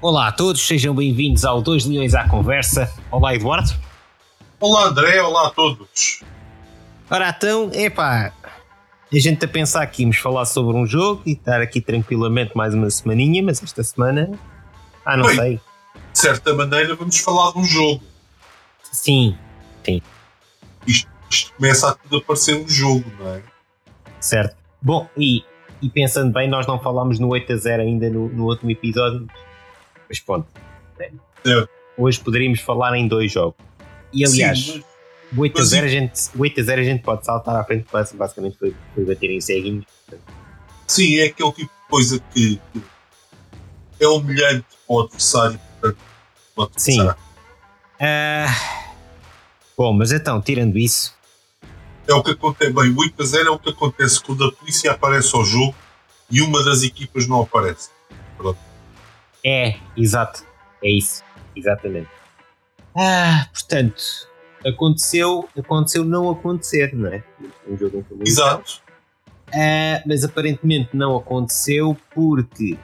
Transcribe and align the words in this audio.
Olá 0.00 0.28
a 0.28 0.32
todos, 0.32 0.66
sejam 0.66 0.94
bem-vindos 0.94 1.44
ao 1.44 1.62
Dois 1.62 1.84
Leões 1.86 2.14
à 2.14 2.28
Conversa. 2.28 2.92
Olá, 3.10 3.34
Eduardo. 3.34 3.72
Olá, 4.60 4.86
André. 4.88 5.20
Olá 5.22 5.48
a 5.48 5.50
todos. 5.50 6.22
Ora 7.10 7.34
então, 7.36 7.70
epá, 7.72 8.32
a 9.12 9.18
gente 9.18 9.44
a 9.44 9.48
pensar 9.48 9.86
que 9.86 10.02
íamos 10.02 10.18
falar 10.18 10.44
sobre 10.44 10.76
um 10.76 10.86
jogo 10.86 11.22
e 11.24 11.32
estar 11.32 11.60
aqui 11.60 11.80
tranquilamente 11.80 12.56
mais 12.56 12.74
uma 12.74 12.90
semaninha, 12.90 13.42
mas 13.42 13.62
esta 13.62 13.82
semana, 13.82 14.30
ah, 15.04 15.16
não 15.16 15.26
Bem. 15.26 15.36
sei. 15.36 15.60
De 16.12 16.18
certa 16.18 16.54
maneira, 16.54 16.94
vamos 16.94 17.18
falar 17.18 17.52
de 17.52 17.58
um 17.58 17.64
jogo. 17.64 18.02
Sim, 18.92 19.36
Isto, 20.86 21.08
isto 21.30 21.52
começa 21.54 21.90
a 21.90 21.94
tudo 21.94 22.16
a 22.18 22.20
parecer 22.22 22.56
um 22.56 22.68
jogo, 22.68 23.04
não 23.18 23.34
é? 23.34 23.42
certo. 24.20 24.56
Bom, 24.82 25.08
e, 25.16 25.42
e 25.80 25.88
pensando 25.88 26.32
bem, 26.32 26.48
nós 26.48 26.66
não 26.66 26.78
falámos 26.78 27.18
no 27.18 27.28
8 27.28 27.52
a 27.52 27.56
0 27.56 27.82
ainda 27.82 28.10
no, 28.10 28.28
no 28.28 28.46
último 28.46 28.70
episódio, 28.70 29.26
mas 30.08 30.20
pronto. 30.20 30.46
Certo. 31.44 31.68
Hoje 31.98 32.20
poderíamos 32.20 32.60
falar 32.60 32.96
em 32.96 33.06
dois 33.08 33.32
jogos. 33.32 33.56
E 34.12 34.24
aliás, 34.24 34.58
Sim, 34.64 34.84
o 35.36 35.40
8 35.40 35.56
a 35.56 35.60
mas 35.60 35.68
0 35.70 35.86
a 35.86 35.88
gente, 35.88 36.20
o 36.34 36.40
8 36.42 36.60
a 36.60 36.64
0 36.64 36.80
a 36.80 36.84
gente 36.84 37.02
pode 37.02 37.24
saltar 37.24 37.56
à 37.56 37.64
frente, 37.64 37.86
basi- 37.92 38.16
basicamente 38.16 38.56
foi, 38.58 38.74
foi 38.94 39.04
bater 39.04 39.30
em 39.30 39.40
ceguinhos. 39.40 39.84
mas- 40.10 40.20
sim, 40.86 41.16
é 41.18 41.26
aquele 41.26 41.52
tipo 41.52 41.72
de 41.72 41.88
coisa 41.90 42.20
que, 42.32 42.60
é 43.98 44.06
humilhante 44.08 44.66
para 44.86 44.96
o 44.96 45.00
adversário. 45.00 45.60
Portanto, 46.54 46.78
Sim. 46.80 47.08
Ah, 47.98 48.46
bom, 49.76 49.92
mas 49.92 50.12
então, 50.12 50.40
tirando 50.40 50.76
isso, 50.78 51.14
É 52.08 52.14
o 52.14 52.22
que 52.22 52.30
acontece. 52.32 52.72
Bem, 52.72 52.90
o 52.90 52.98
8 53.00 53.20
a 53.22 53.26
0 53.26 53.48
é 53.48 53.50
o 53.50 53.58
que 53.58 53.70
acontece 53.70 54.20
quando 54.22 54.44
a 54.44 54.52
polícia 54.52 54.92
aparece 54.92 55.34
ao 55.34 55.44
jogo 55.44 55.74
e 56.30 56.40
uma 56.40 56.62
das 56.64 56.82
equipas 56.84 57.26
não 57.26 57.42
aparece. 57.42 57.90
É, 59.46 59.76
exato, 59.96 60.44
é 60.82 60.90
isso, 60.90 61.22
exatamente. 61.54 62.08
Ah, 62.96 63.46
portanto, 63.52 64.02
aconteceu, 64.66 65.48
aconteceu 65.56 66.04
não 66.04 66.28
acontecer, 66.30 66.94
não 66.94 67.08
é? 67.12 67.22
Um 67.68 67.76
jogo 67.76 68.04
em 68.10 68.22
Exato. 68.26 68.82
Ah, 69.54 70.02
mas 70.04 70.24
aparentemente 70.24 70.96
não 70.96 71.16
aconteceu 71.16 71.96
porque 72.12 72.76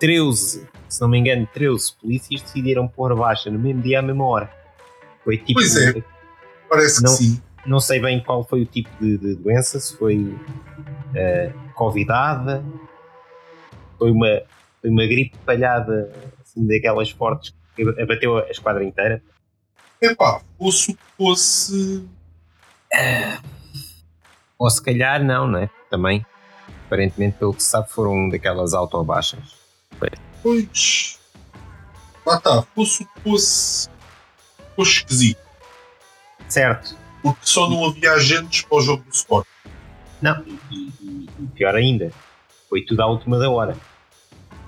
13, 0.00 0.66
se 0.88 1.00
não 1.00 1.08
me 1.08 1.18
engano, 1.18 1.48
13 1.54 1.94
polícias 2.00 2.42
decidiram 2.42 2.88
pôr 2.88 3.14
baixa 3.14 3.50
no 3.50 3.58
mesmo 3.58 3.82
dia 3.82 4.00
à 4.00 4.02
mesma 4.02 4.24
hora. 4.24 4.50
Foi 5.22 5.38
tipo. 5.38 5.54
Pois 5.54 5.76
é. 5.76 6.02
Parece 6.68 7.02
Não. 7.02 7.16
que 7.16 7.22
sim. 7.22 7.42
Não 7.64 7.80
sei 7.80 8.00
bem 8.00 8.22
qual 8.22 8.44
foi 8.44 8.62
o 8.62 8.66
tipo 8.66 8.90
de, 9.00 9.18
de 9.18 9.34
doença, 9.36 9.80
se 9.80 9.96
foi 9.96 10.36
eh, 11.14 11.52
convidada, 11.74 12.64
foi 13.98 14.12
uma, 14.12 14.42
foi 14.86 14.90
uma 14.92 15.04
gripe 15.06 15.36
palhada 15.38 16.12
assim, 16.40 16.64
daquelas 16.64 17.10
fortes 17.10 17.52
que 17.74 17.82
abateu 18.00 18.38
a 18.38 18.48
esquadra 18.50 18.84
inteira. 18.84 19.20
Epá, 20.00 20.40
fosse 20.56 20.96
fosse. 21.18 22.06
Ou 24.56 24.70
se 24.70 24.80
calhar 24.82 25.24
não, 25.24 25.48
não 25.48 25.58
é? 25.58 25.70
Também, 25.90 26.24
aparentemente, 26.86 27.36
pelo 27.36 27.52
que 27.52 27.62
se 27.62 27.68
sabe, 27.70 27.90
foram 27.90 28.28
daquelas 28.28 28.74
autobaixas. 28.74 29.56
Pois. 30.42 31.18
Lá 32.24 32.36
está, 32.36 32.62
fosse 32.62 33.06
fosse. 33.24 33.88
Fosse 34.76 34.90
esquisito. 34.92 35.40
Certo. 36.48 36.96
Porque 37.22 37.40
só 37.42 37.68
não 37.68 37.86
havia 37.86 38.12
agentes 38.12 38.62
para 38.62 38.76
o 38.78 38.80
jogo 38.80 39.02
do 39.02 39.10
Sport. 39.10 39.46
Não, 40.22 40.44
e- 40.46 40.58
e- 40.70 41.28
e 41.40 41.46
pior 41.54 41.74
ainda, 41.74 42.12
foi 42.68 42.82
tudo 42.84 43.00
à 43.02 43.06
última 43.06 43.36
da 43.38 43.50
hora. 43.50 43.76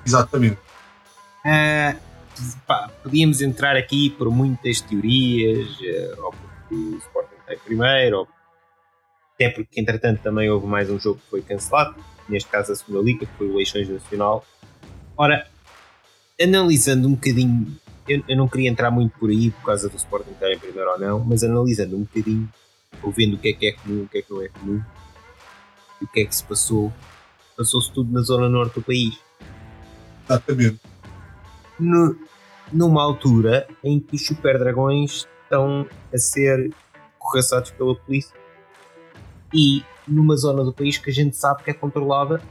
Exatamente. 0.09 0.59
Ah, 1.45 1.95
pá, 2.67 2.91
podíamos 3.03 3.41
entrar 3.43 3.77
aqui 3.77 4.11
por 4.11 4.31
muitas 4.31 4.81
teorias, 4.81 5.69
eh, 5.83 6.15
ou 6.19 6.33
porque 6.33 6.75
o 6.75 6.99
Sporting 6.99 7.37
tem 7.47 7.59
primeiro, 7.59 8.21
ou 8.21 8.29
até 9.35 9.51
porque 9.51 9.81
entretanto 9.81 10.21
também 10.21 10.51
houve 10.51 10.67
mais 10.67 10.91
um 10.91 10.99
jogo 10.99 11.21
que 11.21 11.31
foi 11.31 11.43
cancelado, 11.43 11.95
neste 12.29 12.49
caso 12.49 12.73
a 12.73 12.77
segunda 12.77 13.05
liga, 13.05 13.27
que 13.27 13.33
foi 13.35 13.49
o 13.49 13.57
Leixões 13.57 13.89
Nacional. 13.89 14.45
Ora, 15.17 15.47
analisando 16.41 17.07
um 17.07 17.13
bocadinho, 17.13 17.77
eu, 18.09 18.23
eu 18.27 18.37
não 18.37 18.49
queria 18.49 18.71
entrar 18.71 18.91
muito 18.91 19.17
por 19.19 19.31
aí 19.31 19.51
por 19.51 19.65
causa 19.65 19.89
do 19.89 19.97
Sporting 19.97 20.33
estar 20.33 20.51
em 20.51 20.59
primeiro 20.59 20.91
ou 20.91 20.99
não, 20.99 21.21
mas 21.21 21.45
analisando 21.45 21.97
um 21.97 22.01
bocadinho, 22.01 22.49
ou 23.03 23.13
vendo 23.13 23.35
o 23.35 23.39
que 23.39 23.49
é 23.49 23.53
que 23.53 23.67
é 23.67 23.73
comum, 23.73 24.03
o 24.05 24.09
que 24.09 24.19
é 24.19 24.23
que 24.23 24.33
não 24.33 24.43
é 24.43 24.49
comum, 24.49 24.83
e 26.01 26.05
o 26.05 26.09
que 26.09 26.21
é 26.21 26.25
que 26.25 26.35
se 26.35 26.45
passou, 26.45 26.93
passou-se 27.57 27.93
tudo 27.93 28.13
na 28.13 28.23
zona 28.23 28.49
norte 28.49 28.75
do 28.75 28.83
país 28.83 29.28
Exatamente. 30.29 30.81
no- 31.79 32.17
numa 32.73 33.03
altura 33.03 33.67
em 33.83 33.99
que 34.01 34.17
os 34.17 34.27
super 34.27 34.59
dragões 34.59 35.27
estão 35.45 35.87
a 36.13 36.19
ser 36.19 36.71
corraçados 37.19 37.71
pela 37.71 37.95
polícia 37.95 38.35
e 39.55 39.83
numa 40.07 40.37
zona 40.37 40.63
do 40.65 40.73
país 40.73 40.99
que 40.99 41.11
a 41.11 41.13
gente 41.13 41.37
sabe 41.37 41.63
que 41.63 41.71
é 41.71 41.75
controlada, 41.75 42.43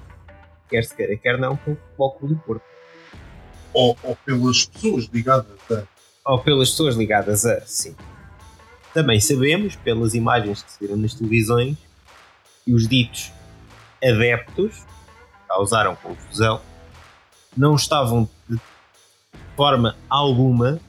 quer 0.69 0.83
se 0.83 0.95
queira, 0.95 1.15
quer 1.17 1.37
não, 1.37 1.55
pelo 1.57 1.75
Futebol 1.77 2.17
do 2.21 2.35
Porto. 2.37 2.63
Ou, 3.73 3.95
ou 4.01 4.15
pelas 4.25 4.65
pessoas 4.65 5.05
ligadas 5.13 5.57
a. 5.71 5.83
Ou 6.25 6.39
pelas 6.39 6.69
pessoas 6.71 6.95
ligadas 6.95 7.45
a. 7.45 7.61
Sim. 7.61 7.95
Também 8.93 9.19
sabemos, 9.19 9.75
pelas 9.75 10.15
imagens 10.15 10.63
que 10.63 10.71
se 10.71 10.79
viram 10.79 10.97
nas 10.97 11.13
televisões, 11.13 11.77
que 12.65 12.73
os 12.73 12.87
ditos 12.87 13.31
adeptos 14.03 14.83
causaram 15.47 15.95
confusão, 15.95 16.59
não 17.57 17.75
estavam 17.75 18.29
de 18.49 18.57
forma 19.55 19.95
alguma 20.09 20.79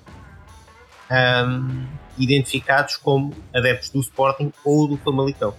ahm, 1.10 1.86
identificados 2.18 2.96
como 2.96 3.34
adeptos 3.54 3.90
do 3.90 4.00
Sporting 4.00 4.52
ou 4.64 4.86
do 4.88 4.96
Famalicão. 4.98 5.54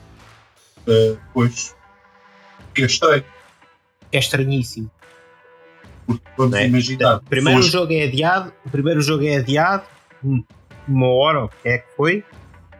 a 0.88 1.18
pois. 1.34 1.75
Que 2.74 2.84
é 2.84 2.86
estranho. 2.86 3.24
Que 4.12 4.18
é 4.18 4.19
estranhíssimo. 4.19 4.90
Porque 6.06 6.24
vamos 6.38 6.56
é? 6.56 6.66
imaginar. 6.68 7.19
primeiro 7.30 7.59
o 7.59 7.64
pessoas- 7.64 7.72
jogo 7.81 7.94
é 7.94 8.03
adiado, 8.03 8.53
o 8.66 8.69
primeiro 8.69 9.02
jogo 9.02 9.24
é 9.25 9.38
adiado, 9.38 9.84
um- 10.24 10.44
uma 10.88 11.08
hora, 11.08 11.40
ou 11.42 11.46
o 11.46 11.50
que 11.50 11.68
é 11.69 11.78
que 11.80 11.96
foi, 11.96 12.24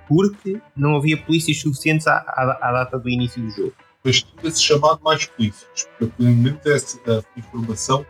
porque 0.08 0.60
não 0.76 0.96
havia 0.98 1.16
polícias 1.18 1.60
suficientes 1.60 2.08
à, 2.08 2.16
à- 2.18 2.58
à 2.70 2.72
data 2.72 2.98
do 2.98 3.08
início 3.10 3.42
do 3.42 3.50
jogo. 3.52 3.74
Mas 4.04 4.22
tinha-se 4.24 4.64
chamado 4.64 5.02
mais 5.04 5.26
polícias. 5.26 5.88
Porque 5.98 6.14
pelo 6.18 6.30
menos 6.36 6.66
essa 6.66 7.00
a 7.36 7.40
informação 7.40 8.06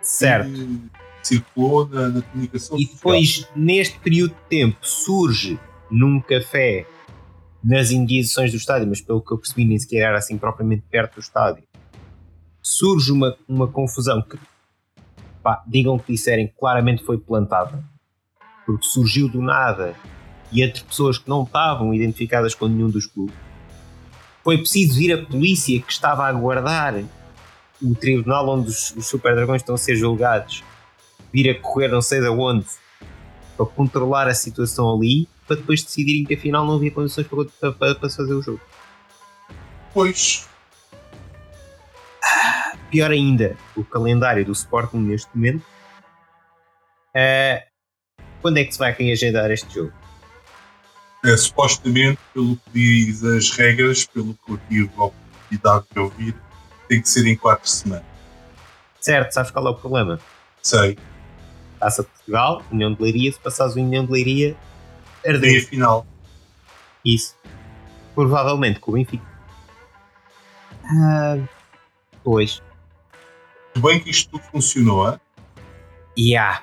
Certo. 0.00 0.50
que 0.52 0.80
circulou 1.22 1.88
na, 1.88 2.08
na 2.08 2.22
comunicação 2.22 2.76
E 2.76 2.82
social. 2.82 2.96
depois, 2.96 3.48
neste 3.54 3.98
período 4.00 4.34
de 4.34 4.40
tempo, 4.48 4.76
surge 4.86 5.58
num 5.90 6.20
café 6.20 6.86
nas 7.62 7.90
imediações 7.92 8.50
do 8.50 8.56
estádio, 8.56 8.88
mas 8.88 9.00
pelo 9.00 9.20
que 9.22 9.32
eu 9.32 9.38
percebi, 9.38 9.64
nem 9.64 9.78
sequer 9.78 9.98
era 10.08 10.18
assim 10.18 10.36
propriamente 10.36 10.82
perto 10.90 11.14
do 11.14 11.20
estádio. 11.20 11.62
Surge 12.60 13.12
uma, 13.12 13.36
uma 13.48 13.68
confusão 13.68 14.20
que, 14.20 14.36
pá, 15.42 15.62
digam 15.66 15.98
que 15.98 16.12
disserem, 16.12 16.52
claramente 16.58 17.04
foi 17.04 17.18
plantada, 17.18 17.82
porque 18.66 18.84
surgiu 18.86 19.28
do 19.28 19.40
nada 19.40 19.94
e 20.50 20.62
entre 20.62 20.82
pessoas 20.84 21.18
que 21.18 21.28
não 21.28 21.44
estavam 21.44 21.94
identificadas 21.94 22.54
com 22.54 22.66
nenhum 22.66 22.90
dos 22.90 23.06
clubes. 23.06 23.34
Foi 24.42 24.58
preciso 24.58 24.98
vir 24.98 25.12
a 25.12 25.24
polícia 25.24 25.80
que 25.80 25.92
estava 25.92 26.24
a 26.24 26.28
aguardar 26.28 27.02
o 27.80 27.94
tribunal 27.94 28.48
onde 28.48 28.68
os, 28.68 28.90
os 28.96 29.06
Super 29.06 29.34
Dragões 29.34 29.62
estão 29.62 29.74
a 29.74 29.78
ser 29.78 29.96
julgados 29.96 30.62
vir 31.32 31.50
a 31.50 31.58
correr 31.60 31.88
não 31.88 32.02
sei 32.02 32.20
de 32.20 32.28
onde 32.28 32.66
para 33.56 33.66
controlar 33.66 34.28
a 34.28 34.34
situação 34.34 34.94
ali 34.94 35.28
para 35.46 35.56
depois 35.56 35.82
decidirem 35.82 36.24
que 36.24 36.34
afinal 36.34 36.64
não 36.64 36.76
havia 36.76 36.90
condições 36.90 37.26
para, 37.26 37.44
para, 37.72 37.94
para- 37.94 38.10
fazer 38.10 38.32
o 38.32 38.42
jogo. 38.42 38.60
Pois. 39.92 40.48
Pior 42.90 43.10
ainda, 43.10 43.56
o 43.76 43.82
calendário 43.84 44.44
do 44.44 44.52
Sporting 44.52 44.98
neste 44.98 45.28
momento. 45.34 45.64
É, 47.14 47.66
quando 48.40 48.58
é 48.58 48.64
que 48.64 48.72
se 48.72 48.78
vai 48.78 48.92
reagendar 48.92 49.50
este 49.50 49.74
jogo? 49.74 49.92
É, 51.24 51.36
supostamente, 51.36 52.18
pelo 52.34 52.56
que 52.56 52.70
diz 52.72 53.22
as 53.22 53.50
regras, 53.50 54.04
pelo 54.04 54.34
que 54.34 54.52
eu 54.52 54.60
tive 54.68 54.90
a 54.96 55.04
oportunidade 55.04 55.84
de 55.92 55.98
ouvir, 56.00 56.34
tem 56.88 57.00
que 57.00 57.08
ser 57.08 57.26
em 57.26 57.36
4 57.36 57.68
semanas. 57.68 58.04
Certo, 59.00 59.32
sabes 59.32 59.50
qual 59.50 59.66
é 59.66 59.70
o 59.70 59.74
problema? 59.74 60.18
Sei. 60.62 60.98
Taça 61.78 62.02
de 62.02 62.08
Portugal, 62.08 62.62
União 62.70 62.92
de 62.92 63.02
Leiria, 63.02 63.32
se 63.32 63.38
passares 63.38 63.76
o 63.76 63.80
União 63.80 64.04
de 64.04 64.12
Leiria, 64.12 64.56
ardeu. 65.26 65.60
final. 65.62 66.06
Isso. 67.04 67.36
Provavelmente 68.14 68.80
com 68.80 68.92
o 68.92 68.94
Benfica. 68.94 69.24
Ah, 70.84 71.38
pois. 72.22 72.62
Tudo 73.74 73.88
bem 73.88 74.00
que 74.00 74.10
isto 74.10 74.30
tudo 74.30 74.44
funcionou, 74.50 75.10
hein? 75.10 75.20
E 76.16 76.36
há. 76.36 76.62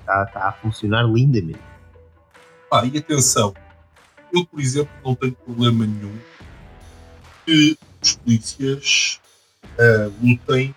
Está 0.00 0.26
tá 0.26 0.48
a 0.48 0.52
funcionar 0.52 1.04
lindamente. 1.04 1.60
Ah, 2.70 2.84
e 2.84 2.98
atenção, 2.98 3.54
eu, 4.34 4.44
por 4.44 4.60
exemplo, 4.60 4.92
não 5.04 5.14
tenho 5.14 5.32
problema 5.32 5.86
nenhum 5.86 6.18
que 7.46 7.78
os 8.02 8.16
polícias 8.16 9.20
ah, 9.78 10.10
lutem 10.22 10.74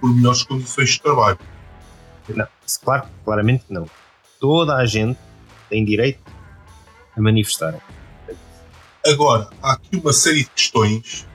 por 0.00 0.14
melhores 0.14 0.42
condições 0.42 0.90
de 0.90 1.00
trabalho. 1.00 1.38
Não, 2.28 2.46
claro, 2.82 3.08
claramente 3.24 3.64
não. 3.68 3.88
Toda 4.40 4.76
a 4.76 4.86
gente 4.86 5.18
tem 5.68 5.84
direito 5.84 6.20
a 7.16 7.20
manifestar. 7.20 7.80
Agora, 9.06 9.48
há 9.62 9.72
aqui 9.72 9.96
uma 9.96 10.12
série 10.12 10.44
de 10.44 10.50
questões 10.50 11.26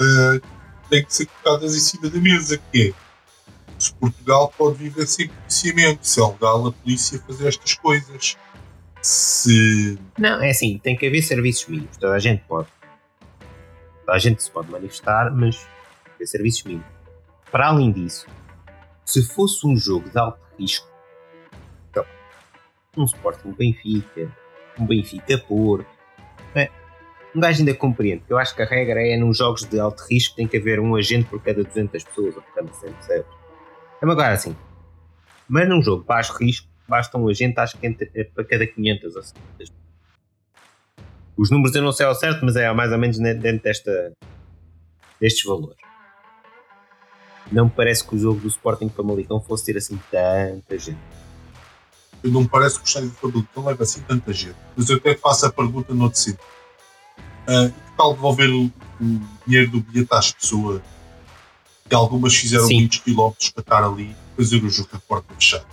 uh, 0.00 0.40
que 0.40 0.88
têm 0.90 1.04
que 1.04 1.14
ser 1.14 1.26
colocadas 1.26 1.76
em 1.76 1.80
cima 1.80 2.10
da 2.10 2.18
mesa, 2.18 2.58
que 2.58 2.88
é 2.88 3.04
se 3.78 3.94
Portugal 3.94 4.52
pode 4.56 4.78
viver 4.78 5.06
sem 5.06 5.28
policiamento, 5.28 6.06
se 6.06 6.20
é 6.20 6.26
legal 6.26 6.66
a 6.66 6.72
polícia 6.72 7.22
fazer 7.26 7.48
estas 7.48 7.74
coisas. 7.74 8.36
Se. 9.04 9.98
Não, 10.18 10.40
é 10.40 10.48
assim, 10.48 10.78
tem 10.78 10.96
que 10.96 11.06
haver 11.06 11.20
serviços 11.20 11.68
mínimos, 11.68 11.94
toda 11.98 12.14
a 12.14 12.18
gente 12.18 12.42
pode. 12.48 12.68
Toda 14.00 14.16
a 14.16 14.18
gente 14.18 14.42
se 14.42 14.50
pode 14.50 14.70
manifestar, 14.70 15.30
mas 15.30 15.68
tem 16.16 16.26
serviços 16.26 16.62
mínimos. 16.62 16.86
Para 17.52 17.66
além 17.66 17.92
disso, 17.92 18.26
se 19.04 19.22
fosse 19.28 19.66
um 19.66 19.76
jogo 19.76 20.08
de 20.08 20.18
alto 20.18 20.40
risco, 20.58 20.88
então, 21.90 22.02
um 22.96 23.04
Sporting 23.04 23.52
Benfica, 23.52 24.34
um 24.78 24.86
Benfica 24.86 25.36
Porto, 25.36 25.86
é, 26.54 26.70
um 27.36 27.40
gajo 27.40 27.58
ainda 27.58 27.74
compreende, 27.74 28.24
eu 28.26 28.38
acho 28.38 28.56
que 28.56 28.62
a 28.62 28.66
regra 28.66 29.06
é 29.06 29.18
nos 29.18 29.36
jogos 29.36 29.66
de 29.66 29.78
alto 29.78 30.02
risco 30.10 30.34
tem 30.34 30.48
que 30.48 30.56
haver 30.56 30.80
um 30.80 30.96
agente 30.96 31.28
por 31.28 31.42
cada 31.42 31.62
200 31.62 32.02
pessoas, 32.04 32.36
ou 32.36 32.40
por 32.40 32.54
cada 32.54 32.72
100 32.72 32.92
pessoas. 32.94 33.26
É 34.00 34.04
uma 34.06 34.14
coisa 34.14 34.30
assim. 34.30 34.56
Mas 35.46 35.68
num 35.68 35.82
jogo 35.82 36.00
de 36.00 36.06
baixo 36.06 36.32
risco, 36.38 36.66
basta 36.88 37.16
um 37.18 37.28
agente, 37.28 37.58
acho 37.58 37.76
que 37.78 37.86
entre, 37.86 38.10
é 38.14 38.24
para 38.24 38.44
cada 38.44 38.66
500 38.66 39.16
ou 39.16 39.22
600. 39.22 39.72
Os 41.36 41.50
números 41.50 41.74
eu 41.74 41.82
não 41.82 41.92
sei 41.92 42.06
ao 42.06 42.14
certo, 42.14 42.44
mas 42.44 42.56
é 42.56 42.72
mais 42.72 42.92
ou 42.92 42.98
menos 42.98 43.18
dentro 43.18 43.62
desta, 43.62 44.12
destes 45.20 45.44
valores. 45.44 45.76
Não 47.50 47.66
me 47.66 47.70
parece 47.70 48.04
que 48.04 48.14
o 48.14 48.18
jogo 48.18 48.40
do 48.40 48.48
Sporting 48.48 48.88
Famalicão 48.88 49.40
fosse 49.40 49.66
ter 49.66 49.76
assim 49.76 49.98
tanta 50.10 50.78
gente. 50.78 50.98
Não 52.22 52.42
me 52.42 52.48
parece 52.48 52.78
que 52.78 52.84
o 52.84 52.86
estádio 52.86 53.10
do 53.10 53.16
Famalicão 53.16 53.64
leva 53.64 53.82
assim 53.82 54.00
tanta 54.02 54.32
gente. 54.32 54.56
Mas 54.76 54.88
eu 54.88 54.96
até 54.96 55.14
faço 55.14 55.46
a 55.46 55.52
pergunta 55.52 55.92
no 55.92 56.04
outro 56.04 56.18
sítio. 56.18 56.44
Uh, 57.46 57.70
que 57.70 57.96
tal 57.96 58.14
devolver 58.14 58.48
o, 58.48 58.66
o, 58.66 59.20
dinheiro 59.46 59.72
do 59.72 59.80
bilhete 59.80 60.08
às 60.12 60.32
pessoas? 60.32 60.80
Que 61.86 61.94
algumas 61.94 62.34
fizeram 62.34 62.66
Sim. 62.66 62.80
muitos 62.80 62.98
quilómetros 63.00 63.50
para 63.50 63.60
estar 63.60 63.84
ali 63.84 64.04
e 64.04 64.36
fazer 64.36 64.64
o 64.64 64.70
jogo 64.70 64.88
a 64.94 64.98
porta 65.00 65.34
fechada. 65.34 65.66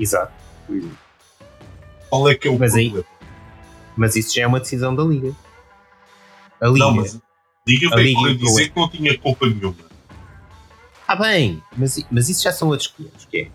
Exato. 0.00 0.32
Qual 2.08 2.28
é 2.28 2.34
que 2.34 2.48
é 2.48 2.50
o 2.50 2.58
mas 2.58 2.72
problema? 2.72 2.98
Aí, 2.98 3.04
mas 3.96 4.16
isso 4.16 4.34
já 4.34 4.42
é 4.42 4.46
uma 4.46 4.58
decisão 4.58 4.94
da 4.94 5.04
Liga. 5.04 5.34
A 6.60 6.66
Liga. 6.66 6.78
Não, 6.78 6.94
mas 6.94 7.20
Liga 7.66 7.94
veio 7.94 8.36
dizer 8.36 8.70
que 8.70 8.80
não 8.80 8.88
tinha 8.88 9.18
culpa 9.18 9.46
nenhuma. 9.46 9.90
Ah, 11.06 11.16
bem, 11.16 11.62
mas, 11.76 12.04
mas 12.10 12.28
isso 12.28 12.42
já 12.42 12.52
são 12.52 12.68
outros 12.68 12.88
500, 12.88 13.24
que 13.26 13.38
é. 13.38 13.50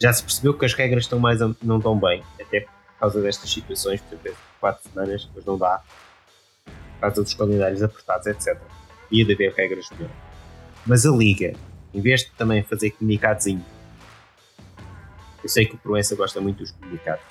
Já 0.00 0.12
se 0.12 0.22
percebeu 0.22 0.54
que 0.54 0.64
as 0.64 0.74
regras 0.74 1.04
estão 1.04 1.18
mais, 1.18 1.38
não 1.62 1.76
estão 1.76 1.98
bem, 1.98 2.24
até 2.40 2.60
por 2.60 2.70
causa 2.98 3.20
destas 3.20 3.50
situações, 3.50 4.00
por 4.00 4.18
exemplo, 4.18 4.38
4 4.60 4.90
semanas, 4.90 5.28
mas 5.34 5.44
não 5.44 5.56
dá, 5.56 5.82
por 6.64 7.00
causa 7.00 7.22
dos 7.22 7.34
calendários 7.34 7.82
apertados, 7.82 8.26
etc. 8.26 8.58
Ia 9.10 9.24
de 9.24 9.34
haver 9.34 9.54
regras 9.54 9.88
melhor. 9.90 10.10
Mas 10.86 11.06
a 11.06 11.10
Liga, 11.10 11.54
em 11.94 12.00
vez 12.00 12.22
de 12.22 12.30
também 12.32 12.62
fazer 12.62 12.90
comunicadozinho, 12.92 13.64
eu 15.42 15.48
sei 15.48 15.66
que 15.66 15.74
o 15.74 15.78
Proença 15.78 16.14
gosta 16.14 16.40
muito 16.40 16.58
dos 16.58 16.70
comunicados, 16.72 17.24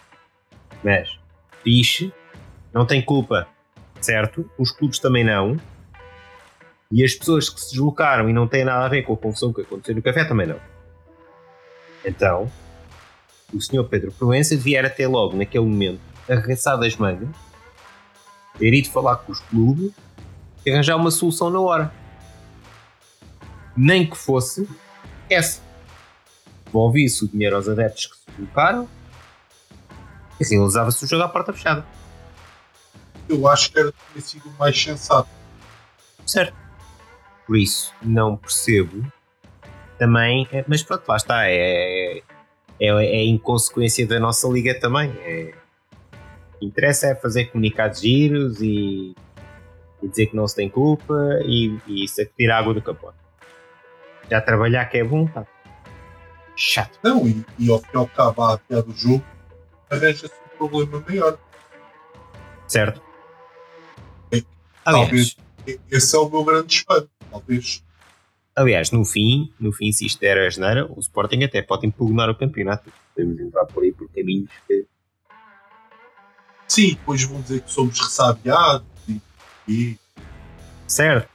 mas 0.83 1.19
fixe, 1.63 2.13
não 2.73 2.85
tem 2.85 3.01
culpa, 3.01 3.47
certo? 3.99 4.49
Os 4.57 4.71
clubes 4.71 4.99
também 4.99 5.23
não, 5.23 5.59
e 6.91 7.03
as 7.03 7.13
pessoas 7.13 7.49
que 7.49 7.61
se 7.61 7.71
deslocaram 7.71 8.29
e 8.29 8.33
não 8.33 8.47
têm 8.47 8.65
nada 8.65 8.85
a 8.85 8.89
ver 8.89 9.03
com 9.03 9.13
a 9.13 9.17
confusão 9.17 9.53
que 9.53 9.61
aconteceu 9.61 9.95
no 9.95 10.01
café 10.01 10.25
também 10.25 10.45
não. 10.45 10.59
Então, 12.03 12.51
o 13.53 13.61
senhor 13.61 13.85
Pedro 13.85 14.11
Proença 14.11 14.55
devia 14.55 14.89
ter 14.89 15.07
logo, 15.07 15.37
naquele 15.37 15.65
momento, 15.65 16.01
arregaçado 16.27 16.83
as 16.83 16.95
mangas, 16.97 17.29
ter 18.57 18.73
ido 18.73 18.89
falar 18.89 19.17
com 19.17 19.31
os 19.31 19.39
clubes 19.39 19.91
e 20.65 20.71
arranjar 20.71 20.97
uma 20.97 21.11
solução 21.11 21.49
na 21.49 21.59
hora. 21.59 21.91
Nem 23.75 24.05
que 24.05 24.17
fosse 24.17 24.67
essa. 25.29 25.61
Devolvia-se 26.71 27.25
o 27.25 27.27
dinheiro 27.27 27.57
aos 27.57 27.67
adeptos 27.67 28.05
que 28.05 28.15
se 28.15 28.31
deslocaram 28.31 28.87
e 30.39 30.47
realizava-se 30.47 31.03
o 31.03 31.07
jogo 31.07 31.23
à 31.23 31.27
porta 31.27 31.51
fechada. 31.51 31.85
Eu 33.27 33.45
acho 33.47 33.71
que 33.71 33.79
era 33.79 33.93
ter 34.13 34.21
sido 34.21 34.49
mais 34.57 34.81
sensato. 34.81 35.29
Certo. 36.25 36.55
Por 37.45 37.57
isso, 37.57 37.93
não 38.01 38.37
percebo 38.37 39.05
também, 39.97 40.47
é, 40.51 40.63
mas 40.67 40.81
pronto, 40.81 41.03
lá 41.07 41.17
está, 41.17 41.47
é, 41.47 42.21
é, 42.79 42.87
é 42.87 43.25
inconsequência 43.25 44.07
da 44.07 44.19
nossa 44.19 44.47
liga 44.47 44.79
também. 44.79 45.11
É, 45.19 45.53
interessa 46.61 47.07
é 47.07 47.15
fazer 47.15 47.45
comunicados 47.45 47.99
giros 47.99 48.61
e, 48.61 49.13
e, 50.01 50.07
dizer 50.07 50.27
que 50.27 50.35
não 50.35 50.47
se 50.47 50.55
tem 50.55 50.69
culpa 50.69 51.13
e, 51.45 51.77
e 51.87 52.07
sacudir 52.07 52.49
a 52.49 52.57
água 52.57 52.73
do 52.73 52.81
capote. 52.81 53.17
Já 54.29 54.39
trabalhar 54.39 54.85
que 54.85 54.97
é 54.97 55.03
bom, 55.03 55.27
tá? 55.27 55.45
Chato. 56.63 56.99
Não, 57.03 57.27
e, 57.27 57.43
e 57.57 57.71
ao 57.71 57.79
fim 57.79 57.89
e 57.91 57.97
ao 57.97 58.07
cabo, 58.07 58.43
a 58.43 58.55
do 58.55 58.93
jogo, 58.95 59.25
arranja-se 59.89 60.31
um 60.53 60.57
problema 60.57 61.03
maior. 61.09 61.39
Certo. 62.67 63.01
É, 64.31 64.43
talvez 64.83 65.35
esse 65.89 66.15
é 66.15 66.19
o 66.19 66.29
meu 66.29 66.43
grande 66.43 66.71
espanto 66.71 67.09
talvez. 67.31 67.83
Aliás, 68.55 68.91
no 68.91 69.03
fim, 69.03 69.51
no 69.59 69.71
fim, 69.71 69.91
se 69.91 70.05
isto 70.05 70.19
der 70.19 70.37
a 70.37 70.49
geneira, 70.51 70.85
o 70.85 70.99
Sporting 70.99 71.43
até 71.43 71.63
pode 71.63 71.87
impugnar 71.87 72.29
o 72.29 72.35
campeonato. 72.35 72.93
Podemos 73.15 73.39
entrar 73.39 73.65
por 73.65 73.81
aí 73.81 73.91
por 73.91 74.07
caminhos 74.09 74.51
que. 74.67 74.85
Sim, 76.67 76.89
depois 76.89 77.23
vão 77.23 77.41
dizer 77.41 77.61
que 77.61 77.71
somos 77.71 77.99
ressabiados 77.99 78.85
e. 79.09 79.19
e... 79.67 79.99
Certo. 80.85 81.27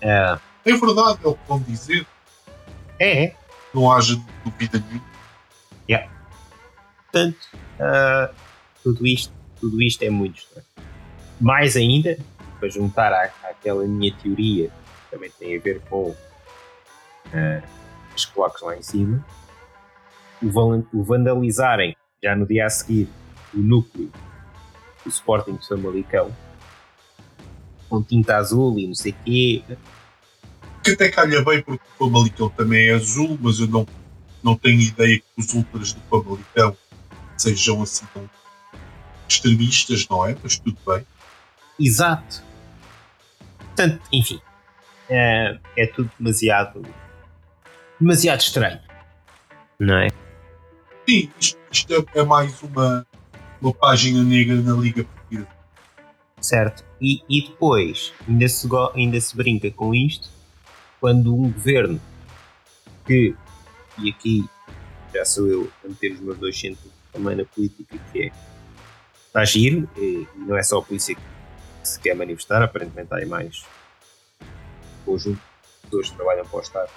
É... 0.00 0.38
é 0.64 0.72
verdade, 0.72 1.18
é 1.22 1.28
o 1.28 1.34
que 1.34 1.46
vão 1.46 1.60
dizer. 1.60 2.06
É, 2.98 3.24
é. 3.24 3.43
Não 3.74 3.90
haja 3.90 4.20
dúvida 4.44 4.78
nenhuma. 4.78 5.04
Yeah. 5.88 6.10
Portanto, 7.02 7.48
uh, 7.80 8.34
tudo, 8.82 9.06
isto, 9.06 9.32
tudo 9.60 9.82
isto 9.82 10.02
é 10.02 10.10
muito 10.10 10.38
estranho. 10.38 10.66
Mais 11.40 11.76
ainda, 11.76 12.18
para 12.58 12.68
juntar 12.68 13.12
à, 13.12 13.24
àquela 13.48 13.84
minha 13.84 14.14
teoria 14.14 14.70
também 15.10 15.30
tem 15.38 15.56
a 15.56 15.60
ver 15.60 15.80
com 15.88 16.10
uh, 16.10 17.62
as 18.14 18.24
cloques 18.24 18.62
lá 18.62 18.76
em 18.76 18.82
cima, 18.82 19.24
o, 20.42 20.48
o, 20.92 21.04
vandalizarem 21.04 21.96
já 22.22 22.34
no 22.34 22.46
dia 22.46 22.66
a 22.66 22.70
seguir 22.70 23.08
o 23.54 23.58
núcleo 23.58 24.10
do 25.04 25.10
Sporting 25.10 25.56
de 25.56 25.68
Famalicão 25.68 26.34
com 27.88 28.02
tinta 28.02 28.36
azul 28.36 28.78
e 28.78 28.86
não 28.86 28.94
sei 28.94 29.12
o 29.12 29.16
quê. 29.24 29.62
Que 30.84 30.90
até 30.90 31.08
calha 31.08 31.42
bem 31.42 31.62
porque 31.62 31.82
o 31.98 32.06
Famalicão 32.06 32.50
também 32.50 32.88
é 32.88 32.94
azul, 32.94 33.38
mas 33.40 33.58
eu 33.58 33.66
não, 33.66 33.86
não 34.42 34.54
tenho 34.54 34.80
ideia 34.80 35.18
que 35.18 35.24
os 35.38 35.54
ultras 35.54 35.94
do 35.94 36.00
Famalicão 36.02 36.76
sejam 37.38 37.82
assim 37.82 38.06
tão 38.12 38.28
extremistas, 39.26 40.06
não 40.08 40.26
é? 40.26 40.36
Mas 40.42 40.58
tudo 40.58 40.76
bem. 40.86 41.06
Exato. 41.80 42.42
Portanto, 43.58 44.02
enfim, 44.12 44.40
é, 45.08 45.58
é 45.76 45.86
tudo 45.86 46.10
demasiado 46.18 46.82
demasiado 48.00 48.40
estranho, 48.40 48.80
não 49.78 49.96
é? 49.96 50.08
Sim, 51.08 51.30
isto, 51.40 51.58
isto 51.70 51.94
é, 51.94 52.20
é 52.20 52.24
mais 52.24 52.62
uma, 52.62 53.06
uma 53.60 53.72
página 53.72 54.22
negra 54.22 54.56
na 54.56 54.74
Liga 54.74 55.04
Portuguesa. 55.04 55.48
Certo. 56.40 56.84
E, 57.00 57.22
e 57.28 57.48
depois 57.48 58.12
ainda 58.28 58.48
se, 58.48 58.68
ainda 58.94 59.20
se 59.20 59.36
brinca 59.36 59.70
com 59.70 59.94
isto 59.94 60.33
quando 61.04 61.34
um 61.34 61.52
governo 61.52 62.00
que, 63.06 63.34
e 63.98 64.08
aqui 64.08 64.42
já 65.12 65.22
sou 65.22 65.46
eu 65.46 65.70
a 65.84 65.88
meter 65.88 66.12
os 66.12 66.20
meus 66.20 66.38
dois 66.38 66.58
centros 66.58 66.90
também 67.12 67.36
na 67.36 67.44
política, 67.44 67.98
que 68.10 68.22
é 68.22 68.32
está 69.26 69.44
giro, 69.44 69.86
e 69.98 70.26
não 70.34 70.56
é 70.56 70.62
só 70.62 70.78
a 70.78 70.82
polícia 70.82 71.14
que 71.14 71.20
se 71.82 72.00
quer 72.00 72.16
manifestar, 72.16 72.62
aparentemente 72.62 73.12
há 73.12 73.18
aí 73.18 73.26
mais 73.26 73.66
conjunto 75.04 75.36
de 75.36 75.82
pessoas 75.82 76.08
que 76.08 76.16
trabalham 76.16 76.46
para 76.46 76.58
o 76.58 76.62
Estado. 76.62 76.90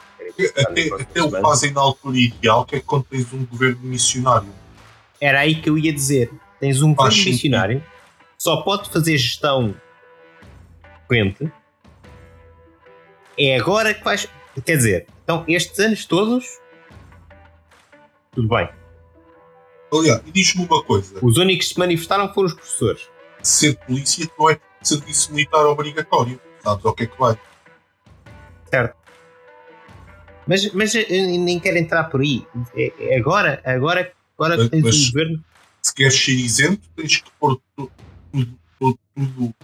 Até, 0.58 1.22
o 1.22 1.42
fazem 1.42 1.74
na 1.74 1.82
altura 1.82 2.18
ideal, 2.18 2.66
que 2.66 2.78
é 2.78 2.80
quando 2.80 3.04
tens 3.04 3.34
um 3.34 3.46
governo 3.46 3.82
missionário. 3.82 4.48
Era 5.20 5.42
aí 5.42 5.62
que 5.62 5.70
eu 5.70 5.78
ia 5.78 5.92
dizer. 5.92 6.32
Tens 6.62 6.82
um 6.82 6.96
governo 6.96 7.26
missionário, 7.26 7.84
só 8.38 8.62
pode 8.62 8.90
fazer 8.90 9.18
gestão 9.18 9.76
corrente. 11.10 11.52
É 13.39 13.58
agora 13.58 13.94
que 13.94 14.03
vais. 14.03 14.27
Quer 14.65 14.77
dizer, 14.77 15.08
então 15.24 15.44
estes 15.48 15.79
anos 15.79 16.06
todos. 16.06 16.60
Tudo 18.32 18.48
bem. 18.48 18.70
Aliás, 19.94 20.22
e 20.25 20.32
diz-me 20.32 20.65
uma 20.65 20.84
coisa: 20.84 21.20
os 21.22 21.38
únicos 21.38 21.67
que 21.67 21.74
se 21.74 21.79
manifestaram 21.79 22.34
foram 22.34 22.48
os 22.48 22.53
professores. 22.53 23.10
Ser 23.41 23.77
polícia 23.77 24.29
não 24.38 24.50
é 24.50 24.60
serviço 24.82 25.32
militar 25.34 25.65
obrigatório. 25.65 26.39
Sabes 26.63 26.86
ao 26.86 26.94
que 26.94 27.03
é 27.03 27.08
que 27.08 27.20
vai? 27.20 27.39
Certo. 28.70 28.98
Mas, 30.48 30.72
mas 30.74 30.94
nem 30.94 31.60
quero 31.60 31.77
entrar 31.77 32.06
por 32.06 32.22
aí. 32.22 32.46
É, 32.75 32.94
é 33.00 33.17
agora, 33.17 33.62
agora, 33.65 34.12
agora 34.38 34.58
que 34.58 34.70
tens 34.70 34.84
mas, 34.84 34.96
um 34.96 35.06
governo. 35.08 35.46
Se 35.82 35.94
queres 35.94 36.15
ser 36.15 36.34
isento, 36.34 36.89
tens 36.96 37.17
que 37.17 37.32
pôr 37.39 37.62
tudo, 37.75 37.91
tudo, 38.32 39.00
tudo 39.15 39.56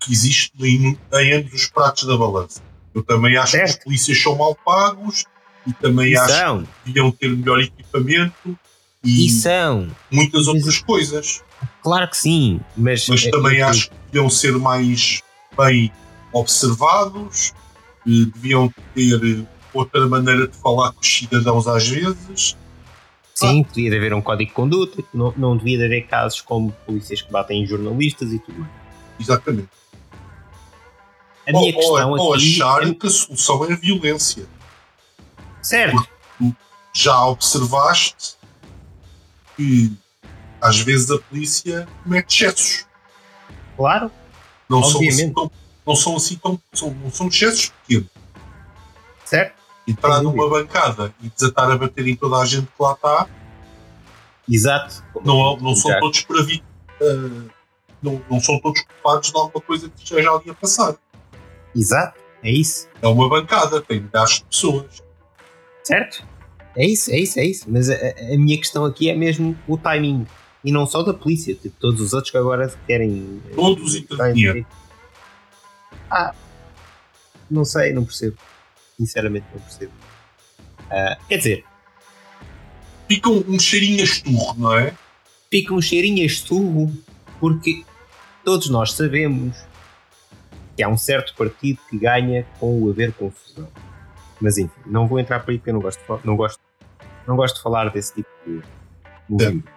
que 0.00 0.12
existe 0.12 0.52
em 0.60 0.96
ambos 1.32 1.52
os 1.52 1.68
pratos 1.68 2.04
da 2.04 2.16
balança. 2.16 2.62
Eu 2.94 3.02
também 3.02 3.36
acho 3.36 3.52
certo. 3.52 3.64
que 3.64 3.78
os 3.78 3.84
polícias 3.84 4.22
são 4.22 4.36
mal 4.36 4.54
pagos 4.54 5.24
e 5.66 5.72
também 5.74 6.12
e 6.12 6.16
acho 6.16 6.34
são. 6.34 6.62
que 6.62 6.68
deviam 6.86 7.10
ter 7.10 7.28
melhor 7.28 7.60
equipamento 7.60 8.58
e, 9.04 9.26
e 9.26 9.30
são. 9.30 9.88
muitas 10.10 10.46
mas, 10.46 10.54
outras 10.54 10.78
coisas. 10.78 11.44
Claro 11.82 12.08
que 12.08 12.16
sim, 12.16 12.60
mas, 12.76 13.08
mas 13.08 13.24
é, 13.26 13.30
também 13.30 13.58
é, 13.58 13.62
acho 13.62 13.90
que 13.90 13.96
deviam 14.06 14.30
ser 14.30 14.52
mais 14.58 15.22
bem 15.56 15.92
observados, 16.32 17.52
deviam 18.04 18.72
ter 18.94 19.46
outra 19.72 20.06
maneira 20.06 20.48
de 20.48 20.56
falar 20.56 20.92
com 20.92 21.00
os 21.00 21.16
cidadãos 21.16 21.66
às 21.66 21.88
vezes. 21.88 22.56
Sim, 23.34 23.64
ah. 23.64 23.72
devia 23.72 23.96
haver 23.96 24.14
um 24.14 24.20
código 24.20 24.50
de 24.50 24.54
conduta, 24.54 25.02
não, 25.14 25.32
não 25.36 25.56
devia 25.56 25.84
haver 25.84 26.06
casos 26.08 26.40
como 26.40 26.72
polícias 26.84 27.22
que 27.22 27.30
batem 27.30 27.62
em 27.62 27.66
jornalistas 27.66 28.32
e 28.32 28.38
tudo. 28.40 28.66
Exatamente. 29.20 29.77
A 31.48 31.52
minha 31.52 31.74
ou, 31.74 31.80
questão 31.80 32.10
ou. 32.10 32.18
Ou 32.18 32.34
achar 32.34 32.82
é... 32.86 32.94
que 32.94 33.06
a 33.06 33.10
solução 33.10 33.64
é 33.64 33.72
a 33.72 33.76
violência. 33.76 34.46
Certo. 35.62 35.96
Porque 36.38 36.54
já 36.94 37.24
observaste 37.26 38.36
que 39.56 39.92
às 40.60 40.78
vezes 40.80 41.10
a 41.10 41.18
polícia 41.18 41.88
comete 42.02 42.44
excessos. 42.44 42.86
Claro. 43.76 44.10
Não 44.68 44.78
Obviamente. 44.80 45.14
são 45.16 45.24
assim 45.24 45.32
tão, 45.32 45.50
não 45.86 45.96
são 45.96 46.16
assim 46.16 46.36
tão. 46.36 46.60
São, 46.72 46.90
não 46.90 47.10
são 47.10 47.28
excessos 47.28 47.70
pequenos. 47.70 48.10
Certo. 49.24 49.58
Entrar 49.86 50.22
numa 50.22 50.48
bancada 50.48 51.14
e 51.22 51.30
desatar 51.30 51.70
a 51.70 51.78
bater 51.78 52.06
em 52.06 52.16
toda 52.16 52.36
a 52.36 52.44
gente 52.44 52.66
que 52.66 52.82
lá 52.82 52.92
está. 52.92 53.26
Exato. 54.48 55.02
Não, 55.24 55.56
não 55.58 55.74
são 55.74 55.98
todos 55.98 56.22
para 56.22 56.42
vir. 56.42 56.62
Uh, 57.00 57.48
não, 58.02 58.22
não 58.30 58.40
são 58.40 58.58
todos 58.60 58.82
culpados 58.82 59.30
de 59.30 59.36
alguma 59.36 59.60
coisa 59.62 59.88
que 59.88 60.02
esteja 60.02 60.30
ali 60.30 60.50
a 60.50 60.54
passar. 60.54 60.96
Exato, 61.78 62.20
é 62.42 62.50
isso. 62.50 62.88
É 63.00 63.06
uma 63.06 63.28
bancada, 63.28 63.80
tem 63.80 64.00
milhares 64.00 64.38
de 64.38 64.44
pessoas. 64.44 65.02
Certo? 65.84 66.26
É 66.76 66.84
isso, 66.84 67.10
é 67.12 67.18
isso, 67.20 67.38
é 67.38 67.44
isso. 67.44 67.66
Mas 67.68 67.88
a, 67.88 67.94
a, 67.94 68.36
minha 68.36 68.58
questão 68.58 68.84
aqui 68.84 69.08
é 69.08 69.14
mesmo 69.14 69.56
o 69.68 69.78
timing. 69.78 70.26
E 70.64 70.72
não 70.72 70.86
só 70.86 71.04
da 71.04 71.14
polícia, 71.14 71.54
tipo, 71.54 71.76
todos 71.78 72.00
os 72.00 72.12
outros 72.12 72.32
que 72.32 72.36
agora 72.36 72.68
querem. 72.84 73.40
Todos 73.54 73.94
intervir. 73.94 74.66
Ah, 76.10 76.34
não 77.48 77.64
sei, 77.64 77.92
não 77.92 78.04
percebo. 78.04 78.36
Sinceramente, 78.96 79.46
não 79.54 79.60
percebo. 79.60 79.92
Uh, 80.86 81.26
quer 81.28 81.36
dizer, 81.36 81.64
fica 83.08 83.30
um, 83.30 83.44
um 83.46 83.58
cheirinho 83.58 84.00
a 84.00 84.04
esturro, 84.04 84.54
não 84.58 84.76
é? 84.76 84.94
Fica 85.48 85.72
um 85.72 85.80
cheirinho 85.80 86.22
a 86.24 86.26
esturro 86.26 86.92
porque 87.38 87.84
todos 88.44 88.68
nós 88.68 88.92
sabemos 88.92 89.56
que 90.78 90.82
há 90.84 90.88
um 90.88 90.96
certo 90.96 91.34
partido 91.34 91.80
que 91.90 91.98
ganha 91.98 92.46
com 92.60 92.80
o 92.80 92.88
haver 92.88 93.12
confusão. 93.12 93.66
Mas 94.40 94.58
enfim, 94.58 94.70
não 94.86 95.08
vou 95.08 95.18
entrar 95.18 95.40
por 95.40 95.50
aí 95.50 95.58
porque 95.58 95.70
eu 95.70 95.74
não 95.74 95.80
gosto 95.80 95.98
de, 95.98 96.24
não 96.24 96.36
gosto, 96.36 96.60
não 97.26 97.34
gosto 97.34 97.56
de 97.56 97.62
falar 97.62 97.90
desse 97.90 98.14
tipo 98.14 98.28
de 98.46 98.62
movimento. 99.28 99.68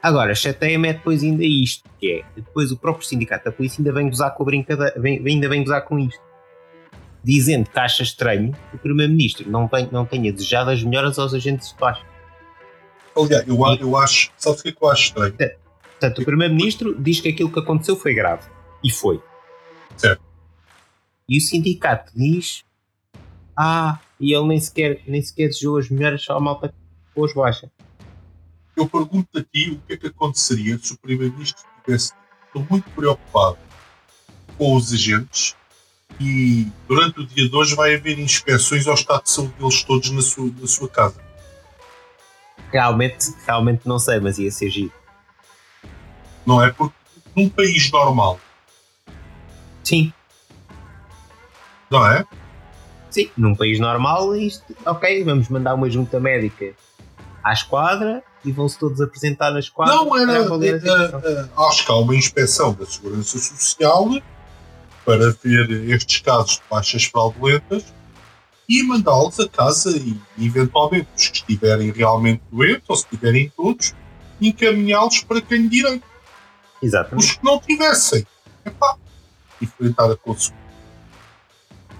Agora, 0.00 0.36
chateia-me 0.36 0.90
é 0.90 0.92
depois 0.92 1.24
ainda 1.24 1.42
isto, 1.42 1.82
que 1.98 2.12
é 2.12 2.24
depois 2.36 2.70
o 2.70 2.76
próprio 2.76 3.04
sindicato 3.04 3.46
da 3.46 3.50
polícia 3.50 3.80
ainda 3.80 3.92
vem 3.92 4.08
gozar 4.08 4.32
com 4.36 4.44
a 4.44 4.46
brincadeira, 4.46 4.94
vem, 5.00 5.20
ainda 5.26 5.48
vem 5.48 5.64
gozar 5.64 5.82
com 5.82 5.98
isto. 5.98 6.22
Dizendo 7.24 7.68
que 7.68 7.78
acha 7.80 8.04
estranho 8.04 8.52
que 8.70 8.76
o 8.76 8.78
Primeiro-Ministro 8.78 9.50
não, 9.50 9.68
não 9.90 10.06
tenha 10.06 10.32
desejado 10.32 10.70
as 10.70 10.84
melhoras 10.84 11.18
aos 11.18 11.34
agentes 11.34 11.70
de 11.70 11.74
paz. 11.74 11.98
Aliás, 13.16 13.48
eu, 13.48 13.58
eu 13.80 13.96
acho. 13.96 14.30
Sabe 14.36 14.60
o 14.60 14.62
que 14.62 14.68
é 14.68 14.74
eu 14.80 14.90
acho 14.90 15.02
estranho? 15.06 15.34
Portanto, 15.34 16.22
o 16.22 16.24
Primeiro-Ministro 16.24 16.94
diz 17.02 17.20
que 17.20 17.30
aquilo 17.30 17.50
que 17.50 17.58
aconteceu 17.58 17.96
foi 17.96 18.14
grave. 18.14 18.53
E 18.84 18.92
foi. 18.92 19.20
Certo. 19.96 20.22
E 21.28 21.38
o 21.38 21.40
sindicato 21.40 22.12
diz: 22.14 22.64
Ah, 23.56 23.98
e 24.20 24.34
ele 24.34 24.46
nem 24.46 24.60
sequer, 24.60 25.02
nem 25.06 25.22
sequer 25.22 25.48
desejou 25.48 25.78
as 25.78 25.88
melhoras, 25.88 26.22
só 26.22 26.36
a 26.36 26.40
malta 26.40 26.74
com 27.14 27.24
as 27.24 27.32
baixas. 27.32 27.70
Eu 28.76 28.88
pergunto 28.88 29.38
a 29.38 29.42
ti 29.42 29.70
o 29.70 29.80
que 29.86 29.94
é 29.94 29.96
que 29.96 30.08
aconteceria 30.08 30.78
se 30.78 30.92
o 30.92 30.98
Primeiro-Ministro 30.98 31.64
estivesse 31.78 32.12
muito 32.70 32.90
preocupado 32.90 33.58
com 34.58 34.76
os 34.76 34.92
agentes 34.92 35.56
e 36.20 36.68
durante 36.86 37.20
o 37.20 37.26
dia 37.26 37.48
de 37.48 37.54
hoje 37.54 37.74
vai 37.74 37.94
haver 37.94 38.18
inspeções 38.18 38.86
ao 38.86 38.94
estado 38.94 39.24
de 39.24 39.30
saúde 39.30 39.54
deles 39.54 39.82
todos 39.82 40.10
na 40.10 40.22
sua, 40.22 40.52
na 40.60 40.66
sua 40.66 40.88
casa. 40.88 41.20
Realmente, 42.70 43.32
realmente 43.46 43.86
não 43.86 43.98
sei, 43.98 44.20
mas 44.20 44.38
ia 44.38 44.50
ser 44.50 44.70
giro. 44.70 44.92
Não 46.46 46.62
é? 46.62 46.70
Porque 46.70 46.94
num 47.34 47.48
país 47.48 47.90
normal. 47.90 48.38
Sim. 49.84 50.12
Não 51.90 52.06
é? 52.06 52.24
Sim, 53.10 53.30
num 53.36 53.54
país 53.54 53.78
normal, 53.78 54.34
isto, 54.34 54.74
ok, 54.84 55.22
vamos 55.22 55.48
mandar 55.48 55.74
uma 55.74 55.88
junta 55.88 56.18
médica 56.18 56.74
à 57.44 57.52
esquadra 57.52 58.24
e 58.44 58.50
vão-se 58.50 58.76
todos 58.78 59.00
apresentar 59.00 59.52
na 59.52 59.60
esquadra. 59.60 59.94
Não, 59.94 60.16
era. 60.16 60.32
É, 60.32 61.48
acho 61.68 61.86
que 61.86 61.92
há 61.92 61.94
uma 61.94 62.16
inspeção 62.16 62.72
da 62.74 62.84
Segurança 62.84 63.38
Social 63.38 64.08
para 65.04 65.30
ver 65.44 65.70
estes 65.90 66.20
casos 66.20 66.54
de 66.54 66.62
baixas 66.68 67.04
fraudulentas 67.04 67.84
e 68.68 68.82
mandá-los 68.82 69.38
a 69.38 69.48
casa 69.48 69.96
e, 69.96 70.18
eventualmente, 70.38 71.08
os 71.16 71.28
que 71.28 71.36
estiverem 71.36 71.92
realmente 71.92 72.42
doentes, 72.50 72.88
ou 72.88 72.96
se 72.96 73.04
estiverem 73.04 73.52
todos, 73.54 73.94
encaminhá-los 74.40 75.20
para 75.20 75.40
quem 75.40 75.68
direito. 75.68 76.04
Exatamente. 76.82 77.24
Os 77.24 77.32
que 77.36 77.44
não 77.44 77.60
tivessem, 77.60 78.26
epá, 78.64 78.96
enfrentar 79.64 80.10
a 80.10 80.16
consequência. 80.16 80.64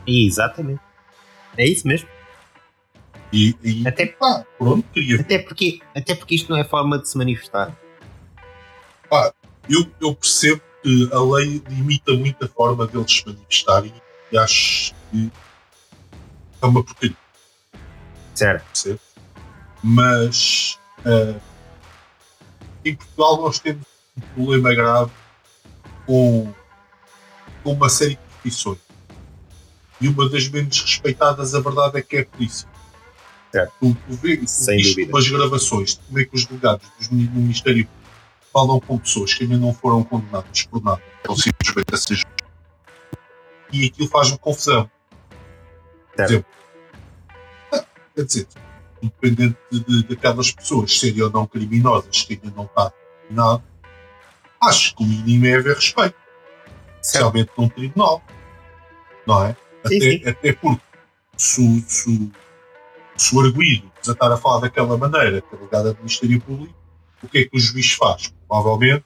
Exatamente. 0.06 0.80
É 1.56 1.66
isso 1.66 1.86
mesmo. 1.86 2.08
E, 3.32 3.56
e 3.62 3.88
até, 3.88 4.06
pá, 4.06 4.44
pronto, 4.58 4.86
queria... 4.92 5.20
até, 5.20 5.38
porque, 5.40 5.80
até 5.94 6.14
porque 6.14 6.36
isto 6.36 6.50
não 6.50 6.56
é 6.56 6.62
forma 6.62 6.98
de 6.98 7.08
se 7.08 7.18
manifestar. 7.18 7.76
Pá, 9.10 9.32
eu, 9.68 9.84
eu 10.00 10.14
percebo 10.14 10.62
que 10.82 11.10
a 11.12 11.20
lei 11.20 11.62
limita 11.68 12.12
muito 12.12 12.44
a 12.44 12.48
forma 12.48 12.86
deles 12.86 13.10
se 13.10 13.26
manifestarem 13.26 13.92
e 14.30 14.38
acho 14.38 14.94
que 15.10 15.32
é 16.62 16.66
uma 16.66 16.84
porcaria. 16.84 17.16
Certo. 18.34 18.64
Percebo? 18.64 19.00
Mas 19.82 20.78
uh, 21.00 21.40
em 22.84 22.94
Portugal 22.94 23.42
nós 23.42 23.58
temos 23.58 23.84
um 24.16 24.20
problema 24.34 24.74
grave 24.74 25.10
com, 26.06 26.52
com 26.52 26.63
uma 27.72 27.88
série 27.88 28.10
de 28.10 28.16
profissões. 28.16 28.78
E 30.00 30.08
uma 30.08 30.28
das 30.28 30.48
menos 30.48 30.80
respeitadas, 30.80 31.54
a 31.54 31.60
verdade 31.60 31.98
é 31.98 32.02
que 32.02 32.16
é 32.16 32.20
a 32.20 32.26
polícia. 32.26 32.68
Certo. 33.52 33.72
Tu, 33.80 33.96
tu 34.08 34.14
vês 34.16 34.66
umas 35.08 35.28
gravações 35.28 35.90
de 35.94 36.00
como 36.06 36.18
é 36.18 36.24
que 36.24 36.34
os 36.34 36.44
delegados 36.44 36.88
do 37.08 37.14
Ministério 37.14 37.88
falam 38.52 38.80
com 38.80 38.98
pessoas 38.98 39.34
que 39.34 39.44
ainda 39.44 39.56
não 39.56 39.72
foram 39.72 40.02
condenadas 40.02 40.62
por 40.64 40.82
nada, 40.82 41.02
estão 41.18 41.36
simplesmente 41.36 41.94
a 41.94 41.96
ser 41.96 42.24
e 43.74 43.86
aquilo 43.86 44.08
faz-me 44.08 44.38
confusão. 44.38 44.90
Por 46.14 46.24
exemplo, 46.24 46.46
quer 48.14 48.24
dizer, 48.24 48.48
independente 49.02 49.58
de, 49.70 50.04
daquelas 50.04 50.52
pessoas 50.52 50.98
serem 50.98 51.22
ou 51.22 51.30
não 51.30 51.46
criminosas, 51.46 52.22
que 52.22 52.34
ainda 52.34 52.54
não 52.56 52.64
está 52.64 52.92
nada, 53.28 53.64
acho 54.62 54.94
que 54.94 55.02
o 55.02 55.06
mínimo 55.06 55.46
é 55.46 55.56
haver 55.56 55.74
respeito. 55.74 56.16
Especialmente 57.04 57.50
num 57.58 57.68
tribunal. 57.68 58.22
Não 59.26 59.44
é? 59.44 59.56
Sim, 59.86 59.96
até, 59.96 60.10
sim. 60.10 60.22
até 60.26 60.52
porque 60.54 60.82
se, 61.36 61.84
se, 61.86 62.32
se 63.16 63.36
o 63.36 63.40
arguído 63.40 63.92
desatar 64.00 64.32
a 64.32 64.36
falar 64.36 64.60
daquela 64.60 64.96
maneira, 64.96 65.42
que 65.42 65.54
é 65.54 65.58
ligado 65.58 65.88
ao 65.88 65.94
Ministério 65.96 66.40
Público, 66.40 66.74
o 67.22 67.28
que 67.28 67.38
é 67.38 67.44
que 67.44 67.56
o 67.56 67.60
juiz 67.60 67.92
faz? 67.92 68.32
Provavelmente 68.48 69.04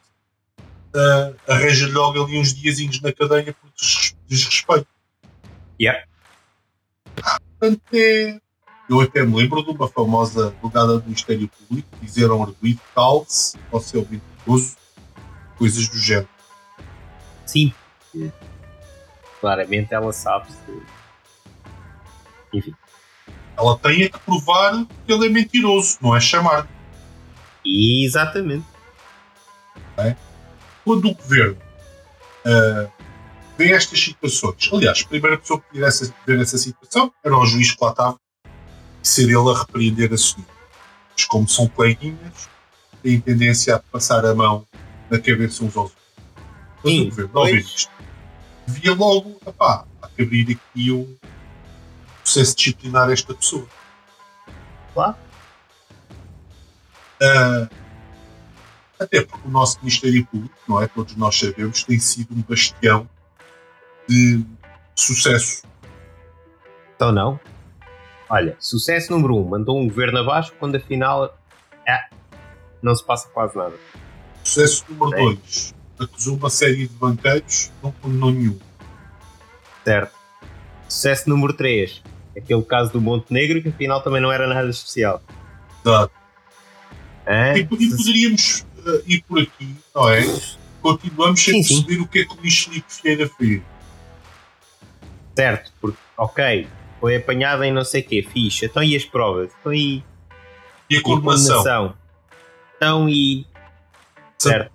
uh, 0.95 1.37
arranja-lhe 1.47 1.93
logo 1.93 2.23
ali 2.23 2.38
uns 2.38 2.55
diazinhos 2.55 3.00
na 3.00 3.12
cadeia 3.12 3.52
por 3.55 3.71
desrespeito. 4.26 4.87
Yeah. 5.81 6.05
Portanto, 7.14 7.83
é, 7.93 8.40
eu 8.88 9.00
até 9.00 9.25
me 9.25 9.37
lembro 9.37 9.62
de 9.62 9.71
uma 9.71 9.88
famosa 9.88 10.50
delegada 10.62 10.99
do 10.99 11.05
Ministério 11.05 11.49
Público 11.49 11.88
dizer 12.00 12.31
a 12.31 12.35
um 12.35 12.43
arguido 12.43 12.81
calce 12.95 13.59
ao 13.73 13.81
seu 13.81 14.07
mentiroso, 14.09 14.76
coisas 15.57 15.88
do 15.88 15.99
género. 15.99 16.28
Sim. 17.45 17.73
Claramente 19.40 19.94
ela 19.94 20.12
sabe 20.12 20.50
se. 20.50 20.82
Enfim. 22.52 22.75
Ela 23.56 23.78
tem 23.78 24.02
é 24.04 24.08
que 24.08 24.18
provar 24.20 24.87
que 25.06 25.12
ele 25.12 25.26
é 25.26 25.28
mentiroso, 25.28 25.98
não 26.00 26.14
é 26.14 26.20
chamar. 26.20 26.68
Exatamente. 27.64 28.64
É? 29.96 30.14
Quando 30.84 31.08
o 31.08 31.14
governo 31.14 31.58
uh, 32.46 32.90
vê 33.58 33.72
estas 33.72 34.00
situações. 34.00 34.70
Aliás, 34.72 35.02
a 35.04 35.08
primeira 35.08 35.37
pessoa 35.37 35.60
que 35.60 35.72
tivesse 35.72 36.14
ver 36.25 36.40
essa 36.40 36.56
situação 36.56 37.12
era 37.25 37.37
o 37.37 37.44
juiz 37.44 37.72
que 37.75 37.84
lá 37.84 37.90
estava 37.90 38.18
e 39.02 39.08
ser 39.08 39.25
ele 39.25 39.50
a 39.50 39.58
repreender 39.58 40.12
a 40.12 40.16
senhora. 40.16 40.52
Mas 41.16 41.25
como 41.25 41.48
são 41.48 41.66
coleguinhas, 41.66 42.48
têm 43.02 43.20
tendência 43.20 43.75
a 43.75 43.78
passar 43.80 44.25
a 44.25 44.34
mão 44.34 44.64
na 45.10 45.18
cabeça 45.18 45.64
uns 45.64 45.76
aos 45.76 45.90
outros. 45.90 45.98
Mas 46.84 46.92
Sim, 46.92 47.02
o 47.02 47.04
governo, 47.06 47.38
ao 47.38 47.44
ver 47.44 47.50
pois. 47.50 47.66
isto, 47.66 47.90
devia 48.68 48.94
logo, 48.94 49.40
epá, 49.46 49.87
há 50.02 50.08
que 50.08 50.22
abrir 50.22 50.52
aqui 50.52 50.92
um 50.92 51.16
processo 52.22 52.54
disciplinar 52.54 53.08
a 53.08 53.12
esta 53.12 53.34
pessoa. 53.34 53.66
Claro. 54.92 55.16
Ah, 57.22 57.68
até 59.00 59.22
porque 59.22 59.48
o 59.48 59.50
nosso 59.50 59.78
Ministério 59.78 60.26
Público, 60.26 60.54
não 60.68 60.82
é? 60.82 60.87
Todos 60.87 61.16
nós 61.16 61.38
sabemos, 61.38 61.84
tem 61.84 61.98
sido 61.98 62.34
um 62.34 62.42
bastião 62.42 63.08
de 64.08 64.44
sucesso. 64.94 65.62
Então 66.94 67.12
não. 67.12 67.40
Olha, 68.28 68.56
sucesso 68.58 69.10
número 69.10 69.37
um, 69.37 69.48
mandou 69.48 69.78
um 69.80 69.88
governo 69.88 70.18
abaixo 70.18 70.52
quando 70.58 70.76
afinal 70.76 71.34
ah, 71.88 72.08
não 72.82 72.94
se 72.94 73.04
passa 73.04 73.28
quase 73.28 73.56
nada. 73.56 73.75
Sucesso 74.44 74.84
número 74.90 75.10
Bem. 75.10 75.34
2. 75.37 75.77
Acusou 76.00 76.37
uma 76.37 76.50
série 76.50 76.87
de 76.87 76.95
banqueiros, 76.95 77.71
não 77.83 77.90
condenou 77.93 78.31
nenhum. 78.31 78.59
Certo. 79.85 80.14
Sucesso 80.88 81.28
número 81.28 81.52
3. 81.52 82.02
Aquele 82.37 82.62
caso 82.62 82.93
do 82.93 83.00
Montenegro 83.00 83.61
que 83.61 83.69
afinal 83.69 84.00
também 84.00 84.21
não 84.23 84.31
era 84.31 84.47
nada 84.47 84.69
especial. 84.69 85.21
Exato. 85.85 86.12
E, 87.57 87.64
poderíamos 87.64 88.64
ah, 88.87 89.00
ir 89.07 89.23
por 89.23 89.40
aqui, 89.40 89.76
não 89.95 90.09
é? 90.09 90.23
Continuamos 90.81 91.40
sem 91.43 91.62
Sim, 91.62 91.62
sim. 91.62 91.83
perceber 91.83 92.02
o 92.02 92.07
que 92.09 92.19
é 92.21 92.25
que 92.25 92.33
o 92.33 92.50
Filipe 92.50 92.87
Vieira 93.02 93.28
fez. 93.28 93.62
Certo, 95.37 95.73
porque, 95.81 95.99
ok, 96.17 96.69
foi 97.00 97.17
apanhado 97.17 97.62
em 97.64 97.73
não 97.73 97.85
sei 97.85 98.00
o 98.00 98.05
quê, 98.07 98.26
fixe. 98.33 98.64
Então 98.67 98.83
e 98.83 98.97
as 98.97 99.05
provas? 99.05 99.50
Então 99.61 99.75
e, 99.75 100.02
E 100.88 100.97
a 100.97 101.02
condenação? 101.02 101.57
condenação? 101.59 101.95
Então 102.76 103.09
e. 103.09 103.47
Certo. 104.38 104.71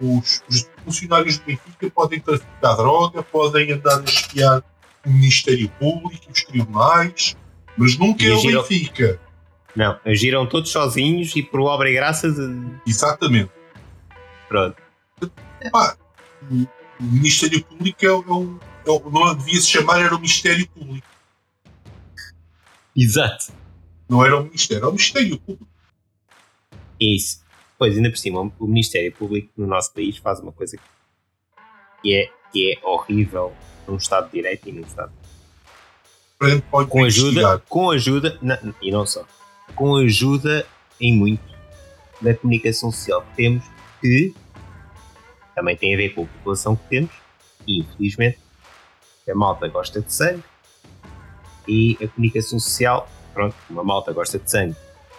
Os, 0.00 0.42
os 0.48 0.70
funcionários 0.84 1.38
do 1.38 1.44
Benfica 1.46 1.90
podem 1.90 2.20
traficar 2.20 2.74
droga, 2.76 3.22
podem 3.22 3.72
andar 3.72 4.00
a 4.00 4.04
espiar 4.04 4.62
o 5.04 5.10
Ministério 5.10 5.68
Público, 5.78 6.30
os 6.32 6.44
tribunais, 6.44 7.36
mas 7.76 7.96
nunca 7.98 8.24
é 8.24 8.32
o 8.32 8.38
giram- 8.38 8.62
Benfica. 8.62 9.20
Não, 9.76 9.98
agiram 10.04 10.46
todos 10.46 10.70
sozinhos 10.70 11.34
e 11.36 11.42
por 11.42 11.60
obra 11.60 11.90
e 11.90 11.94
graça 11.94 12.30
de. 12.30 12.72
Exatamente. 12.86 13.50
Pronto. 14.48 14.76
Pá, 15.70 15.96
o, 16.50 16.66
Ministério 17.00 17.62
Público 17.64 18.04
é, 18.04 18.10
o- 18.12 18.58
é 18.86 18.90
é 18.90 19.10
não 19.10 19.34
devia 19.36 19.60
se 19.60 19.68
chamar, 19.68 20.00
era 20.00 20.14
o 20.14 20.18
Ministério 20.18 20.66
Público. 20.68 21.06
Exato. 22.96 23.52
Não 24.08 24.24
era 24.24 24.36
o 24.40 24.44
Ministério, 24.44 24.78
era 24.80 24.88
o 24.88 24.92
Ministério 24.92 25.38
Público. 25.38 25.68
É 27.00 27.04
isso. 27.14 27.44
Pois, 27.78 27.96
ainda 27.96 28.10
por 28.10 28.16
cima, 28.18 28.40
o 28.58 28.66
Ministério 28.66 29.12
Público 29.12 29.50
no 29.56 29.66
nosso 29.66 29.92
país 29.94 30.16
faz 30.18 30.40
uma 30.40 30.50
coisa 30.52 30.76
que 32.02 32.14
é, 32.14 32.30
que 32.52 32.72
é 32.72 32.86
horrível 32.86 33.52
num 33.86 33.96
Estado 33.96 34.26
de 34.26 34.32
Direito 34.32 34.68
e 34.68 34.72
num 34.72 34.82
Estado. 34.82 35.12
Com 36.88 36.98
ajuda, 37.04 37.40
com 37.68 37.90
ajuda, 37.90 38.38
na- 38.42 38.58
e 38.82 38.90
não 38.90 39.06
só, 39.06 39.24
com 39.74 39.96
ajuda 39.96 40.66
em 41.00 41.12
muito 41.16 41.42
da 42.20 42.34
comunicação 42.34 42.90
social 42.90 43.22
que 43.22 43.36
temos, 43.36 43.64
que 44.00 44.34
também 45.54 45.76
tem 45.76 45.94
a 45.94 45.96
ver 45.96 46.10
com 46.10 46.24
a 46.24 46.26
população 46.26 46.74
que 46.76 46.88
temos, 46.88 47.10
e 47.66 47.80
infelizmente 47.80 48.38
a 49.28 49.34
malta 49.34 49.68
gosta 49.68 50.00
de 50.00 50.12
sangue 50.12 50.42
e 51.66 51.96
a 52.02 52.08
comunicação 52.08 52.58
social, 52.58 53.08
pronto, 53.34 53.54
uma 53.68 53.84
malta 53.84 54.12
gosta 54.12 54.38
de 54.38 54.50
sangue 54.50 54.76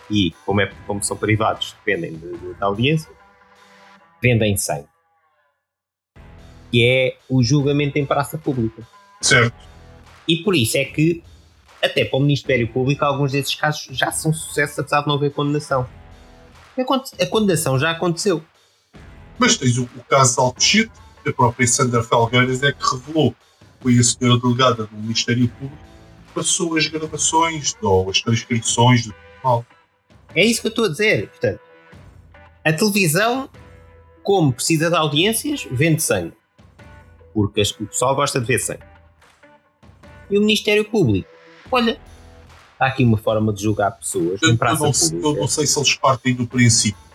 e 0.09 0.31
como, 0.45 0.61
é, 0.61 0.67
como 0.87 1.03
são 1.03 1.15
privados, 1.17 1.75
dependem 1.85 2.13
de, 2.17 2.37
de- 2.37 2.53
da 2.55 2.65
audiência, 2.67 3.09
vendem 4.21 4.57
sangue. 4.57 4.87
Que 6.71 6.83
é 6.85 7.17
o 7.29 7.41
julgamento 7.43 7.97
em 7.97 8.05
praça 8.05 8.37
pública. 8.37 8.87
Certo. 9.21 9.55
E 10.27 10.37
por 10.43 10.55
isso 10.55 10.77
é 10.77 10.85
que, 10.85 11.23
até 11.81 12.05
para 12.05 12.17
o 12.17 12.21
Ministério 12.21 12.67
Público, 12.67 13.03
alguns 13.03 13.31
desses 13.31 13.55
casos 13.55 13.87
já 13.97 14.11
são 14.11 14.31
sucesso, 14.31 14.79
apesar 14.79 15.01
de 15.01 15.07
não 15.07 15.15
haver 15.15 15.31
condenação. 15.33 15.87
A 16.77 16.83
con- 16.85 17.03
A 17.19 17.25
condenação 17.25 17.77
já 17.79 17.91
aconteceu. 17.91 18.43
Mas 19.37 19.57
tens 19.57 19.77
o, 19.77 19.83
o 19.83 20.03
caso 20.07 20.35
de 20.35 20.41
Alcochete, 20.41 20.91
que 21.23 21.29
a 21.29 21.33
própria 21.33 21.67
Sandra 21.67 22.03
Felgueiras 22.03 22.61
é 22.63 22.71
que 22.71 22.83
revelou. 22.83 23.35
Foi 23.81 23.97
a 23.97 24.03
senhora 24.03 24.39
delegada 24.39 24.85
do 24.85 24.95
Ministério 24.97 25.47
Público 25.49 25.77
que 26.27 26.33
passou 26.33 26.77
as 26.77 26.85
gravações 26.87 27.75
ou 27.81 28.09
as 28.09 28.21
transcrições 28.21 29.05
do 29.07 29.13
tribunal. 29.13 29.65
É 30.35 30.45
isso 30.45 30.61
que 30.61 30.67
eu 30.67 30.69
estou 30.69 30.85
a 30.85 30.89
dizer. 30.89 31.29
Portanto, 31.29 31.59
a 32.63 32.73
televisão, 32.73 33.49
como 34.23 34.53
precisa 34.53 34.89
de 34.89 34.95
audiências, 34.95 35.67
vende 35.71 36.01
sangue. 36.01 36.33
Porque 37.33 37.61
o 37.79 37.87
pessoal 37.87 38.15
gosta 38.15 38.39
de 38.39 38.45
ver 38.47 38.59
sangue. 38.59 38.83
E 40.29 40.37
o 40.37 40.41
Ministério 40.41 40.85
Público, 40.85 41.27
olha, 41.71 41.99
há 42.79 42.87
aqui 42.87 43.03
uma 43.03 43.17
forma 43.17 43.51
de 43.53 43.63
julgar 43.63 43.91
pessoas 43.91 44.39
Eu, 44.41 44.49
em 44.49 44.51
eu 44.53 44.57
praça 44.57 44.83
não, 44.83 44.93
sei- 44.93 45.17
eu 45.17 45.21
pública. 45.21 45.41
não 45.41 45.47
sei 45.47 45.65
se 45.67 45.79
eles 45.79 45.95
partem 45.95 46.35
do 46.35 46.45
princípio 46.47 47.09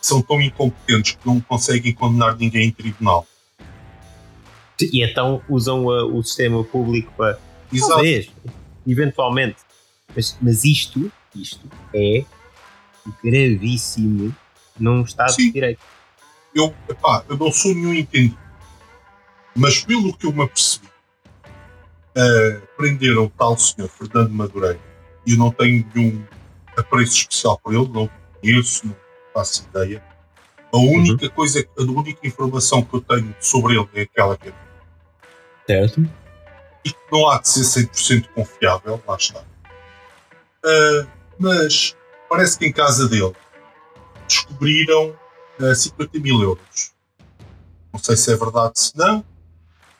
são 0.00 0.20
tão 0.20 0.40
incompetentes 0.42 1.12
que 1.12 1.24
não 1.26 1.40
conseguem 1.40 1.94
condenar 1.94 2.36
ninguém 2.36 2.66
em 2.66 2.70
tribunal. 2.72 3.24
E 4.80 5.04
então 5.04 5.40
usam 5.48 5.84
uh, 5.86 6.12
o 6.18 6.22
sistema 6.24 6.64
público 6.64 7.12
para 7.16 7.38
Exato. 7.72 7.92
Talvez, 7.94 8.28
eventualmente. 8.84 9.56
Mas, 10.14 10.36
mas 10.42 10.64
isto, 10.64 11.10
isto 11.36 11.60
é 11.94 12.24
gravíssimo 13.22 14.34
num 14.78 15.02
Estado 15.02 15.32
Sim. 15.32 15.46
de 15.46 15.52
Direito. 15.52 15.80
Eu, 16.54 16.74
epá, 16.88 17.24
eu 17.28 17.36
não 17.36 17.50
sou 17.50 17.74
nenhum 17.74 17.94
entendido. 17.94 18.38
Mas 19.54 19.84
pelo 19.84 20.16
que 20.16 20.26
eu 20.26 20.32
me 20.32 20.42
apercebi, 20.44 20.88
eh, 22.14 22.60
prenderam 22.76 23.24
o 23.24 23.30
tal 23.30 23.56
senhor 23.56 23.88
Fernando 23.88 24.30
Madureira 24.30 24.80
e 25.26 25.32
eu 25.32 25.38
não 25.38 25.50
tenho 25.50 25.86
nenhum 25.94 26.24
apreço 26.76 27.16
especial 27.16 27.58
por 27.58 27.74
ele, 27.74 27.88
não 27.88 28.10
conheço, 28.40 28.86
não 28.86 28.96
faço 29.32 29.66
ideia. 29.70 30.02
A 30.72 30.78
única 30.78 31.28
coisa, 31.30 31.66
a 31.78 31.82
única 31.82 32.26
informação 32.26 32.82
que 32.82 32.94
eu 32.94 33.00
tenho 33.02 33.34
sobre 33.40 33.74
ele 33.74 33.88
é 33.94 34.02
aquela 34.02 34.36
que 34.36 34.48
é 34.48 34.52
Certo? 35.66 36.08
e 36.84 36.90
que 36.90 36.98
não 37.12 37.28
há 37.28 37.38
de 37.38 37.48
ser 37.48 37.86
100% 37.86 38.28
confiável, 38.34 39.00
lá 39.06 39.16
está. 39.16 39.44
Ah, 40.64 41.06
mas 41.38 41.94
parece 42.32 42.58
que 42.58 42.64
em 42.66 42.72
casa 42.72 43.06
dele 43.08 43.32
descobriram 44.26 45.14
ah, 45.60 45.74
50 45.74 46.18
mil 46.18 46.40
euros. 46.40 46.92
Não 47.92 48.00
sei 48.00 48.16
se 48.16 48.32
é 48.32 48.36
verdade 48.36 48.80
se 48.80 48.96
não, 48.96 49.22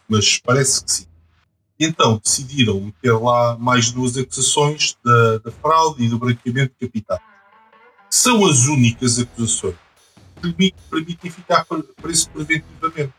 mas 0.08 0.38
parece 0.38 0.82
que 0.82 0.90
sim. 0.90 1.06
Então 1.78 2.18
decidiram 2.24 2.80
meter 2.80 3.12
lá 3.18 3.58
mais 3.58 3.90
duas 3.90 4.16
acusações 4.16 4.96
da, 5.04 5.38
da 5.38 5.50
fraude 5.52 6.04
e 6.04 6.08
do 6.08 6.18
branqueamento 6.18 6.72
de 6.80 6.86
capital. 6.86 7.20
São 8.08 8.46
as 8.46 8.64
únicas 8.64 9.18
acusações 9.18 9.74
que 10.36 10.40
permit- 10.40 10.76
permitem 10.90 11.30
ficar 11.30 11.66
pre- 11.66 11.82
preso 12.00 12.30
preventivamente. 12.30 13.12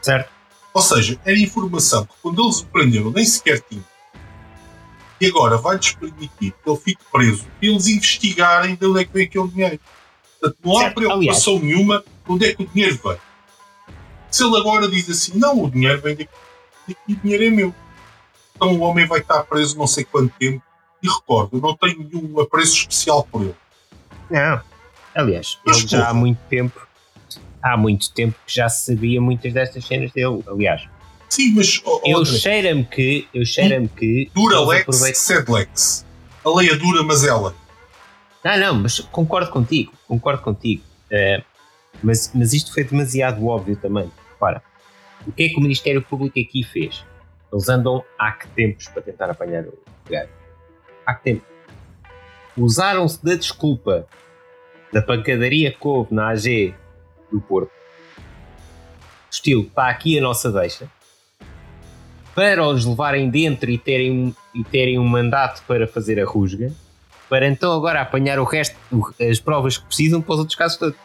Certo? 0.00 0.30
Ou 0.72 0.80
seja, 0.80 1.20
era 1.24 1.38
informação 1.38 2.06
que 2.06 2.14
quando 2.22 2.42
eles 2.42 2.60
o 2.60 2.66
prenderam 2.66 3.10
nem 3.10 3.26
sequer 3.26 3.60
tinham. 3.60 3.84
E 5.20 5.26
agora 5.26 5.58
vai-lhes 5.58 5.92
permitir 5.92 6.52
que 6.52 6.70
ele 6.70 6.78
fique 6.78 7.02
preso 7.12 7.46
e 7.60 7.68
eles 7.68 7.86
investigarem 7.86 8.74
de 8.74 8.86
onde 8.86 9.00
é 9.00 9.04
que 9.04 9.12
vem 9.12 9.26
aquele 9.26 9.48
dinheiro. 9.48 9.80
Portanto, 10.40 10.58
não 10.64 10.78
há 10.78 10.80
Certo, 10.80 10.94
preocupação 10.94 11.58
nenhuma 11.58 11.98
de 11.98 12.32
onde 12.32 12.46
é 12.46 12.54
que 12.54 12.62
o 12.62 12.66
dinheiro 12.66 12.98
vem. 13.04 13.18
Se 14.30 14.44
ele 14.44 14.56
agora 14.56 14.88
diz 14.88 15.10
assim, 15.10 15.38
não, 15.38 15.64
o 15.64 15.70
dinheiro 15.70 16.00
vem 16.00 16.16
daqui, 16.16 16.30
daqui 16.88 17.12
o 17.12 17.16
dinheiro 17.16 17.44
é 17.44 17.50
meu. 17.50 17.74
Então 18.56 18.74
o 18.74 18.80
homem 18.80 19.06
vai 19.06 19.20
estar 19.20 19.42
preso 19.44 19.76
não 19.76 19.86
sei 19.86 20.04
quanto 20.04 20.32
tempo. 20.38 20.62
E 21.02 21.08
recordo, 21.08 21.60
não 21.60 21.76
tenho 21.76 22.08
nenhum 22.10 22.40
apreço 22.40 22.76
especial 22.76 23.24
por 23.24 23.42
ele. 23.42 23.56
Não. 24.30 24.60
Aliás, 25.14 25.58
Mas, 25.66 25.78
ele 25.78 25.88
já 25.88 26.08
há 26.08 26.14
muito 26.14 26.38
tempo, 26.48 26.86
há 27.62 27.76
muito 27.76 28.12
tempo 28.12 28.38
que 28.46 28.54
já 28.54 28.68
sabia 28.68 29.20
muitas 29.20 29.52
destas 29.52 29.84
cenas 29.84 30.12
dele. 30.12 30.42
Aliás, 30.46 30.88
Sim, 31.30 31.54
mas 31.54 31.80
ó, 31.84 32.00
eu 32.04 32.24
cheira-me 32.24 32.84
que, 32.84 33.26
eu 33.32 33.46
cheira-me 33.46 33.88
que 33.88 34.30
dura 34.34 34.60
lex, 34.60 34.82
aproveitam- 34.82 35.20
sed 35.20 35.48
lex. 35.50 36.04
A 36.44 36.50
lei 36.50 36.70
é 36.70 36.74
dura, 36.76 37.02
mas 37.04 37.24
ela. 37.24 37.54
Não, 38.44 38.58
não, 38.58 38.74
mas 38.74 38.98
concordo 39.00 39.50
contigo, 39.50 39.92
concordo 40.08 40.42
contigo. 40.42 40.82
Eh, 41.10 41.42
mas, 42.02 42.32
mas 42.34 42.52
isto 42.52 42.72
foi 42.74 42.82
demasiado 42.84 43.46
óbvio 43.46 43.76
também. 43.76 44.10
Repara, 44.32 44.62
o 45.26 45.30
que 45.32 45.44
é 45.44 45.48
que 45.50 45.56
o 45.56 45.60
Ministério 45.60 46.02
Público 46.02 46.38
aqui 46.40 46.64
fez? 46.64 47.04
Eles 47.52 47.68
andam 47.68 48.02
há 48.18 48.32
que 48.32 48.48
tempos 48.48 48.88
para 48.88 49.02
tentar 49.02 49.30
apanhar 49.30 49.64
o 49.64 49.78
gajo. 50.08 50.30
Há 51.06 51.14
que 51.14 51.24
tempo. 51.24 51.44
Usaram-se 52.56 53.22
da 53.24 53.34
desculpa 53.34 54.06
da 54.92 55.00
pancadaria 55.02 55.70
que 55.72 55.86
houve 55.86 56.12
na 56.14 56.28
AG 56.30 56.74
do 57.30 57.40
Porto 57.40 57.70
Estilo, 59.30 59.62
está 59.62 59.88
aqui 59.88 60.18
a 60.18 60.22
nossa 60.22 60.50
deixa. 60.50 60.90
Para 62.34 62.66
os 62.66 62.84
levarem 62.84 63.28
dentro 63.28 63.70
e 63.70 63.78
terem, 63.78 64.34
e 64.54 64.64
terem 64.64 64.98
um 64.98 65.06
mandato 65.06 65.62
para 65.66 65.86
fazer 65.86 66.20
a 66.20 66.24
rusga. 66.24 66.72
Para 67.28 67.46
então 67.46 67.72
agora 67.72 68.00
apanhar 68.00 68.38
o 68.38 68.44
resto, 68.44 68.76
as 69.20 69.38
provas 69.38 69.78
que 69.78 69.84
precisam 69.84 70.20
para 70.20 70.32
os 70.34 70.38
outros 70.40 70.56
casos 70.56 70.78
todos. 70.78 70.98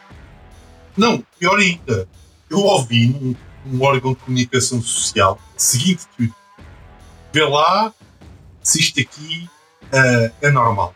Não, 0.96 1.22
pior 1.38 1.58
ainda. 1.58 2.08
Eu 2.50 2.58
ouvi 2.60 3.08
num, 3.08 3.34
num 3.64 3.82
órgão 3.82 4.12
de 4.12 4.20
comunicação 4.20 4.80
social 4.80 5.38
seguinte 5.56 6.06
tweet. 6.16 6.34
Vê 7.32 7.44
lá 7.44 7.92
se 8.62 8.80
isto 8.80 9.00
aqui 9.00 9.48
uh, 9.84 10.32
é 10.40 10.50
normal. 10.50 10.94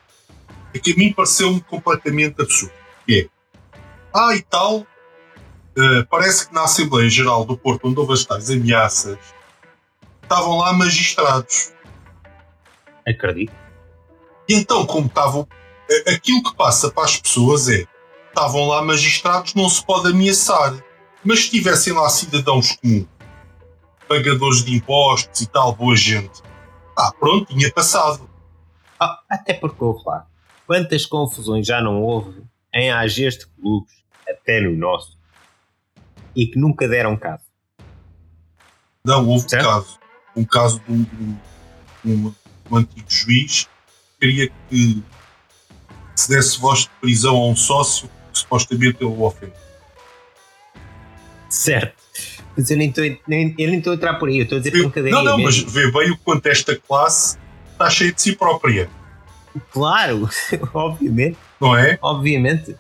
É 0.73 0.79
que 0.79 0.93
a 0.93 0.97
mim 0.97 1.13
pareceu-me 1.13 1.61
completamente 1.61 2.41
absurdo. 2.41 2.75
Que 3.07 3.21
é, 3.21 3.79
ah 4.15 4.35
e 4.35 4.43
tal, 4.43 4.79
uh, 4.79 6.07
parece 6.09 6.49
que 6.49 6.55
na 6.55 6.65
Assembleia 6.65 7.09
Geral 7.09 7.45
do 7.45 7.57
Porto, 7.57 7.89
onde 7.89 7.99
houve 7.99 8.13
as 8.13 8.25
tais 8.25 8.51
ameaças, 8.51 9.19
estavam 10.31 10.59
lá 10.59 10.73
magistrados. 10.73 11.73
Acredito. 13.07 13.53
E 14.49 14.55
então, 14.55 14.87
como 14.87 15.07
estavam. 15.07 15.47
Aquilo 16.07 16.41
que 16.45 16.55
passa 16.55 16.89
para 16.89 17.05
as 17.05 17.21
pessoas 17.21 17.69
é 17.69 17.85
estavam 18.29 18.69
lá 18.69 18.81
magistrados, 18.81 19.55
não 19.55 19.69
se 19.69 19.85
pode 19.85 20.09
ameaçar. 20.09 20.73
Mas 21.25 21.41
se 21.41 21.51
tivessem 21.51 21.93
lá 21.93 22.09
cidadãos 22.09 22.77
comuns, 22.77 23.09
pagadores 24.09 24.65
de 24.65 24.77
impostos 24.77 25.41
e 25.41 25.49
tal, 25.49 25.75
boa 25.75 25.97
gente, 25.97 26.41
ah, 26.97 27.13
pronto, 27.19 27.53
tinha 27.53 27.73
passado. 27.73 28.31
Ah, 29.01 29.21
até 29.29 29.53
porque 29.53 29.83
houve 29.83 30.05
lá. 30.07 30.27
Quantas 30.65 31.05
confusões 31.07 31.67
já 31.67 31.81
não 31.81 32.01
houve 32.01 32.45
em 32.73 32.93
AGs 32.93 33.39
de 33.39 33.47
clubes, 33.49 33.93
até 34.29 34.61
no 34.61 34.77
nosso, 34.77 35.19
e 36.37 36.47
que 36.47 36.57
nunca 36.57 36.87
deram 36.87 37.17
caso? 37.17 37.43
Não, 39.05 39.27
houve 39.27 39.49
certo? 39.49 39.65
caso. 39.65 40.00
Um 40.37 40.45
caso 40.45 40.81
de 40.87 40.93
um, 40.93 41.03
de 42.05 42.13
um, 42.13 42.35
um 42.71 42.77
antigo 42.77 43.07
juiz 43.09 43.65
que 44.19 44.27
queria 44.27 44.51
que 44.69 45.03
se 46.15 46.29
desse 46.29 46.59
voz 46.61 46.81
de 46.81 46.91
prisão 47.01 47.37
a 47.37 47.47
um 47.49 47.57
sócio 47.57 48.09
que 48.33 48.39
supostamente 48.39 48.99
ele 49.01 49.13
o 49.13 49.23
ofendeu. 49.23 49.55
Certo. 51.49 52.01
Mas 52.57 52.71
eu 52.71 52.77
nem 52.77 52.89
estou 52.91 53.93
a 53.93 53.95
entrar 53.95 54.15
por 54.15 54.29
aí, 54.29 54.39
eu 54.39 54.45
estou 54.45 54.59
a 54.59 54.61
dizer 54.61 54.77
eu, 54.77 54.85
pancadaria. 54.85 55.13
Não, 55.13 55.25
não, 55.25 55.37
mesmo. 55.39 55.65
mas 55.65 55.73
vê 55.73 55.91
bem 55.91 56.11
o 56.11 56.19
quanto 56.19 56.47
esta 56.47 56.77
classe 56.77 57.39
está 57.73 57.89
cheia 57.89 58.13
de 58.13 58.21
si 58.21 58.37
própria. 58.37 58.89
Claro, 59.73 60.29
obviamente. 60.75 61.39
Não 61.61 61.77
é? 61.77 61.99
Obviamente. 62.03 62.77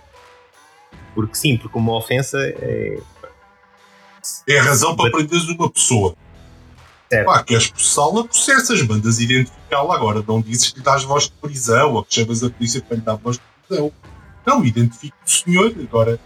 Porque 1.15 1.35
sim, 1.35 1.57
porque 1.57 1.77
uma 1.77 1.97
ofensa 1.97 2.39
é. 2.39 2.99
É 4.47 4.59
a 4.59 4.63
razão 4.63 4.95
para 4.95 5.11
prenderes 5.11 5.49
uma 5.49 5.71
pessoa. 5.71 6.15
Certo. 7.12 7.27
Pá, 7.27 7.42
queres 7.42 7.68
processá-la, 7.68 8.25
processas, 8.25 8.83
mandas 8.83 9.18
identificá-la 9.18 9.96
agora. 9.96 10.25
Não 10.27 10.40
dizes 10.40 10.70
que 10.70 10.81
dás 10.81 11.03
voz 11.03 11.25
de 11.25 11.33
prisão 11.33 11.94
ou 11.94 12.05
que 12.05 12.14
chamas 12.14 12.44
a 12.44 12.51
polícia 12.51 12.81
para 12.81 12.96
lhe 12.96 13.03
dar 13.03 13.16
voz 13.16 13.37
de 13.37 13.42
prisão. 13.66 13.92
Não, 14.46 14.64
identifica 14.64 15.16
o 15.27 15.29
senhor 15.29 15.75
agora. 15.81 16.20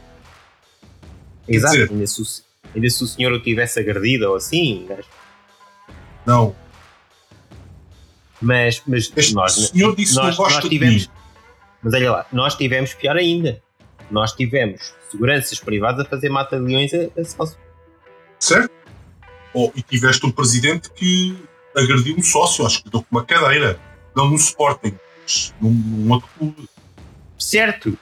Exato, 1.48 1.74
dizer, 1.74 1.90
ainda, 1.90 2.06
se, 2.06 2.42
ainda 2.74 2.90
se 2.90 3.02
o 3.02 3.06
senhor 3.06 3.32
o 3.32 3.42
tivesse 3.42 3.80
agredido 3.80 4.28
ou 4.28 4.36
assim. 4.36 4.86
Mas... 4.86 5.06
Não. 6.26 6.54
Mas, 8.40 8.82
mas 8.86 9.10
este 9.16 9.34
nós, 9.34 9.52
senhor 9.52 9.96
disse 9.96 10.14
nós, 10.16 10.24
que 10.24 10.30
não 10.30 10.36
gosta 10.36 10.60
nós 10.60 10.68
tivemos, 10.68 11.02
de 11.02 11.08
mim. 11.08 11.14
Mas 11.82 11.94
olha 11.94 12.12
lá, 12.12 12.26
nós 12.30 12.54
tivemos 12.56 12.92
pior 12.92 13.16
ainda. 13.16 13.62
Nós 14.10 14.32
tivemos 14.32 14.94
seguranças 15.10 15.58
privadas 15.60 16.04
a 16.04 16.08
fazer 16.08 16.28
mata-leões 16.28 16.92
a, 16.92 17.42
a. 17.42 17.46
Certo? 18.38 18.83
E 19.74 19.82
tiveste 19.82 20.26
um 20.26 20.30
presidente 20.30 20.90
que 20.90 21.36
agrediu 21.76 22.16
um 22.16 22.22
sócio, 22.22 22.66
acho 22.66 22.82
que 22.82 22.90
deu 22.90 23.00
com 23.00 23.08
uma 23.10 23.24
cadeira. 23.24 23.78
Não 24.14 24.28
no 24.28 24.36
Sporting, 24.36 24.96
mas 25.22 25.54
num, 25.60 25.70
num 25.70 26.12
outro 26.12 26.28
clube. 26.38 26.68
Certo. 27.38 27.98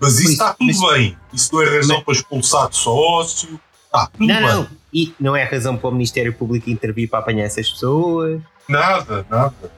Mas 0.00 0.18
isso 0.18 0.32
está 0.32 0.54
tudo 0.54 0.66
mas, 0.66 0.92
bem. 0.92 1.16
Isso 1.32 1.54
não 1.54 1.62
é 1.62 1.76
razão 1.76 1.96
mas, 1.96 2.04
para 2.04 2.14
expulsar 2.14 2.68
de 2.68 2.76
sócio. 2.76 3.60
Está 3.84 4.06
tudo 4.08 4.26
não, 4.26 4.34
bem. 4.34 4.46
Não, 4.46 4.68
e 4.92 5.14
não 5.18 5.36
é 5.36 5.44
razão 5.44 5.76
para 5.76 5.88
o 5.88 5.92
Ministério 5.92 6.32
Público 6.32 6.68
intervir 6.68 7.08
para 7.08 7.20
apanhar 7.20 7.44
essas 7.44 7.70
pessoas. 7.70 8.42
Nada, 8.68 9.24
nada. 9.30 9.72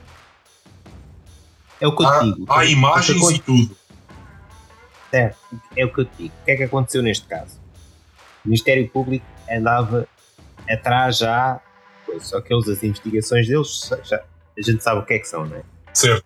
É 1.79 1.87
o 1.87 1.95
que 1.95 2.03
eu 2.03 2.07
há, 2.07 2.19
digo. 2.19 2.45
Há 2.49 2.65
imagens 2.65 3.29
e 3.29 3.39
tudo. 3.39 3.77
Certo, 5.11 5.37
é 5.75 5.85
o 5.85 5.93
que 5.93 6.01
eu 6.01 6.05
te 6.05 6.11
digo. 6.17 6.33
O 6.41 6.45
que 6.45 6.51
é 6.51 6.55
que 6.57 6.63
aconteceu 6.63 7.01
neste 7.01 7.27
caso? 7.27 7.59
O 8.43 8.47
Ministério 8.47 8.89
Público 8.89 9.25
andava 9.49 10.07
atrás 10.69 11.17
já, 11.17 11.61
só 12.19 12.41
que 12.41 12.53
eles, 12.53 12.67
as 12.69 12.83
investigações 12.83 13.47
deles, 13.47 13.89
já, 14.03 14.17
a 14.57 14.61
gente 14.61 14.83
sabe 14.83 15.01
o 15.01 15.05
que 15.05 15.13
é 15.13 15.19
que 15.19 15.27
são, 15.27 15.45
não 15.45 15.57
é? 15.57 15.63
Certo. 15.93 16.25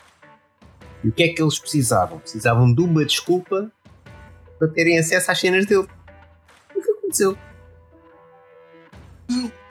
E 1.04 1.10
o 1.10 1.12
que 1.12 1.24
é 1.24 1.28
que 1.30 1.42
eles 1.42 1.58
precisavam? 1.58 2.20
Precisavam 2.20 2.74
de 2.74 2.82
uma 2.82 3.06
desculpa 3.06 3.72
para 4.58 4.68
terem 4.68 5.00
acesso 5.00 5.32
às 5.32 5.40
cenas 5.40 5.66
dele. 5.66 5.88
O 6.76 6.82
que 6.82 6.92
aconteceu? 6.92 7.38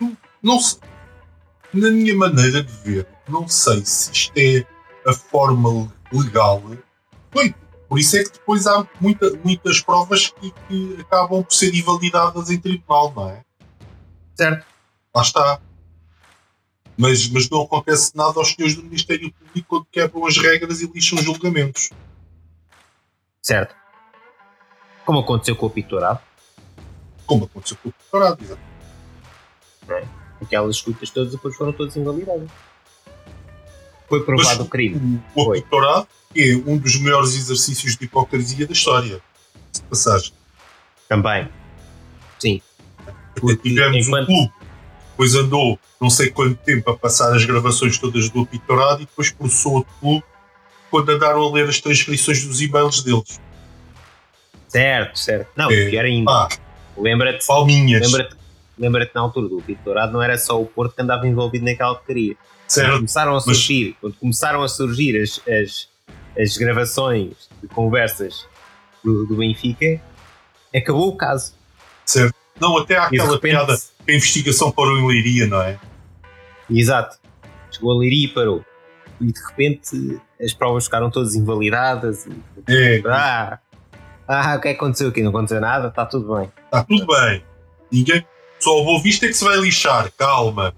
Não, 0.01 0.17
não 0.43 0.61
sei. 0.61 0.81
Na 1.75 1.91
minha 1.91 2.15
maneira 2.15 2.63
de 2.63 2.73
ver, 2.83 3.07
não 3.29 3.47
sei 3.47 3.85
se 3.85 4.11
isto 4.11 4.33
é 4.39 4.65
a 5.07 5.13
forma 5.13 5.93
legal. 6.11 6.63
Bem, 7.35 7.55
por 7.89 7.99
isso 7.99 8.17
é 8.17 8.25
que 8.25 8.33
depois 8.33 8.67
há 8.67 8.87
muita, 9.01 9.31
muitas 9.45 9.81
provas 9.81 10.29
que, 10.29 10.51
que 10.67 10.97
acabam 11.01 11.43
por 11.43 11.53
ser 11.53 11.75
invalidadas 11.75 12.51
em 12.51 12.59
tribunal, 12.59 13.13
não 13.15 13.29
é? 13.29 13.43
Certo. 14.38 14.64
Lá 15.14 15.22
está. 15.22 15.61
Mas, 16.96 17.29
mas 17.29 17.51
não 17.51 17.62
acontece 17.62 18.16
nada 18.16 18.38
aos 18.38 18.53
senhores 18.53 18.77
do 18.77 18.83
Ministério 18.83 19.33
Público 19.33 19.68
quando 19.68 19.87
quebram 19.87 20.27
as 20.27 20.37
regras 20.37 20.81
e 20.81 20.87
lixam 20.87 21.18
julgamentos. 21.18 21.90
Certo. 23.42 23.74
Como 25.05 25.20
aconteceu 25.20 25.57
com 25.57 25.66
o 25.66 25.70
Pictorado. 25.70 26.20
Como 27.27 27.44
aconteceu 27.46 27.77
com 27.83 27.88
o 27.88 27.92
Pictorado, 27.92 28.42
exato. 28.42 28.61
É? 29.88 30.05
Aquelas 30.42 30.77
escutas 30.77 31.11
todas 31.11 31.33
depois 31.33 31.57
foram 31.57 31.72
todas 31.72 31.96
invalidadas. 31.96 32.48
Foi 34.09 34.24
provado 34.24 34.64
o 34.64 34.68
crime. 34.68 35.22
O, 35.35 35.51
o 35.51 35.53
Pictorado 35.53 36.09
é 36.37 36.55
um 36.66 36.77
dos 36.77 36.96
maiores 37.01 37.35
exercícios 37.35 37.96
de 37.96 38.05
hipocrisia 38.05 38.66
da 38.66 38.72
história. 38.72 39.20
De 39.72 39.83
passagem. 39.83 40.33
Também. 41.09 41.48
Sim. 42.38 42.61
Porque 43.40 43.68
tivemos 43.68 44.07
enquanto... 44.07 44.24
um 44.24 44.27
clube 44.27 44.53
depois 45.11 45.35
andou 45.35 45.79
não 46.01 46.09
sei 46.09 46.31
quanto 46.31 46.57
tempo 46.59 46.88
a 46.90 46.96
passar 46.96 47.35
as 47.35 47.44
gravações 47.44 47.98
todas 47.98 48.31
do 48.31 48.46
Pictorado 48.46 49.03
e 49.03 49.07
depois 49.07 49.31
processou 49.31 49.72
outro 49.74 49.92
clube 50.01 50.24
quando 50.90 51.11
andaram 51.11 51.42
a 51.42 51.53
ler 51.53 51.68
as 51.68 51.81
transcrições 51.81 52.46
dos 52.46 52.62
e-mails 52.62 53.03
deles. 53.03 53.40
Certo, 54.68 55.18
certo. 55.18 55.51
Não, 55.57 55.70
é, 55.70 55.90
pior 55.90 56.05
ainda. 56.05 56.48
Lembra-te. 56.96 57.44
Palminhas. 57.46 58.07
Lembra-te 58.07 58.38
lembra 58.79 59.11
na 59.12 59.20
altura 59.20 59.48
do 59.48 59.61
Pictorado 59.61 60.12
não 60.12 60.22
era 60.22 60.38
só 60.38 60.61
o 60.61 60.64
Porto 60.64 60.94
que 60.94 61.03
andava 61.03 61.27
envolvido 61.27 61.64
naquela 61.64 61.94
porcaria. 61.94 62.37
Certo. 62.66 62.88
Quando 62.88 62.96
começaram 62.98 63.35
a 63.35 63.40
surgir, 63.40 63.87
mas... 63.88 63.96
quando 64.01 64.14
começaram 64.14 64.62
a 64.62 64.68
surgir 64.68 65.20
as, 65.20 65.40
as, 65.48 65.88
as 66.38 66.57
gravações 66.57 67.48
de 67.61 67.68
conversas 67.68 68.46
do, 69.03 69.27
do 69.27 69.37
Benfica, 69.37 70.01
acabou 70.74 71.09
o 71.09 71.16
caso. 71.16 71.55
Certo. 72.05 72.35
Não, 72.61 72.79
até 72.79 72.97
há 72.97 73.05
aquela 73.05 73.35
repente, 73.35 73.53
piada 73.53 73.77
que 73.77 74.12
a 74.12 74.14
investigação 74.14 74.71
parou 74.71 74.99
em 74.99 75.07
Leiria, 75.07 75.47
não 75.47 75.61
é? 75.61 75.79
Exato. 76.71 77.18
Chegou 77.71 77.92
a 77.92 77.99
Leiria 77.99 78.27
e 78.27 78.29
parou. 78.29 78.64
E 79.21 79.33
de 79.33 79.40
repente 79.49 80.21
as 80.40 80.53
provas 80.53 80.85
ficaram 80.85 81.11
todas 81.11 81.35
invalidadas. 81.35 82.27
E, 82.68 82.75
é. 82.75 83.03
Ah, 83.07 83.59
ah, 84.27 84.57
o 84.57 84.61
que 84.61 84.68
é 84.68 84.75
que 84.75 84.79
aconteceu 84.79 85.09
aqui? 85.09 85.23
Não 85.23 85.31
aconteceu 85.31 85.61
nada? 85.61 85.88
Está 85.88 86.05
tudo 86.05 86.37
bem. 86.37 86.53
Está 86.64 86.85
tudo 86.85 87.07
bem. 87.07 87.42
Ninguém. 87.90 88.25
Só 88.61 88.81
o 88.81 88.85
Boa 88.85 89.03
Vista 89.03 89.27
é 89.27 89.29
que 89.29 89.35
se 89.35 89.44
vai 89.44 89.57
lixar, 89.57 90.12
calma. 90.16 90.75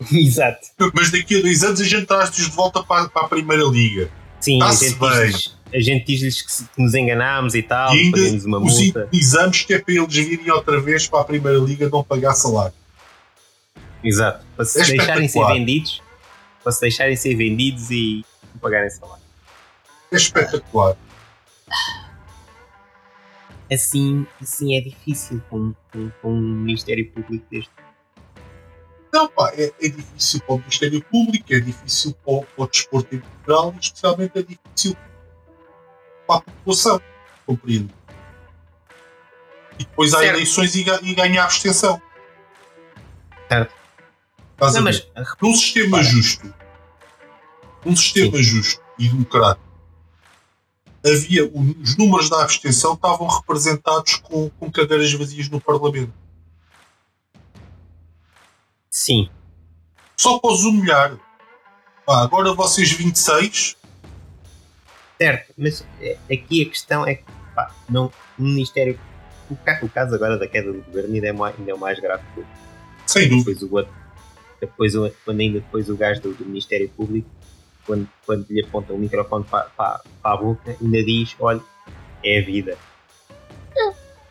Exato. 0.12 0.68
Mas 0.94 1.10
daqui 1.10 1.38
a 1.38 1.42
dois 1.42 1.62
anos 1.62 1.80
a 1.80 1.84
gente 1.84 2.06
traz-nos 2.06 2.48
de 2.48 2.50
volta 2.50 2.82
para, 2.82 3.08
para 3.08 3.26
a 3.26 3.28
Primeira 3.28 3.64
Liga. 3.64 4.10
Sim, 4.40 4.62
a 4.62 4.72
gente, 4.72 4.98
diz, 4.98 5.53
a 5.72 5.80
gente 5.80 6.06
diz-lhes 6.06 6.42
que, 6.42 6.68
que, 6.68 6.82
nos 6.82 6.94
enganámos 6.94 7.54
e 7.54 7.62
tal, 7.62 7.94
e 7.94 8.00
ainda 8.00 8.46
uma 8.46 8.58
os 8.58 8.80
multa. 8.80 9.08
Exames 9.12 9.62
que 9.62 9.74
é 9.74 9.78
para 9.78 9.94
eles 9.94 10.14
virem 10.14 10.50
outra 10.50 10.80
vez 10.80 11.06
para 11.06 11.20
a 11.20 11.24
Primeira 11.24 11.58
Liga 11.58 11.88
não 11.88 12.04
pagar 12.04 12.34
salário. 12.34 12.74
Exato. 14.02 14.44
Para 14.54 14.64
se 14.64 14.80
é 14.80 14.84
deixarem 14.84 15.28
ser 15.28 15.46
vendidos, 15.46 16.02
para 16.62 16.72
se 16.72 16.80
deixarem 16.80 17.16
ser 17.16 17.34
vendidos 17.34 17.90
e 17.90 18.24
não 18.52 18.60
pagarem 18.60 18.90
salário. 18.90 19.24
É 20.12 20.16
espetacular. 20.16 20.96
Assim, 23.72 24.26
assim 24.40 24.76
é 24.76 24.80
difícil 24.80 25.42
com, 25.48 25.74
com, 25.90 26.10
com 26.20 26.32
um 26.32 26.40
Ministério 26.40 27.10
Público 27.10 27.44
deste. 27.50 27.70
Não, 29.12 29.28
pá, 29.28 29.52
é, 29.54 29.72
é, 29.80 29.88
difícil 29.88 30.40
para 30.40 30.54
o 30.54 30.58
Ministério 30.58 31.02
Público, 31.04 31.54
é 31.54 31.60
difícil 31.60 32.14
para, 32.24 32.42
para 32.42 32.64
o 32.64 32.68
desporto 32.68 33.14
integral 33.14 33.72
e 33.74 33.80
especialmente 33.80 34.38
é 34.38 34.42
difícil 34.42 34.94
para 34.94 35.13
a 36.28 36.40
população. 36.40 37.00
Compreendo. 37.46 37.92
E 39.78 39.84
depois 39.84 40.14
há 40.14 40.18
Certo. 40.18 40.34
eleições 40.34 40.74
e, 40.76 40.80
e 41.02 41.14
ganha 41.14 41.42
a 41.42 41.44
abstenção. 41.44 42.00
Certo. 43.48 43.74
Estás 44.52 44.76
a 44.76 44.80
Não, 44.80 44.90
ver? 44.92 45.10
mas 45.16 45.26
Num 45.42 45.52
sistema 45.54 45.96
Ora. 45.98 46.04
justo, 46.06 46.54
num 47.84 47.96
sistema 47.96 48.40
justo 48.42 48.80
e 48.98 49.08
democrático, 49.08 49.64
havia 51.04 51.44
os 51.44 51.96
números 51.98 52.30
da 52.30 52.42
abstenção 52.42 52.94
estavam 52.94 53.26
representados 53.26 54.14
com, 54.16 54.48
com 54.50 54.70
cadeiras 54.70 55.12
vazias 55.12 55.48
no 55.48 55.60
Parlamento. 55.60 56.12
sim, 58.88 59.28
Só 60.16 60.38
para 60.38 60.52
os 60.52 60.64
humilhar. 60.64 61.18
Ah, 62.08 62.22
agora 62.22 62.54
vocês 62.54 62.92
26, 62.92 63.76
certo, 65.18 65.52
mas 65.56 65.86
é, 66.00 66.16
aqui 66.32 66.62
a 66.62 66.68
questão 66.68 67.06
é 67.06 67.14
que 67.16 67.24
pá, 67.54 67.72
não, 67.88 68.06
o 68.38 68.42
Ministério. 68.42 68.98
O, 69.50 69.54
o 69.54 69.88
caso 69.90 70.14
agora 70.14 70.38
da 70.38 70.46
queda 70.48 70.72
do 70.72 70.80
governo 70.82 71.14
ainda 71.14 71.26
é 71.28 71.32
mais, 71.32 71.58
ainda 71.58 71.70
é 71.70 71.74
o 71.74 71.78
mais 71.78 71.98
grave 72.00 72.22
que 72.34 72.44
sem 73.06 73.28
dúvida. 73.28 73.50
depois 73.52 73.62
o 73.62 73.74
outro. 73.74 73.92
Depois, 74.60 74.94
o- 74.94 75.12
quando 75.24 75.40
ainda 75.40 75.60
depois 75.60 75.88
o 75.90 75.96
gajo 75.96 76.20
do, 76.22 76.32
do 76.32 76.46
Ministério 76.46 76.88
Público, 76.90 77.28
quando, 77.86 78.08
quando 78.24 78.46
lhe 78.48 78.62
aponta 78.64 78.92
o 78.94 78.98
microfone 78.98 79.44
para, 79.44 79.64
para, 79.76 80.00
para 80.22 80.32
a 80.32 80.36
boca, 80.36 80.76
ainda 80.80 81.04
diz: 81.04 81.36
olha, 81.38 81.60
é 82.24 82.40
a 82.40 82.44
vida. 82.44 82.78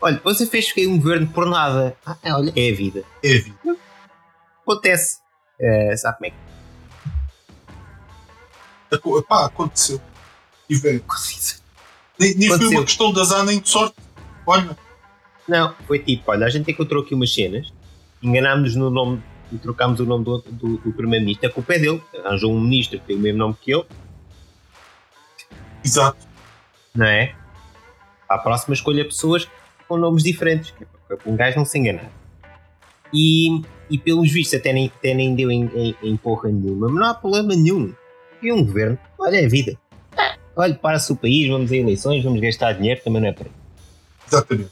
Olha, 0.01 0.19
você 0.23 0.45
fez 0.45 0.71
que 0.71 0.85
um 0.87 0.97
governo 0.97 1.27
por 1.27 1.45
nada. 1.45 1.95
Ah, 2.05 2.17
é, 2.23 2.33
olha, 2.33 2.51
é 2.55 2.71
a 2.71 2.75
vida. 2.75 3.03
É 3.23 3.37
a 3.37 3.41
vida. 3.41 3.77
Acontece. 4.63 5.19
Eh, 5.59 5.95
sabe 5.95 6.17
como 6.17 6.25
é 6.27 6.29
que 9.21 9.23
Pá, 9.27 9.45
aconteceu. 9.45 10.01
E, 10.73 10.97
acontece? 10.97 11.61
nem, 12.19 12.35
nem 12.35 12.49
foi 12.49 12.67
uma 12.67 12.83
questão 12.83 13.13
de 13.13 13.19
azar 13.19 13.43
nem 13.45 13.59
de 13.59 13.69
sorte. 13.69 13.95
Olha, 14.45 14.77
Não, 15.47 15.73
foi 15.87 15.99
tipo, 15.99 16.31
olha, 16.31 16.45
a 16.45 16.49
gente 16.49 16.71
encontrou 16.71 17.03
aqui 17.03 17.13
umas 17.13 17.33
cenas, 17.33 17.73
enganámos 18.21 18.75
no 18.75 18.89
nome 18.89 19.21
e 19.51 19.57
trocámos 19.57 19.99
o 19.99 20.05
nome 20.05 20.25
do, 20.25 20.39
do, 20.39 20.77
do 20.77 20.93
primeiro-ministro. 20.93 21.47
A 21.47 21.51
culpa 21.51 21.75
é 21.75 21.79
dele. 21.79 22.01
Arranjou 22.23 22.53
um 22.53 22.59
ministro 22.59 22.99
que 22.99 23.05
tem 23.05 23.15
o 23.15 23.19
mesmo 23.19 23.39
nome 23.39 23.55
que 23.61 23.71
eu, 23.71 23.85
exato. 25.83 26.25
não 26.95 27.05
é? 27.05 27.35
À 28.27 28.37
próxima 28.37 28.73
escolha 28.73 29.05
pessoas 29.05 29.47
com 29.87 29.97
nomes 29.97 30.23
diferentes, 30.23 30.71
que 30.71 30.83
é 30.83 30.87
para 31.15 31.31
um 31.31 31.35
gajo 31.35 31.57
não 31.57 31.65
se 31.65 31.77
enganar. 31.77 32.09
E, 33.13 33.61
e 33.89 33.97
pelos 33.97 34.31
vistos 34.31 34.59
até 34.59 34.73
nem, 34.73 34.87
até 34.87 35.13
nem 35.13 35.35
deu 35.35 35.51
em, 35.51 35.65
em, 35.75 35.95
em 36.01 36.17
porra 36.17 36.49
nenhuma, 36.49 36.87
mas 36.87 36.99
não 36.99 37.05
há 37.07 37.13
problema 37.13 37.55
nenhum. 37.55 37.93
E 38.41 38.51
um 38.51 38.65
governo, 38.65 38.97
olha 39.19 39.37
é 39.37 39.45
a 39.45 39.49
vida. 39.49 39.77
Olha, 40.55 40.75
para-se 40.75 41.11
o 41.11 41.15
país, 41.15 41.49
vamos 41.49 41.71
a 41.71 41.75
eleições, 41.75 42.23
vamos 42.23 42.39
gastar 42.39 42.73
dinheiro, 42.73 43.01
também 43.03 43.21
não 43.21 43.29
é 43.29 43.31
para 43.31 43.45
aí. 43.45 43.51
Exatamente. 44.27 44.71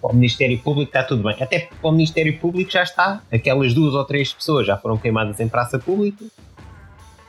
Para 0.00 0.10
o 0.10 0.14
Ministério 0.14 0.58
Público 0.58 0.88
está 0.88 1.04
tudo 1.04 1.22
bem. 1.22 1.36
Até 1.40 1.60
para 1.80 1.88
o 1.88 1.92
Ministério 1.92 2.36
Público 2.38 2.70
já 2.72 2.82
está. 2.82 3.22
Aquelas 3.32 3.72
duas 3.72 3.94
ou 3.94 4.04
três 4.04 4.32
pessoas 4.32 4.66
já 4.66 4.76
foram 4.76 4.96
queimadas 4.96 5.38
em 5.38 5.48
praça 5.48 5.78
pública. 5.78 6.24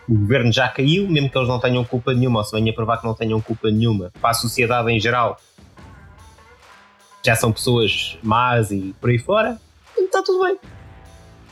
O 0.09 0.17
governo 0.17 0.51
já 0.51 0.67
caiu, 0.67 1.07
mesmo 1.07 1.29
que 1.29 1.37
eles 1.37 1.47
não 1.47 1.59
tenham 1.59 1.85
culpa 1.85 2.13
nenhuma, 2.13 2.39
ou 2.39 2.45
se 2.45 2.51
venha 2.55 2.73
provar 2.73 2.97
que 2.97 3.05
não 3.05 3.13
tenham 3.13 3.39
culpa 3.39 3.69
nenhuma, 3.69 4.11
para 4.19 4.31
a 4.31 4.33
sociedade 4.33 4.91
em 4.91 4.99
geral, 4.99 5.39
já 7.23 7.35
são 7.35 7.53
pessoas 7.53 8.17
más 8.21 8.71
e 8.71 8.93
por 8.99 9.11
aí 9.11 9.19
fora. 9.19 9.61
Então 9.93 10.05
está 10.05 10.23
tudo 10.23 10.43
bem. 10.43 10.57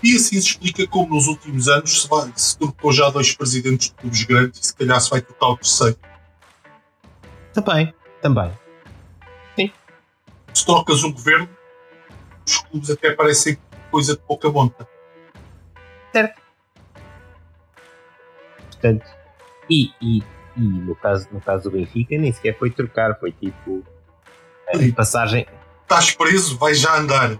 E 0.04 0.16
assim 0.16 0.42
se 0.42 0.50
explica 0.50 0.88
como 0.88 1.16
nos 1.16 1.28
últimos 1.28 1.68
anos 1.68 2.02
se, 2.02 2.08
vai, 2.08 2.32
se 2.36 2.58
trocou 2.58 2.92
já 2.92 3.10
dois 3.10 3.36
presidentes 3.36 3.90
de 3.90 3.96
clubes 3.96 4.24
grandes 4.24 4.60
e 4.60 4.68
se 4.68 4.76
calhar 4.76 5.00
se 5.00 5.10
vai 5.10 5.22
trocar 5.22 5.50
o 5.50 5.58
terceiro. 5.58 5.98
Também, 7.54 7.94
também. 8.22 8.52
Se 10.54 10.66
trocas 10.66 11.04
um 11.04 11.12
governo, 11.12 11.50
os 12.46 12.58
clubes 12.58 12.90
até 12.90 13.14
parecem 13.14 13.58
coisa 13.90 14.16
de 14.16 14.22
pouca 14.22 14.50
monta. 14.50 14.88
Portanto, 18.66 19.06
e, 19.70 19.92
e, 20.02 20.24
e 20.58 20.62
no, 20.62 20.96
caso, 20.96 21.28
no 21.32 21.40
caso 21.40 21.70
do 21.70 21.72
Benfica, 21.72 22.18
nem 22.18 22.32
sequer 22.34 22.58
foi 22.58 22.72
trocar, 22.72 23.18
foi 23.20 23.32
tipo. 23.32 23.86
a 24.68 24.96
passagem, 24.96 25.46
Estás 25.84 26.12
preso, 26.12 26.58
vais 26.58 26.80
já 26.80 26.98
andar. 26.98 27.38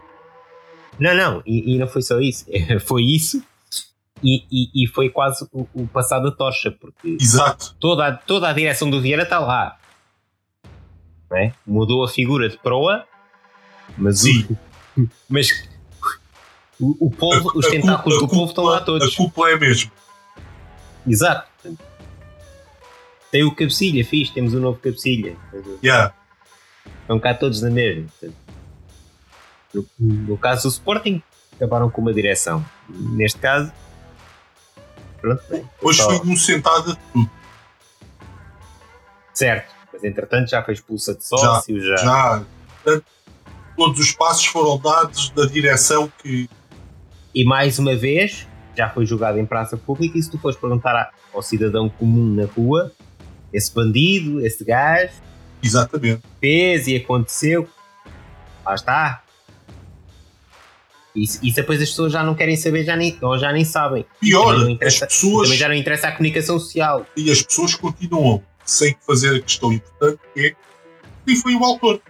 Não, 1.00 1.16
não, 1.16 1.44
e, 1.46 1.76
e 1.76 1.78
não 1.80 1.88
foi 1.88 2.02
só 2.02 2.20
isso. 2.20 2.46
foi 2.86 3.04
isso 3.04 3.44
e, 4.24 4.44
e, 4.52 4.84
e 4.84 4.88
foi 4.88 5.10
quase 5.10 5.48
o, 5.52 5.68
o 5.74 5.88
passado 5.88 6.30
da 6.30 6.36
tocha, 6.36 6.70
porque 6.72 7.18
Exato. 7.20 7.76
toda, 7.80 8.08
a- 8.08 8.12
toda 8.16 8.48
a 8.50 8.54
direção 8.54 8.90
do 8.90 9.02
Vieira 9.02 9.24
está 9.24 9.40
lá. 9.40 9.78
É? 11.34 11.54
Mudou 11.66 12.04
a 12.04 12.10
figura 12.10 12.50
de 12.50 12.58
proa, 12.58 13.06
mas, 13.98 14.22
o- 14.22 14.26
Sim. 14.26 14.58
mas 15.30 15.50
o, 16.80 17.08
o 17.08 17.10
povo, 17.12 17.52
os 17.56 17.66
A 17.66 17.70
tentáculos 17.72 18.20
culpa- 18.20 18.34
do 18.34 18.40
povo 18.40 18.50
estão 18.52 18.64
lá 18.66 18.78
a 18.78 18.82
todos. 18.82 19.16
culpa 19.16 19.50
é 19.50 19.54
a 19.54 19.58
mesma. 19.58 19.92
Exato. 21.08 21.50
Tem 23.32 23.44
o 23.46 23.56
cabecilha, 23.56 24.04
fiz, 24.04 24.30
temos 24.30 24.54
um 24.54 24.60
novo 24.60 24.78
cabecilha. 24.78 25.38
Yeah. 25.82 26.14
Estão 27.02 27.18
cá 27.18 27.34
todos 27.34 27.62
na 27.62 27.70
mesma. 27.70 28.08
No, 30.00 30.38
caso 30.38 30.64
do 30.64 30.70
Sporting, 30.72 31.22
acabaram 31.56 31.90
com 31.90 32.02
uma 32.02 32.14
direção. 32.14 32.64
Neste 32.90 33.40
caso, 33.40 33.72
pronto, 35.22 35.42
bem, 35.50 35.68
Hoje 35.82 36.02
só- 36.02 36.10
foi 36.18 36.26
inocentado 36.28 36.94
de 36.94 37.00
tudo. 37.14 37.30
certo. 39.34 39.74
Mas 39.94 40.04
entretanto 40.04 40.50
já 40.50 40.64
foi 40.64 40.74
expulsa 40.74 41.14
de 41.14 41.26
sócio, 41.26 41.82
já. 41.84 41.96
Já. 41.98 42.44
Portanto, 42.84 43.06
todos 43.76 44.00
os 44.00 44.12
passos 44.14 44.46
foram 44.46 44.78
dados 44.78 45.30
da 45.32 45.46
direção 45.46 46.12
que. 46.22 46.50
E 47.34 47.44
mais 47.46 47.80
uma 47.80 47.96
vez, 47.96 48.48
já 48.76 48.90
foi 48.90 49.06
jogado 49.06 49.38
em 49.38 49.46
praça 49.46 49.78
pública. 49.78 50.18
E 50.18 50.24
se 50.24 50.30
tu 50.30 50.38
fores 50.38 50.58
perguntar 50.58 51.12
ao 51.34 51.42
cidadão 51.42 51.90
comum 51.90 52.36
na 52.36 52.46
rua, 52.46 52.92
esse 53.54 53.74
bandido, 53.74 54.46
esse 54.46 54.64
gajo, 54.66 55.14
Exatamente. 55.64 56.22
fez 56.40 56.88
e 56.88 56.96
aconteceu, 56.98 57.68
lá 58.66 58.76
está. 58.76 59.22
Isso, 61.16 61.40
isso 61.44 61.56
depois 61.58 61.82
as 61.82 61.90
pessoas 61.90 62.14
já 62.14 62.24
não 62.24 62.34
querem 62.36 62.56
saber, 62.56 62.86
já 62.86 62.96
nem, 62.96 63.18
ou 63.22 63.38
já 63.38 63.52
nem 63.52 63.66
sabem. 63.66 64.06
Pior, 64.20 64.56
as 64.82 65.00
pessoas. 65.00 65.44
Também 65.48 65.58
já 65.60 65.68
não 65.68 65.76
interessa 65.76 66.08
a 66.08 66.12
comunicação 66.14 66.58
social. 66.60 67.06
E 67.18 67.30
as 67.30 67.42
pessoas 67.42 67.76
continuam 67.76 68.42
sem 68.66 68.96
fazer 69.06 69.36
a 69.36 69.42
questão 69.42 69.74
importante 69.74 70.20
que 70.34 70.40
é 70.48 70.56
quem 71.26 71.36
foi 71.36 71.56
o 71.56 71.64
autor. 71.66 72.02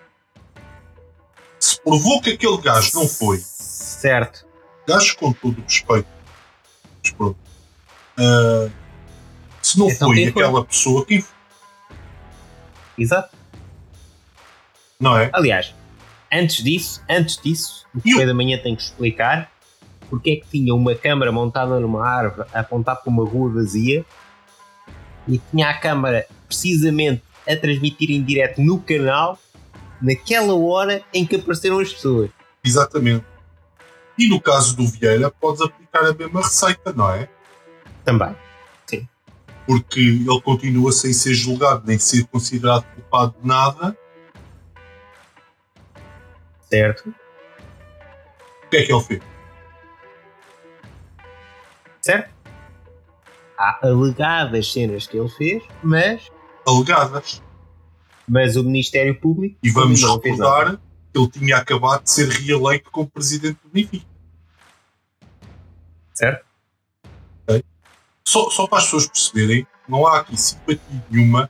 Se 1.59 1.81
provou 1.81 2.21
que 2.21 2.31
aquele 2.31 2.57
gajo 2.61 2.91
não 2.95 3.07
foi, 3.07 3.37
Certo. 3.39 4.45
gajo 4.87 5.15
com 5.17 5.31
todo 5.33 5.59
o 5.59 5.63
respeito, 5.63 6.07
mas 7.03 7.11
pronto. 7.13 7.37
Ah, 8.17 8.69
se 9.61 9.79
não 9.79 9.89
Então 9.89 10.07
foi 10.09 10.17
quem 10.17 10.31
foi? 10.31 10.43
aquela 10.43 10.65
pessoa, 10.65 11.05
quem 11.05 11.21
foi? 11.21 11.35
Exato. 12.97 13.35
Não 14.99 15.17
é? 15.17 15.29
Aliás, 15.33 15.73
antes 16.31 16.63
disso, 16.63 17.03
antes 17.09 17.37
disso, 17.37 17.85
Correio 18.03 18.27
da 18.27 18.33
Manhã 18.33 18.57
tem 18.57 18.75
que 18.75 18.81
explicar 18.81 19.51
porque 20.09 20.31
é 20.31 20.35
que 20.35 20.47
tinha 20.49 20.75
uma 20.75 20.93
câmara 20.93 21.31
montada 21.31 21.79
numa 21.79 22.05
árvore 22.05 22.47
a 22.53 22.59
apontar 22.59 22.97
para 22.97 23.09
uma 23.09 23.23
rua 23.23 23.49
vazia 23.49 24.05
e 25.25 25.39
tinha 25.49 25.69
a 25.69 25.73
câmara 25.73 26.27
precisamente 26.47 27.23
a 27.47 27.55
transmitir 27.55 28.11
em 28.11 28.21
direto 28.21 28.61
no 28.61 28.79
canal 28.79 29.39
naquela 30.01 30.53
hora 30.53 31.01
em 31.13 31.25
que 31.25 31.37
apareceram 31.37 31.79
as 31.79 31.93
pessoas. 31.93 32.29
Exatamente. 32.63 33.25
E 34.17 34.27
no 34.27 34.41
caso 34.41 34.75
do 34.75 34.85
Vieira, 34.85 35.31
podes 35.31 35.61
aplicar 35.61 36.05
a 36.05 36.13
mesma 36.13 36.41
receita, 36.41 36.91
não 36.91 37.09
é? 37.09 37.29
Também. 38.03 38.35
Porque 39.65 39.99
ele 39.99 40.41
continua 40.41 40.91
sem 40.91 41.13
ser 41.13 41.33
julgado 41.33 41.83
nem 41.85 41.97
ser 41.97 42.25
considerado 42.25 42.83
culpado 42.95 43.35
de 43.41 43.47
nada. 43.47 43.97
Certo? 46.71 47.13
O 48.65 48.69
que 48.69 48.77
é 48.77 48.85
que 48.85 48.93
ele 48.93 49.03
fez? 49.03 49.21
Certo? 52.01 52.31
Há 53.57 53.79
alegadas 53.87 54.71
cenas 54.71 55.05
que 55.05 55.17
ele 55.17 55.29
fez, 55.29 55.63
mas, 55.83 56.31
Alegadas. 56.65 57.41
mas 58.27 58.55
o 58.55 58.63
Ministério 58.63 59.19
Público 59.19 59.57
E 59.61 59.69
vamos 59.69 60.01
recordar 60.01 60.77
que 61.13 61.19
ele 61.19 61.29
tinha 61.29 61.57
acabado 61.57 62.03
de 62.03 62.09
ser 62.11 62.29
reeleito 62.29 62.89
como 62.89 63.07
presidente 63.09 63.59
do 63.63 63.69
Benfica. 63.69 64.05
Certo? 66.13 66.45
Só, 68.25 68.49
só 68.49 68.65
para 68.65 68.77
as 68.77 68.85
pessoas 68.85 69.07
perceberem, 69.07 69.67
não 69.89 70.07
há 70.07 70.19
aqui 70.21 70.37
simpatia 70.37 71.03
nenhuma 71.09 71.49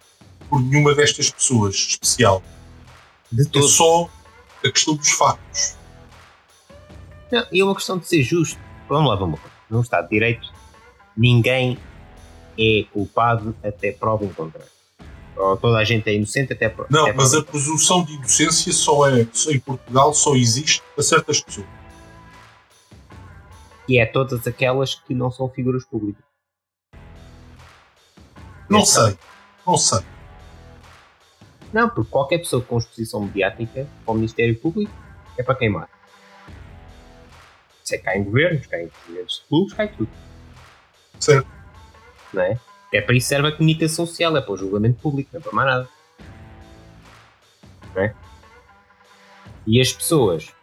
por 0.50 0.60
nenhuma 0.62 0.96
destas 0.96 1.30
pessoas 1.30 1.76
especial. 1.76 2.42
De 3.32 3.44
É 3.44 3.50
todo. 3.50 3.68
só 3.68 4.10
a 4.64 4.72
questão 4.72 4.96
dos 4.96 5.10
factos. 5.12 5.76
Não, 7.32 7.46
e 7.52 7.62
é 7.62 7.64
uma 7.64 7.76
questão 7.76 7.98
de 7.98 8.08
ser 8.08 8.24
justo. 8.24 8.60
Vamos 8.90 9.10
lá, 9.10 9.16
vamos 9.16 9.40
lá. 9.40 9.46
Num 9.70 9.82
Estado 9.82 10.04
de 10.06 10.10
Direito, 10.12 10.52
ninguém 11.16 11.78
é 12.60 12.84
culpado 12.92 13.56
até 13.64 13.92
prova 13.92 14.26
em 14.26 14.34
contrário. 14.34 14.70
Ou 15.38 15.56
toda 15.56 15.78
a 15.78 15.84
gente 15.86 16.10
é 16.10 16.14
inocente 16.14 16.52
até 16.52 16.68
por. 16.68 16.88
Não, 16.90 17.04
até 17.04 17.14
mas 17.14 17.32
por- 17.32 17.40
a 17.40 17.44
presunção 17.44 18.04
de 18.04 18.14
inocência 18.14 18.74
só 18.74 19.08
é, 19.10 19.26
só 19.32 19.50
em 19.50 19.60
Portugal, 19.60 20.14
só 20.14 20.36
existe 20.36 20.82
para 20.94 21.04
certas 21.04 21.40
pessoas. 21.42 21.68
que 23.88 23.98
é 24.00 24.06
todas 24.06 24.46
aquelas 24.46 24.96
que 24.96 25.14
não 25.14 25.32
são 25.32 25.50
figuras 25.50 25.84
públicas. 25.86 26.24
Não 28.70 28.80
É, 28.82 28.86
sei, 28.86 29.18
não 29.66 29.76
sei. 29.78 30.00
Não, 31.74 31.90
porque 31.90 32.10
qualquer 32.12 32.40
pessoa 32.40 32.62
com 32.62 32.78
exposição 32.78 33.22
mediática 33.22 33.88
para 34.06 34.12
o 34.12 34.16
Ministério 34.16 34.56
Público 34.58 34.92
é 35.38 35.44
para 35.44 35.56
queimar. 35.56 35.90
Se 37.84 37.96
é 37.96 37.98
cá 37.98 38.18
em 38.18 38.24
governos, 38.24 38.66
cá 38.68 38.82
em 38.82 38.88
presidentes 38.88 39.38
de 39.38 39.48
clubes, 39.48 39.74
cai 39.74 39.88
tudo. 39.88 40.10
Certo. 41.20 41.48
Não 42.34 42.42
é? 42.42 42.60
É 42.94 43.02
para 43.02 43.16
isso 43.16 43.28
serve 43.28 43.48
a 43.48 43.52
comunicação 43.52 44.06
social, 44.06 44.36
é 44.36 44.42
para 44.42 44.52
o 44.52 44.58
julgamento 44.58 45.00
público, 45.02 45.30
não 45.34 45.40
é 45.40 45.44
para 45.44 45.54
mais 45.54 45.68
nada. 45.68 45.90
Não 47.96 48.02
é? 48.02 48.16
E 49.66 49.80
as 49.80 49.94
pessoas, 49.94 50.54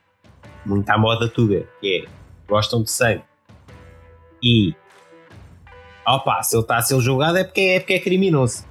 muito 0.66 0.88
à 0.90 0.98
moda 0.98 1.28
tuga, 1.28 1.66
que 1.80 2.04
é, 2.04 2.10
gostam 2.46 2.82
de 2.82 2.90
sangue 2.90 3.24
e 4.42 4.74
opa, 6.06 6.42
se 6.42 6.56
ele 6.56 6.62
está 6.62 6.76
a 6.76 6.82
ser 6.82 7.00
julgado 7.00 7.38
é 7.38 7.44
porque 7.44 7.60
é, 7.60 7.80
porque 7.80 7.94
é 7.94 8.00
criminoso. 8.00 8.64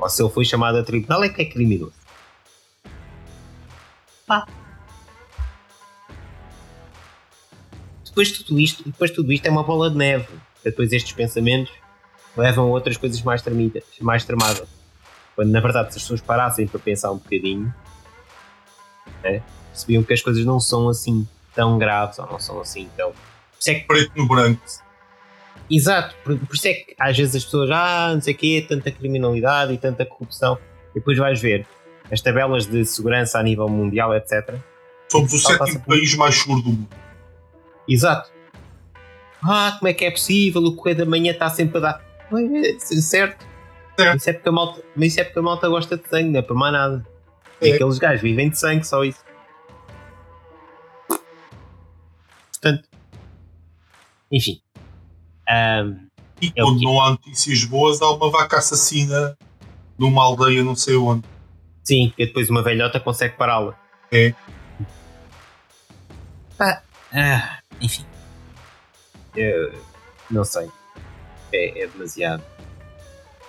Ou 0.00 0.08
se 0.08 0.22
ele 0.22 0.30
foi 0.30 0.44
chamado 0.44 0.78
a 0.78 0.82
tribunal 0.82 1.22
é 1.22 1.28
que 1.28 1.42
é 1.42 1.44
criminoso. 1.44 1.92
Pá. 4.26 4.46
Depois 8.04 8.28
de 8.28 8.44
tudo 8.44 8.60
isto, 8.60 8.82
depois 8.84 9.10
de 9.10 9.16
tudo 9.16 9.32
isto 9.32 9.46
é 9.46 9.50
uma 9.50 9.62
bola 9.62 9.90
de 9.90 9.96
neve. 9.96 10.28
Depois 10.64 10.92
estes 10.92 11.12
pensamentos 11.12 11.72
levam 12.36 12.66
a 12.66 12.68
outras 12.68 12.96
coisas 12.96 13.20
mais, 13.22 13.42
tremidas, 13.42 13.84
mais 14.00 14.24
tramadas. 14.24 14.68
Quando 15.34 15.50
na 15.50 15.60
verdade 15.60 15.92
se 15.92 15.98
as 15.98 16.02
pessoas 16.02 16.20
parassem 16.20 16.66
para 16.66 16.80
pensar 16.80 17.12
um 17.12 17.18
bocadinho, 17.18 17.72
né, 19.22 19.42
percebiam 19.70 20.02
que 20.02 20.12
as 20.12 20.22
coisas 20.22 20.44
não 20.44 20.58
são 20.60 20.88
assim 20.88 21.26
tão 21.54 21.78
graves 21.78 22.18
ou 22.18 22.26
não 22.26 22.38
são 22.38 22.60
assim 22.60 22.88
tão. 22.96 23.12
Isso 23.58 23.70
é 23.70 23.74
que 23.74 23.86
Preto 23.86 24.12
no 24.16 24.26
branco. 24.26 24.60
Exato, 25.70 26.16
por, 26.24 26.36
por 26.38 26.54
isso 26.56 26.66
é 26.68 26.74
que 26.74 26.94
às 26.98 27.16
vezes 27.16 27.36
as 27.36 27.44
pessoas, 27.44 27.70
ah, 27.70 28.10
não 28.12 28.20
sei 28.20 28.34
o 28.34 28.36
quê, 28.36 28.64
tanta 28.68 28.90
criminalidade 28.90 29.72
e 29.72 29.78
tanta 29.78 30.04
corrupção, 30.04 30.58
e 30.90 30.94
depois 30.98 31.16
vais 31.16 31.40
ver 31.40 31.64
as 32.10 32.20
tabelas 32.20 32.66
de 32.66 32.84
segurança 32.84 33.38
a 33.38 33.42
nível 33.42 33.68
mundial, 33.68 34.12
etc. 34.16 34.56
Somos 35.10 35.32
o 35.32 35.38
sétimo 35.38 35.80
país 35.86 36.14
mais 36.16 36.34
seguro 36.36 36.62
do 36.62 36.70
mundo. 36.70 36.88
Exato. 37.88 38.30
Ah, 39.42 39.76
como 39.78 39.88
é 39.88 39.94
que 39.94 40.04
é 40.04 40.10
possível? 40.10 40.60
O 40.62 40.74
correio 40.74 40.98
da 40.98 41.06
manhã 41.06 41.32
está 41.32 41.48
sempre 41.48 41.78
a 41.78 41.80
dar. 41.80 42.04
Ué, 42.32 42.42
é 42.70 42.78
certo. 42.78 43.46
Certo. 43.98 44.16
Isso 44.18 44.30
é 44.30 44.32
porque 44.32 44.48
a 44.48 44.52
malta, 44.52 44.82
mas 44.96 45.06
isso 45.08 45.20
é 45.20 45.24
porque 45.24 45.38
a 45.38 45.42
malta 45.42 45.68
gosta 45.68 45.96
de 45.96 46.08
sangue, 46.08 46.30
não 46.30 46.40
é 46.40 46.42
por 46.42 46.56
mais 46.56 46.72
nada. 46.72 47.06
E 47.60 47.70
É. 47.70 47.74
aqueles 47.74 47.98
gajos 47.98 48.22
vivem 48.22 48.50
de 48.50 48.58
sangue, 48.58 48.84
só 48.86 49.04
isso. 49.04 49.20
Portanto, 52.52 52.88
enfim. 54.30 54.60
Ahm, 55.50 56.06
E 56.40 56.52
É 56.56 56.62
quando 56.62 56.78
quê? 56.78 56.84
não 56.84 57.00
há 57.02 57.10
notícias 57.10 57.64
boas, 57.64 58.00
há 58.00 58.10
uma 58.10 58.30
vaca 58.30 58.58
assassina 58.58 59.36
numa 59.98 60.22
aldeia 60.22 60.62
não 60.64 60.74
sei 60.74 60.96
onde. 60.96 61.24
Sim, 61.84 62.12
que 62.16 62.24
depois 62.26 62.48
uma 62.48 62.62
velhota 62.62 62.98
consegue 63.00 63.36
pará-la. 63.36 63.74
É. 64.12 64.32
Ah, 67.12 67.58
enfim. 67.80 68.04
Eu 69.34 69.72
não 70.30 70.44
sei. 70.44 70.68
É, 71.52 71.82
é 71.82 71.86
demasiado. 71.88 72.42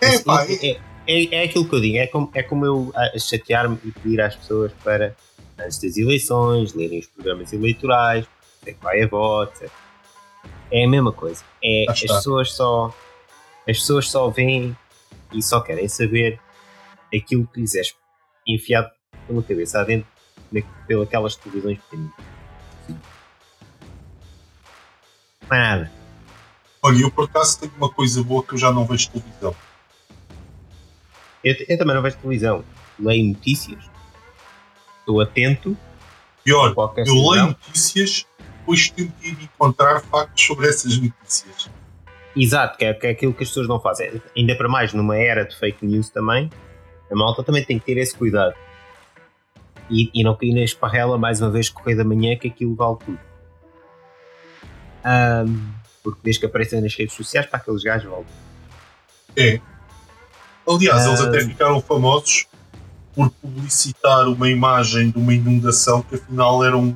É, 0.01 0.17
pá, 0.19 0.45
é, 0.45 0.71
é, 0.71 0.79
é, 1.07 1.35
é 1.35 1.43
aquilo 1.43 1.67
que 1.67 1.75
eu 1.75 1.81
digo. 1.81 1.97
É 1.97 2.07
como, 2.07 2.31
é 2.33 2.41
como 2.43 2.65
eu 2.65 2.91
ah, 2.95 3.17
chatear-me 3.19 3.77
e 3.83 3.91
pedir 3.91 4.19
às 4.21 4.35
pessoas 4.35 4.71
para, 4.83 5.15
antes 5.59 5.77
das 5.79 5.97
eleições, 5.97 6.73
lerem 6.73 6.99
os 6.99 7.07
programas 7.07 7.53
eleitorais, 7.53 8.25
é 8.65 8.73
que 8.73 8.83
vai 8.83 9.01
a 9.03 9.07
voto. 9.07 9.53
etc. 9.63 9.71
É 10.71 10.85
a 10.85 10.89
mesma 10.89 11.11
coisa. 11.11 11.43
É, 11.63 11.85
as 11.89 11.99
pessoas 11.99 12.53
só 12.53 12.93
as 13.67 13.77
pessoas 13.77 14.09
só 14.09 14.29
veem 14.29 14.75
e 15.31 15.41
só 15.41 15.61
querem 15.61 15.87
saber 15.87 16.39
aquilo 17.13 17.47
que 17.47 17.59
lhes 17.59 17.75
é 17.75 17.81
enfiado 18.47 18.89
pela 19.27 19.43
cabeça 19.43 19.79
adentro 19.79 20.07
pelas 20.87 21.35
televisões 21.35 21.79
pequeninas. 21.79 22.13
Não 25.49 25.57
é 25.57 25.59
nada. 25.59 25.91
olha, 26.81 27.01
eu 27.01 27.11
por 27.11 27.25
acaso 27.25 27.59
tenho 27.59 27.73
uma 27.77 27.89
coisa 27.89 28.23
boa 28.23 28.43
que 28.43 28.53
eu 28.53 28.57
já 28.57 28.71
não 28.71 28.85
vejo 28.85 29.09
televisão. 29.09 29.55
Eu, 31.43 31.55
eu 31.67 31.77
também 31.77 31.95
não 31.95 32.01
vejo 32.01 32.17
televisão. 32.17 32.65
Leio 32.99 33.33
notícias. 33.33 33.83
Estou 34.99 35.21
atento 35.21 35.77
Pior, 36.43 36.73
eu 37.05 37.29
leio 37.29 37.47
notícias, 37.47 38.25
depois 38.61 38.89
tento 38.89 39.13
ir 39.23 39.37
encontrar 39.43 39.99
factos 40.01 40.43
sobre 40.45 40.67
essas 40.69 40.97
notícias. 40.97 41.69
Exato, 42.35 42.77
que 42.77 42.85
é, 42.85 42.93
que 42.93 43.07
é 43.07 43.09
aquilo 43.09 43.33
que 43.33 43.43
as 43.43 43.49
pessoas 43.49 43.67
não 43.67 43.79
fazem. 43.79 44.21
Ainda 44.37 44.55
para 44.55 44.69
mais 44.69 44.93
numa 44.93 45.17
era 45.17 45.43
de 45.43 45.55
fake 45.57 45.85
news 45.85 46.09
também, 46.09 46.49
a 47.11 47.15
malta 47.15 47.43
também 47.43 47.63
tem 47.65 47.77
que 47.77 47.85
ter 47.85 47.97
esse 47.97 48.15
cuidado. 48.15 48.55
E, 49.89 50.09
e 50.13 50.23
não 50.23 50.35
cair 50.35 50.53
na 50.53 50.63
esparrela 50.63 51.17
mais 51.17 51.41
uma 51.41 51.49
vez 51.51 51.67
correr 51.67 51.95
da 51.95 52.05
manhã 52.05 52.37
que 52.37 52.47
aquilo 52.47 52.73
vale 52.73 52.97
tudo. 53.05 53.19
Ahm, 55.03 55.73
porque 56.03 56.19
desde 56.23 56.39
que 56.39 56.45
aparecem 56.45 56.79
nas 56.81 56.95
redes 56.95 57.13
sociais 57.15 57.45
para 57.47 57.59
aqueles 57.59 57.83
gajos 57.83 58.09
vale. 58.09 58.25
É. 59.35 59.59
Aliás, 60.67 61.05
eles 61.05 61.19
Ah. 61.21 61.27
até 61.27 61.41
ficaram 61.41 61.81
famosos 61.81 62.47
por 63.13 63.29
publicitar 63.29 64.27
uma 64.29 64.49
imagem 64.49 65.09
de 65.11 65.17
uma 65.17 65.33
inundação 65.33 66.01
que 66.01 66.15
afinal 66.15 66.63
era 66.63 66.77
um, 66.77 66.95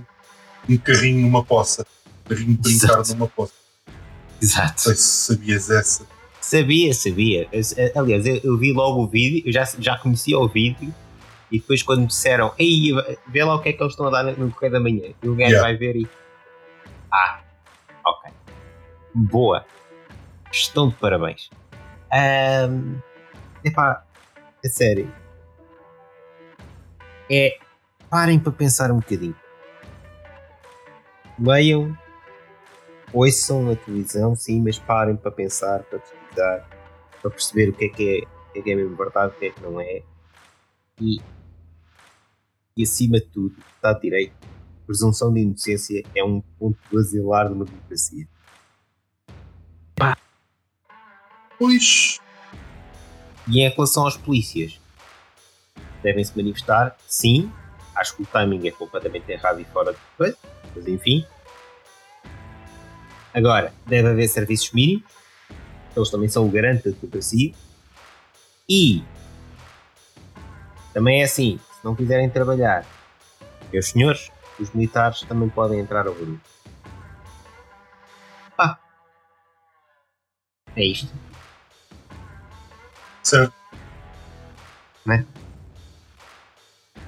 um 0.70 0.78
carrinho 0.78 1.22
numa 1.22 1.44
poça. 1.44 1.86
Um 2.26 2.30
carrinho 2.30 2.58
de 2.58 2.62
brincar 2.62 3.04
numa 3.10 3.28
poça. 3.28 3.54
Exato. 4.42 4.72
Não 4.72 4.78
sei 4.78 4.96
se 4.96 5.34
sabias 5.34 5.70
essa. 5.70 6.06
Sabia, 6.42 6.94
sabia. 6.94 7.48
Eu- 7.52 7.62
Aliás, 8.02 8.26
eu, 8.26 8.40
eu 8.44 8.58
vi 8.58 8.72
logo 8.74 9.04
o 9.04 9.08
vídeo, 9.08 9.42
eu 9.46 9.52
já, 9.54 9.64
já 9.80 9.98
conhecia 9.98 10.38
o 10.38 10.48
vídeo, 10.48 10.94
e 11.52 11.60
depois 11.60 11.82
quando 11.82 12.02
me 12.02 12.08
disseram, 12.08 12.54
Ei, 12.58 12.92
vê 13.28 13.44
lá 13.44 13.56
o 13.56 13.60
que 13.62 13.70
é 13.70 13.74
que 13.74 13.82
eles 13.82 13.94
estão 13.94 14.08
a 14.08 14.10
dar 14.12 14.24
no 14.38 14.52
correio 14.52 14.74
da 14.74 14.80
manhã, 14.80 15.12
e 15.24 15.28
o 15.30 15.36
gajo 15.36 15.50
Yeah. 15.52 15.62
vai 15.68 15.76
ver 15.78 15.96
e. 15.96 16.08
Ah, 17.12 17.40
ok. 18.06 18.32
Boa. 19.14 19.66
Estão 20.52 20.90
de 20.90 20.96
parabéns. 20.96 21.50
Ahm, 22.12 22.98
epá, 23.64 24.04
é 24.64 24.70
sério. 24.70 25.12
É. 27.30 27.58
Parem 28.10 28.38
para 28.40 28.52
pensar 28.52 28.92
um 28.92 28.98
bocadinho. 28.98 29.36
Leiam 31.40 31.98
ouçam 33.14 33.72
a 33.72 33.76
televisão, 33.76 34.36
sim, 34.36 34.62
mas 34.62 34.78
parem 34.78 35.16
para 35.16 35.32
pensar, 35.32 35.84
para 35.84 36.00
pesquisar, 36.00 36.70
para 37.22 37.32
perceber 37.32 37.70
o 37.70 37.74
que 37.74 37.86
é 37.86 37.90
que 37.90 38.10
é, 38.10 38.24
o 38.24 38.54
que 38.54 38.60
é, 38.60 38.62
que 38.62 38.72
é 38.72 38.76
mesmo 38.76 38.96
verdade, 38.96 39.34
o 39.34 39.40
que 39.40 39.46
é 39.46 39.50
que 39.52 39.62
não 39.62 39.80
é. 39.80 40.04
E, 41.00 41.22
e 42.76 42.84
acima 42.84 43.20
de 43.20 43.26
tudo, 43.28 43.56
Estado 43.76 43.96
de 43.96 44.02
Direito, 44.02 44.36
presunção 44.86 45.34
de 45.34 45.40
inocência 45.40 46.04
é 46.14 46.24
um 46.24 46.42
ponto 46.42 46.78
basilar 46.92 47.48
de 47.48 47.54
uma 47.54 47.66
democracia. 47.66 48.28
Pois, 51.58 52.20
E 53.48 53.62
em 53.62 53.70
relação 53.70 54.04
aos 54.04 54.18
polícias, 54.18 54.80
devem 56.04 56.24
se 56.24 56.36
manifestar, 56.36 56.98
sim. 57.08 57.52
Acho 57.96 58.18
que 58.18 58.24
o 58.24 58.26
timing 58.26 58.68
é 58.68 58.72
completamente 58.72 59.32
errado 59.32 59.62
e 59.62 59.66
fora 59.66 59.94
de 59.94 60.00
coisa, 60.18 60.38
mas 60.76 60.88
enfim. 60.88 61.26
Agora, 63.34 63.74
deve 63.86 64.08
haver 64.08 64.28
serviços 64.28 64.72
mínimos, 64.72 65.04
eles 65.96 66.10
também 66.10 66.30
são 66.30 66.46
o 66.46 66.52
garante 66.52 66.90
da 66.90 66.96
democracia. 66.96 67.54
E 68.68 69.04
também 70.94 71.22
é 71.22 71.26
assim: 71.26 71.60
se 71.60 71.86
não 71.86 71.96
quiserem 71.96 72.30
trabalhar, 72.30 72.86
meus 73.72 73.88
senhores, 73.88 74.32
os 74.60 74.72
militares 74.72 75.22
também 75.22 75.50
podem 75.50 75.80
entrar 75.80 76.08
ao 76.08 76.14
barulho. 76.14 76.42
Pá, 78.56 78.80
é 80.76 80.86
isto. 80.86 81.12
certo. 83.22 83.54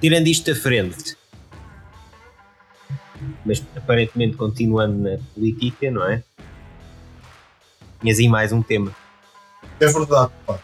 tirando 0.00 0.28
isto 0.28 0.52
da 0.52 0.60
frente, 0.60 1.16
mas 3.44 3.64
aparentemente 3.76 4.36
continuando 4.36 4.98
na 4.98 5.18
política, 5.34 5.90
não 5.90 6.08
é? 6.08 6.22
Tinhas 8.00 8.18
aí 8.18 8.28
mais 8.28 8.52
um 8.52 8.62
tema. 8.62 8.94
É 9.80 9.86
verdade, 9.86 10.32
pá. 10.46 10.58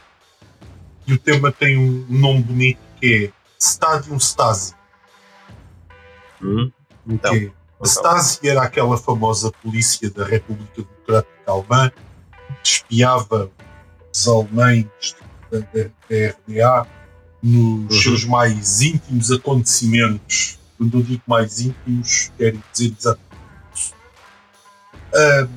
E 1.06 1.12
o 1.12 1.18
tema 1.18 1.52
tem 1.52 1.76
um 1.76 2.06
nome 2.08 2.42
bonito 2.42 2.78
que 3.00 3.26
é 3.26 3.44
Stadium 3.58 4.16
Stasi. 4.16 4.74
Hum? 6.42 6.70
Então, 7.06 7.32
que 7.32 7.52
a 7.80 7.86
Stasi 7.86 8.48
era 8.48 8.62
aquela 8.62 8.96
famosa 8.96 9.50
polícia 9.50 10.10
da 10.10 10.24
República 10.24 10.82
Democrática 10.82 11.50
Alemã 11.50 11.92
que 12.62 12.68
espiava 12.68 13.50
dos 14.10 14.28
alemães 14.28 14.86
da, 15.50 15.58
da 15.58 15.90
RDA 16.10 16.86
nos 17.42 17.94
uhum. 17.94 18.02
seus 18.02 18.24
mais 18.24 18.80
íntimos 18.80 19.30
acontecimentos. 19.30 20.58
Quando 20.76 20.98
eu 20.98 21.02
digo 21.02 21.22
mais 21.26 21.60
íntimos, 21.60 22.32
quero 22.36 22.62
dizer 22.72 22.94
isso. 23.74 23.94
Uh, 25.12 25.48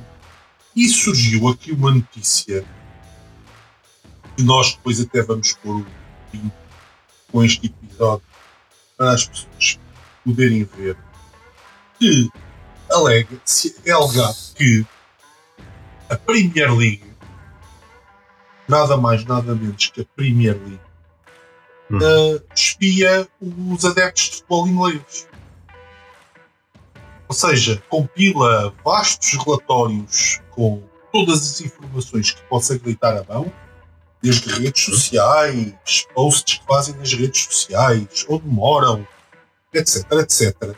e 0.76 0.88
surgiu 0.88 1.48
aqui 1.48 1.72
uma 1.72 1.90
notícia 1.90 2.64
que 4.36 4.42
nós 4.42 4.74
depois 4.74 5.00
até 5.00 5.22
vamos 5.22 5.52
pôr 5.54 5.76
o 5.76 5.86
link 6.32 6.52
com 7.32 7.42
este 7.42 7.66
episódio 7.66 8.24
para 8.96 9.12
as 9.12 9.26
pessoas 9.26 9.78
poderem 10.24 10.64
ver 10.64 10.96
que 11.98 12.30
alega, 12.90 13.40
se 13.44 13.74
é 13.84 13.90
alegado 13.90 14.36
que 14.54 14.86
a 16.08 16.16
Premier 16.16 16.72
League, 16.74 17.04
nada 18.68 18.96
mais, 18.96 19.24
nada 19.24 19.54
menos 19.54 19.88
que 19.88 20.02
a 20.02 20.04
Premier 20.16 20.56
League, 20.56 20.80
hum. 21.90 21.98
uh, 21.98 22.42
espia 22.54 23.28
os 23.40 23.84
adeptos 23.84 24.24
de 24.24 24.30
futebol 24.36 24.68
inglês. 24.68 25.28
Ou 27.28 27.34
seja, 27.34 27.82
compila 27.88 28.74
vastos 28.84 29.32
relatórios 29.44 30.40
com 30.50 30.82
todas 31.12 31.42
as 31.42 31.60
informações 31.60 32.30
que 32.30 32.42
possa 32.44 32.74
acreditar 32.74 33.16
a 33.16 33.24
mão, 33.24 33.52
desde 34.22 34.50
redes 34.50 34.82
sociais, 34.82 36.06
posts 36.14 36.58
que 36.58 36.66
fazem 36.66 36.96
nas 36.96 37.12
redes 37.12 37.44
sociais, 37.44 38.24
onde 38.28 38.46
moram, 38.46 39.06
etc, 39.72 40.10
etc. 40.12 40.74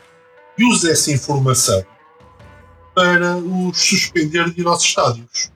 E 0.57 0.65
usa 0.65 0.91
essa 0.91 1.11
informação 1.11 1.83
para 2.93 3.37
os 3.37 3.81
suspender 3.81 4.51
de 4.51 4.61
ir 4.61 4.67
aos 4.67 4.83
estádios. 4.83 5.51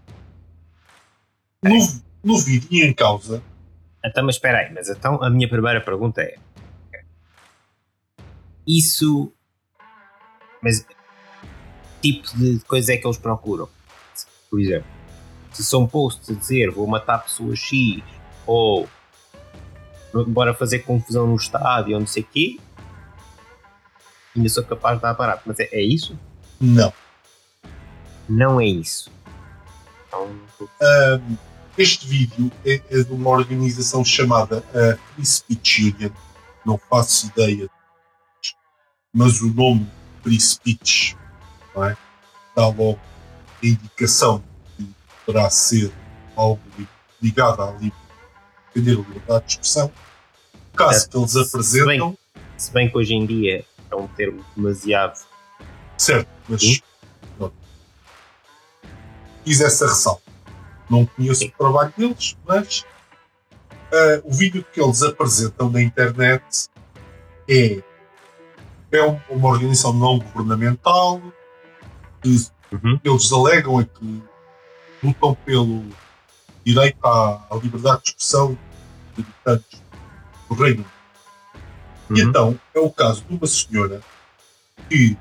No, 1.61 2.01
no 2.23 2.39
vídeo 2.39 2.85
em 2.85 2.93
causa. 2.93 3.43
Então, 4.05 4.23
mas 4.23 4.35
espera 4.35 4.59
aí, 4.59 4.73
mas 4.73 4.87
então 4.87 5.21
a 5.23 5.29
minha 5.29 5.49
primeira 5.49 5.81
pergunta 5.81 6.21
é: 6.21 6.35
Isso. 8.67 9.33
Mas 10.61 10.85
tipo 12.01 12.37
de 12.37 12.59
coisa 12.67 12.93
é 12.93 12.97
que 12.97 13.05
eles 13.05 13.17
procuram? 13.17 13.67
Por 14.49 14.59
exemplo, 14.59 14.87
se 15.51 15.63
são 15.63 15.87
posts 15.87 16.29
a 16.29 16.33
dizer 16.33 16.69
vou 16.69 16.85
matar 16.87 17.23
pessoa 17.23 17.55
X 17.55 18.03
ou 18.45 18.87
bora 20.27 20.53
fazer 20.53 20.79
confusão 20.79 21.27
no 21.27 21.35
estádio 21.35 21.95
ou 21.95 21.99
não 21.99 22.07
sei 22.07 22.23
o 22.23 22.25
quê, 22.25 22.59
ainda 24.35 24.49
sou 24.49 24.63
capaz 24.63 24.97
de 24.97 25.01
dar 25.01 25.13
barato. 25.13 25.43
Mas 25.45 25.59
é, 25.59 25.67
é 25.71 25.81
isso? 25.81 26.17
Não. 26.59 26.93
Não 28.29 28.59
é 28.59 28.65
isso. 28.65 29.11
Então, 30.07 30.27
um, 30.27 31.37
este 31.77 32.07
vídeo 32.07 32.51
é, 32.65 32.81
é, 32.89 33.03
de 33.03 33.11
uma 33.11 33.29
organização 33.29 34.03
chamada 34.03 34.63
uh, 34.73 35.25
Speech 35.25 35.93
Union. 35.95 36.11
Não 36.65 36.77
faço 36.89 37.27
ideia, 37.27 37.69
mas 39.13 39.41
o 39.41 39.53
nome 39.53 39.87
Free 40.23 40.39
Speech 40.39 41.15
é? 41.77 41.95
dá 42.55 42.67
logo 42.67 42.99
a 43.61 43.65
indicação 43.65 44.43
que 44.75 44.87
poderá 45.25 45.49
ser 45.49 45.91
algo 46.35 46.61
ligado 47.21 47.61
à 47.61 47.71
defender 47.71 48.97
a 48.97 49.01
liberdade 49.01 49.45
de 49.45 49.51
expressão. 49.51 49.91
Caso 50.75 51.09
que 51.09 51.17
eles 51.17 51.35
apresentam. 51.35 52.09
Se 52.11 52.33
bem, 52.33 52.53
se 52.57 52.71
bem, 52.71 52.89
que 52.89 52.97
hoje 52.97 53.13
em 53.13 53.25
dia 53.25 53.65
é 53.91 53.95
um 53.95 54.07
termo 54.07 54.43
demasiado. 54.55 55.19
Certo, 55.97 56.27
mas. 56.49 56.61
Sim? 56.61 56.81
Fiz 59.45 59.61
essa 59.61 59.87
ressalva. 59.87 60.24
Não 60.89 61.05
conheço 61.05 61.41
Sim. 61.41 61.47
o 61.47 61.57
trabalho 61.57 61.93
deles, 61.97 62.37
mas 62.45 62.85
uh, 63.91 64.21
o 64.23 64.31
vídeo 64.31 64.65
que 64.73 64.81
eles 64.81 65.01
apresentam 65.01 65.69
na 65.69 65.81
internet 65.81 66.69
é, 67.49 67.81
é 68.91 69.01
uma 69.29 69.49
organização 69.49 69.93
não 69.93 70.19
governamental 70.19 71.21
que 72.21 72.47
uhum. 72.71 72.99
eles 73.03 73.31
alegam 73.31 73.79
é 73.79 73.85
que 73.85 74.23
lutam 75.03 75.35
pelo 75.45 75.83
direito 76.63 76.97
à, 77.05 77.45
à 77.49 77.55
liberdade 77.55 78.03
de 78.03 78.09
expressão 78.09 78.57
de 79.15 79.21
habitantes 79.21 79.81
do 80.49 80.55
Reino 80.55 80.85
Uhum. 82.09 82.17
E 82.17 82.21
então 82.21 82.59
é 82.73 82.79
o 82.79 82.89
caso 82.89 83.23
de 83.23 83.35
uma 83.35 83.47
senhora 83.47 84.01
que, 84.89 85.17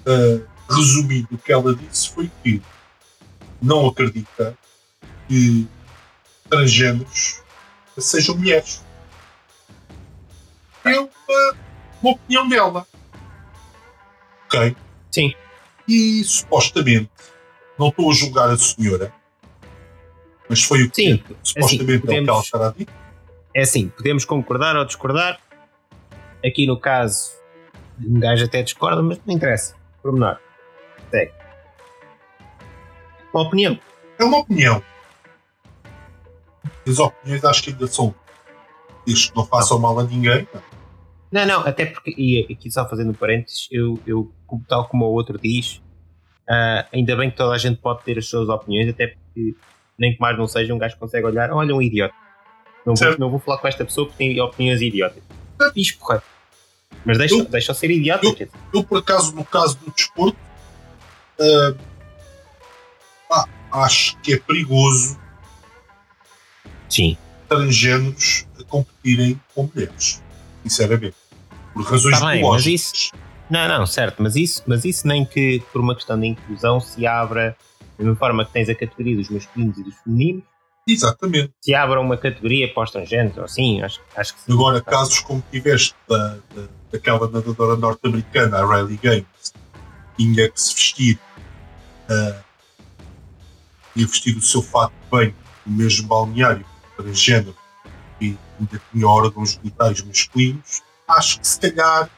uh, 0.00 0.46
resumindo 0.68 1.28
o 1.32 1.38
que 1.38 1.52
ela 1.52 1.74
disse, 1.74 2.10
foi 2.10 2.30
que 2.42 2.62
não 3.60 3.86
acredita 3.88 4.56
que 5.28 5.66
transgêneros 6.48 7.42
sejam 7.98 8.36
mulheres. 8.36 8.84
É 10.84 10.98
uma, 10.98 11.08
uma 12.02 12.12
opinião 12.12 12.48
dela. 12.48 12.86
Ok? 14.46 14.76
Sim. 15.10 15.34
E 15.86 16.24
supostamente, 16.24 17.10
não 17.78 17.88
estou 17.88 18.10
a 18.10 18.14
julgar 18.14 18.50
a 18.50 18.56
senhora, 18.56 19.12
mas 20.48 20.62
foi 20.62 20.82
o 20.82 20.90
que 20.90 21.02
Sim, 21.02 21.24
supostamente 21.42 21.92
assim, 21.92 22.00
podemos, 22.00 22.08
é 22.08 22.20
o 22.20 22.24
que 22.24 22.30
ela 22.30 22.40
estará 22.40 22.66
a 22.68 22.70
dizer. 22.72 22.88
É 23.54 23.62
assim, 23.62 23.88
podemos 23.88 24.24
concordar 24.24 24.76
ou 24.76 24.84
discordar. 24.84 25.40
Aqui 26.44 26.66
no 26.66 26.78
caso, 26.78 27.32
um 28.00 28.18
gajo 28.18 28.44
até 28.44 28.62
discorda, 28.62 29.02
mas 29.02 29.20
não 29.26 29.34
interessa. 29.34 29.74
Pormenor. 30.02 30.38
Segue. 31.10 31.39
Uma 33.32 33.42
opinião. 33.44 33.78
É 34.18 34.24
uma 34.24 34.38
opinião. 34.38 34.82
As 36.86 36.98
opiniões 36.98 37.44
acho 37.44 37.62
que 37.62 37.70
ainda 37.70 37.86
são. 37.86 38.14
Que 39.04 39.14
não 39.34 39.46
façam 39.46 39.78
mal 39.78 39.98
a 39.98 40.04
ninguém. 40.04 40.46
Não, 41.32 41.46
não, 41.46 41.60
até 41.60 41.86
porque, 41.86 42.12
e 42.16 42.52
aqui 42.52 42.70
só 42.70 42.88
fazendo 42.88 43.10
um 43.10 43.14
parênteses, 43.14 43.68
eu, 43.70 43.98
eu 44.04 44.32
tal 44.66 44.88
como 44.88 45.04
o 45.04 45.12
outro 45.12 45.38
diz, 45.38 45.80
uh, 46.48 46.84
ainda 46.92 47.14
bem 47.16 47.30
que 47.30 47.36
toda 47.36 47.54
a 47.54 47.58
gente 47.58 47.80
pode 47.80 48.02
ter 48.02 48.18
as 48.18 48.26
suas 48.26 48.48
opiniões, 48.48 48.88
até 48.88 49.06
porque 49.06 49.54
nem 49.96 50.12
que 50.12 50.20
mais 50.20 50.36
não 50.36 50.48
seja, 50.48 50.74
um 50.74 50.78
gajo 50.78 50.96
consegue 50.98 51.26
olhar, 51.26 51.52
olha 51.52 51.74
um 51.74 51.80
idiota. 51.80 52.14
Não 52.84 52.94
vou, 52.94 53.18
não 53.18 53.30
vou 53.30 53.38
falar 53.38 53.58
com 53.58 53.68
esta 53.68 53.84
pessoa 53.84 54.08
que 54.08 54.16
tem 54.16 54.40
opiniões 54.40 54.80
idiotas. 54.80 55.22
Diz 55.74 55.92
porra. 55.92 56.22
Mas 57.04 57.18
deixa, 57.18 57.36
eu, 57.36 57.44
deixa 57.44 57.74
ser 57.74 57.90
idiota. 57.90 58.26
Eu, 58.26 58.48
eu, 58.74 58.84
por 58.84 58.98
acaso, 58.98 59.34
no 59.34 59.44
caso 59.44 59.78
do 59.78 59.92
desporto, 59.92 60.36
uh, 61.38 61.78
ah, 63.30 63.46
acho 63.72 64.16
que 64.18 64.34
é 64.34 64.38
perigoso 64.38 65.18
Sim. 66.88 67.16
transgêneros 67.48 68.46
competirem 68.68 69.40
com 69.54 69.70
mulheres. 69.72 70.22
Sinceramente. 70.62 71.16
Por 71.72 71.84
razões 71.84 72.18
tá 72.18 72.26
bem, 72.26 72.42
mas 72.42 72.66
isso, 72.66 73.12
Não, 73.48 73.68
não, 73.68 73.86
certo, 73.86 74.22
mas 74.22 74.36
isso, 74.36 74.62
mas 74.66 74.84
isso 74.84 75.06
nem 75.06 75.24
que 75.24 75.62
por 75.72 75.80
uma 75.80 75.94
questão 75.94 76.18
de 76.18 76.26
inclusão 76.26 76.80
se 76.80 77.06
abra 77.06 77.56
da 77.96 78.04
mesma 78.04 78.16
forma 78.16 78.44
que 78.44 78.52
tens 78.52 78.68
a 78.68 78.74
categoria 78.74 79.16
dos 79.16 79.28
masculinos 79.28 79.78
e 79.78 79.84
dos 79.84 79.94
femininos. 80.02 80.44
Exatamente. 80.88 81.52
Se 81.60 81.74
abra 81.74 82.00
uma 82.00 82.16
categoria 82.16 82.72
para 82.72 82.82
os 82.82 82.90
transgêneros, 82.90 83.36
ou 83.36 83.44
assim, 83.44 83.82
acho, 83.82 84.00
acho 84.16 84.34
que 84.34 84.40
sim. 84.40 84.52
Agora, 84.52 84.80
casos 84.80 85.20
como 85.20 85.42
tiveste 85.50 85.94
da, 86.08 86.38
da, 86.54 86.68
daquela 86.90 87.30
nadadora 87.30 87.76
norte-americana, 87.76 88.58
a 88.58 88.66
Riley 88.66 88.98
Games, 89.02 89.54
tinha 90.16 90.50
que 90.50 90.60
se 90.60 90.74
vestir 90.74 91.18
uh, 92.08 92.49
tinha 93.94 94.06
vestido 94.06 94.38
o 94.38 94.42
seu 94.42 94.62
fato 94.62 94.92
bem 95.10 95.34
no 95.66 95.76
mesmo 95.76 96.06
balneário, 96.08 96.64
transgênero, 96.96 97.56
e 98.20 98.36
ainda 98.58 98.82
tinha 98.92 99.06
órgãos 99.06 99.52
genitais 99.52 100.02
masculinos, 100.02 100.82
acho 101.08 101.40
que 101.40 101.46
se 101.46 101.60
calhar 101.60 102.10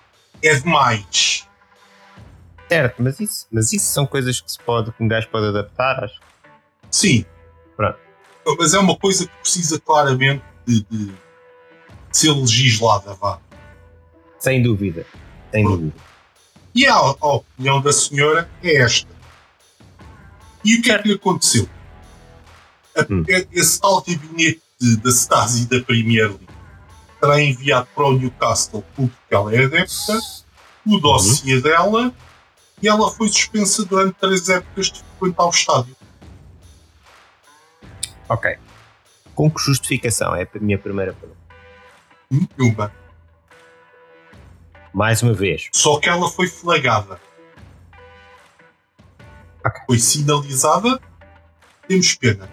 é 0.42 0.54
demais. 0.54 1.48
Certo, 2.68 3.02
mas 3.02 3.20
isso, 3.20 3.46
mas 3.50 3.72
isso 3.72 3.86
são 3.86 4.06
coisas 4.06 4.40
que, 4.40 4.50
se 4.50 4.58
pode, 4.58 4.92
que 4.92 5.02
um 5.02 5.08
gajo 5.08 5.28
pode 5.28 5.46
adaptar, 5.46 6.04
acho. 6.04 6.20
Sim. 6.90 7.24
Pronto. 7.76 7.98
Mas 8.58 8.74
é 8.74 8.78
uma 8.78 8.96
coisa 8.96 9.26
que 9.26 9.36
precisa 9.36 9.78
claramente 9.78 10.42
de, 10.66 10.82
de, 10.90 11.06
de 11.06 11.16
ser 12.10 12.32
legislada, 12.32 13.14
vá. 13.14 13.38
Sem 14.38 14.62
dúvida. 14.62 15.06
Sem 15.52 15.64
Pronto. 15.64 15.78
dúvida. 15.78 16.02
E 16.74 16.86
a, 16.86 16.94
a 16.94 17.34
opinião 17.34 17.80
da 17.80 17.92
senhora 17.92 18.48
é 18.62 18.76
esta. 18.78 19.11
E 20.64 20.76
o 20.76 20.82
que 20.82 20.90
é 20.90 20.98
que 20.98 21.08
lhe 21.08 21.14
aconteceu? 21.14 21.68
Hum. 23.10 23.24
Esse 23.52 23.80
tal 23.80 24.02
gabinete 24.02 24.62
da 25.02 25.10
Stasi 25.10 25.66
da 25.66 25.80
Premier 25.80 26.28
League 26.28 26.48
terá 27.20 27.40
enviado 27.40 27.88
para 27.94 28.06
o 28.06 28.12
Newcastle 28.12 28.84
porque 28.94 29.14
ela 29.30 29.54
é 29.54 29.64
adepta, 29.64 30.18
o 30.86 30.98
dossiê 30.98 31.56
uhum. 31.56 31.60
dela 31.60 32.14
e 32.82 32.88
ela 32.88 33.10
foi 33.10 33.28
suspensa 33.28 33.84
durante 33.84 34.14
três 34.14 34.48
épocas 34.48 34.86
de 34.90 35.02
frequentar 35.02 35.46
o 35.46 35.50
estádio. 35.50 35.96
Ok. 38.28 38.58
Com 39.34 39.50
que 39.50 39.62
justificação? 39.62 40.34
É 40.34 40.42
a 40.42 40.58
minha 40.58 40.78
primeira 40.78 41.12
pergunta. 41.12 41.40
Nenhuma. 42.30 42.92
Mais 44.92 45.22
uma 45.22 45.32
vez. 45.32 45.68
Só 45.72 45.98
que 45.98 46.08
ela 46.08 46.28
foi 46.28 46.48
flagrada. 46.48 47.20
Okay. 49.64 49.82
Foi 49.86 49.98
sinalizada, 49.98 51.00
temos 51.86 52.14
pena. 52.14 52.48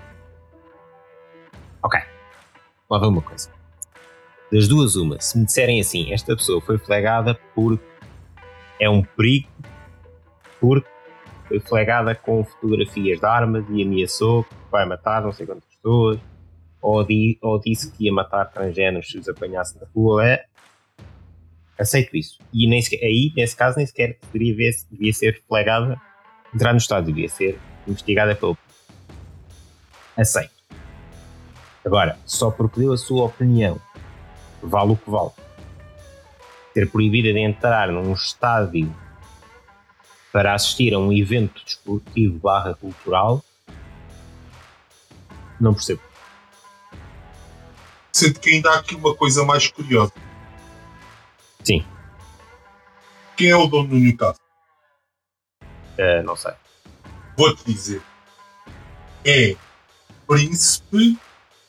lá 2.90 2.98
vai 2.98 3.10
uma 3.10 3.22
coisa. 3.22 3.50
Das 4.52 4.68
duas, 4.68 4.96
uma. 4.96 5.22
Se 5.22 5.38
me 5.38 5.46
disserem 5.46 5.80
assim, 5.80 6.12
esta 6.12 6.36
pessoa 6.36 6.60
foi 6.60 6.78
flagrada 6.80 7.40
porque 7.54 7.84
é 8.80 8.90
um 8.90 9.04
perigo, 9.04 9.48
porque 10.60 10.90
foi 11.48 11.60
flagrada 11.60 12.16
com 12.16 12.44
fotografias 12.44 13.20
de 13.20 13.26
armas 13.26 13.64
e 13.70 13.84
ameaçou 13.84 14.44
que 14.44 14.56
vai 14.72 14.86
matar 14.86 15.22
não 15.22 15.32
sei 15.32 15.46
quantas 15.46 15.70
pessoas, 15.76 16.20
ou, 16.82 17.04
di, 17.04 17.38
ou 17.42 17.60
disse 17.60 17.92
que 17.92 18.06
ia 18.06 18.14
matar 18.14 18.46
transgêneros 18.46 19.08
se 19.08 19.20
os 19.20 19.30
apanhasse 19.30 19.80
na 19.80 19.86
rua, 19.96 20.26
é. 20.26 20.46
Aceito 21.78 22.18
isso. 22.18 22.40
E 22.52 22.68
nem 22.68 22.82
sequer, 22.82 23.06
aí, 23.06 23.32
nesse 23.38 23.56
caso, 23.56 23.78
nem 23.78 23.86
sequer 23.86 24.18
deveria, 24.34 24.56
ver, 24.56 24.74
devia 24.92 25.14
ser 25.14 25.42
flagrada, 25.48 26.02
entrar 26.54 26.74
no 26.74 26.78
Estado, 26.78 27.06
devia 27.06 27.30
ser 27.30 27.60
investigada 27.88 28.36
pelo. 28.36 28.58
Aceito. 30.18 30.52
Agora, 31.86 32.18
só 32.26 32.52
porque 32.52 32.82
deu 32.82 32.94
a 32.94 32.98
sua 32.98 33.26
opinião, 33.26 33.80
vale 34.62 34.92
o 34.92 34.98
que 34.98 35.10
vale. 35.10 35.32
Ser 36.74 36.92
proibida 36.92 37.32
de 37.34 37.40
entrar 37.40 37.90
num 37.90 38.14
estádio 38.14 38.94
para 40.32 40.54
assistir 40.54 40.94
a 40.94 41.00
um 41.00 41.12
evento 41.12 41.64
desportivo 41.64 42.38
barra 42.38 42.76
cultural, 42.76 43.44
não 45.60 45.74
percebo. 45.74 46.02
Sendo 48.12 48.40
que 48.40 48.50
ainda 48.50 48.72
há 48.72 48.80
aqui 48.80 48.96
uma 48.96 49.16
coisa 49.16 49.44
mais 49.46 49.68
curiosa. 49.68 50.14
Sim. 51.64 51.86
Quem 53.36 53.50
é 53.50 53.56
o 53.56 53.68
dono 53.68 53.90
do 53.90 53.96
Newcastle? 53.96 54.49
Uh, 56.00 56.24
não 56.24 56.36
sei. 56.38 56.54
Vou-te 57.38 57.66
dizer. 57.66 58.02
É 59.26 59.56
Príncipe 60.26 61.20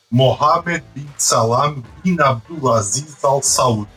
Mohammed 0.08 0.84
bin 0.94 1.08
Salam 1.18 1.82
bin 2.04 2.16
Abdulaziz 2.20 3.24
Al 3.24 3.42
Saud. 3.42 3.88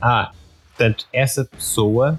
Ah, 0.00 0.32
portanto, 0.68 1.06
essa 1.12 1.44
pessoa 1.44 2.18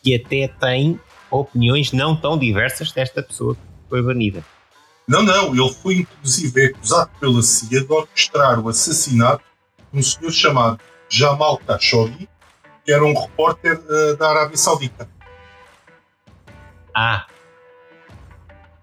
que 0.00 0.14
até 0.14 0.46
tem 0.46 1.00
opiniões 1.28 1.90
não 1.90 2.14
tão 2.14 2.38
diversas 2.38 2.92
desta 2.92 3.22
pessoa 3.22 3.56
que 3.56 3.60
foi 3.88 4.02
banida. 4.02 4.44
Não, 5.08 5.22
não, 5.22 5.52
ele 5.52 5.74
foi 5.74 5.96
inclusive 5.96 6.66
acusado 6.66 7.10
pela 7.18 7.42
CIA 7.42 7.84
de 7.84 7.92
orquestrar 7.92 8.60
o 8.60 8.68
assassinato 8.68 9.42
de 9.92 9.98
um 9.98 10.02
senhor 10.02 10.30
chamado 10.30 10.80
Jamal 11.08 11.60
Khashoggi, 11.66 12.28
que 12.84 12.92
era 12.92 13.04
um 13.04 13.12
repórter 13.12 13.80
uh, 13.80 14.16
da 14.16 14.30
Arábia 14.30 14.56
Saudita. 14.56 15.08
Ah. 16.94 17.26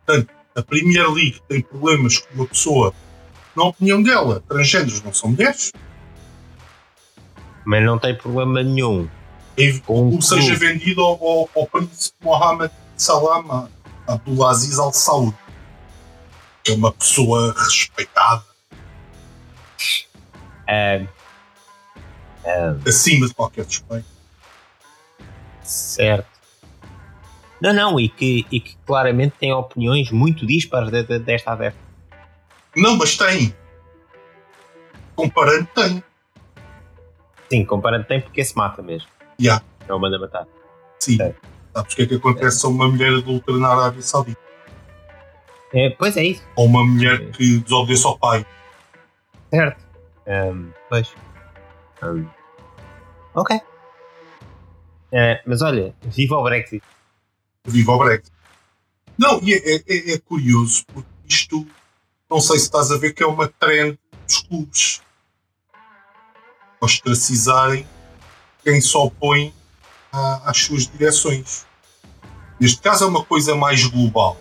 Portanto, 0.06 0.30
a 0.56 0.62
Premier 0.62 1.10
League 1.12 1.42
tem 1.48 1.62
problemas 1.62 2.18
com 2.18 2.34
uma 2.36 2.48
pessoa 2.48 2.94
na 3.56 3.66
opinião 3.66 4.02
dela, 4.02 4.42
transgêneros 4.48 5.02
não 5.02 5.14
são 5.14 5.32
mulheres. 5.32 5.72
Mas 7.66 7.84
não 7.84 8.00
tem 8.00 8.16
problema 8.16 8.64
nenhum. 8.64 9.10
Em, 9.58 9.78
com 9.80 10.22
seja 10.22 10.56
vendido 10.56 11.02
ao, 11.02 11.22
ao, 11.22 11.50
ao 11.54 11.68
príncipe 11.68 12.16
Mohammed 12.22 12.72
Salam 12.96 13.70
Abdulaziz 14.08 14.80
Al 14.80 14.94
Saud. 14.94 15.36
É 16.68 16.72
uma 16.72 16.92
pessoa 16.94 17.54
respeitada. 17.58 18.44
É, 20.66 21.06
é, 22.44 22.76
Acima 22.88 23.28
de 23.28 23.34
qualquer 23.34 23.66
suspeito. 23.66 24.06
Certo. 25.64 26.39
Não, 27.62 27.74
não, 27.74 28.00
e 28.00 28.08
que, 28.08 28.46
e 28.52 28.60
que 28.60 28.78
claramente 28.86 29.36
tem 29.40 29.54
opiniões 29.54 30.12
muito 30.12 30.46
dispares 30.46 30.90
de, 30.92 31.04
de, 31.04 31.20
desta 31.20 31.52
adepta. 31.52 31.80
Não, 32.76 32.96
mas 32.96 33.18
tem. 33.18 33.54
Comparando, 35.16 35.68
tem. 35.76 36.04
Sim, 37.50 37.66
comparando, 37.66 38.06
tem 38.06 38.22
porque 38.22 38.44
se 38.44 38.56
mata 38.56 38.82
mesmo. 38.82 39.10
Já. 39.38 39.56
Yeah. 39.56 39.66
Não 39.88 40.00
manda 40.00 40.20
matar. 40.20 40.48
Sim. 41.00 41.22
É. 41.22 41.34
Sabes 41.74 41.94
o 41.94 41.96
que 41.96 42.02
é 42.04 42.06
que 42.06 42.16
acontece 42.16 42.66
a 42.66 42.70
uma 42.70 42.88
mulher 42.88 43.14
adulta 43.14 43.52
na 43.54 43.70
Arábia 43.70 44.02
Saudita? 44.02 44.40
É, 45.74 45.90
pois 45.92 46.16
é 46.18 46.24
isso. 46.24 46.44
Ou 46.56 46.66
uma 46.66 46.86
mulher 46.86 47.22
é. 47.22 47.26
que 47.32 47.60
desobedeça 47.60 48.08
ao 48.08 48.18
pai. 48.18 48.46
Certo. 49.50 49.84
Um, 50.28 50.72
pois. 50.90 51.14
Um, 52.04 52.26
ok. 53.34 53.58
Uh, 53.58 55.40
mas 55.46 55.62
olha, 55.62 55.94
viva 56.04 56.38
o 56.38 56.44
Brexit. 56.44 56.84
Viva 57.70 57.94
o 57.94 58.00
Brexit. 58.00 58.32
Não, 59.18 59.40
e 59.44 59.54
é, 59.54 59.76
é, 59.76 60.14
é 60.14 60.18
curioso, 60.18 60.86
porque 60.94 61.10
isto 61.28 61.68
não 62.30 62.40
sei 62.40 62.58
se 62.58 62.66
estás 62.66 62.92
a 62.92 62.98
ver 62.98 63.14
que 63.14 63.24
é 63.24 63.28
uma 63.28 63.48
trend 63.48 63.98
dos 64.26 64.38
clubes 64.44 65.02
ostracizarem 66.80 67.86
quem 68.64 68.80
se 68.80 68.96
opõe 68.96 69.54
às 70.12 70.58
suas 70.58 70.88
direções. 70.88 71.66
Neste 72.60 72.82
caso 72.82 73.06
é 73.06 73.08
uma 73.08 73.24
coisa 73.24 73.56
mais 73.56 73.86
global. 73.86 74.38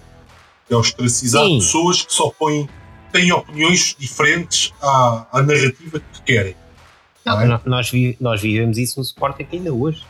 É 0.70 0.76
ostracizar 0.76 1.44
Sim. 1.44 1.58
pessoas 1.58 2.02
que 2.02 2.12
se 2.12 2.22
opõem, 2.22 2.68
têm 3.10 3.32
opiniões 3.32 3.96
diferentes 3.98 4.72
à, 4.82 5.26
à 5.32 5.42
narrativa 5.42 6.00
que 6.00 6.22
querem. 6.22 6.56
Não, 7.24 7.40
é? 7.40 7.46
nós, 7.64 7.90
nós 8.20 8.40
vivemos 8.40 8.78
isso 8.78 8.98
no 8.98 9.04
Sporting 9.04 9.46
ainda 9.52 9.72
hoje. 9.72 10.04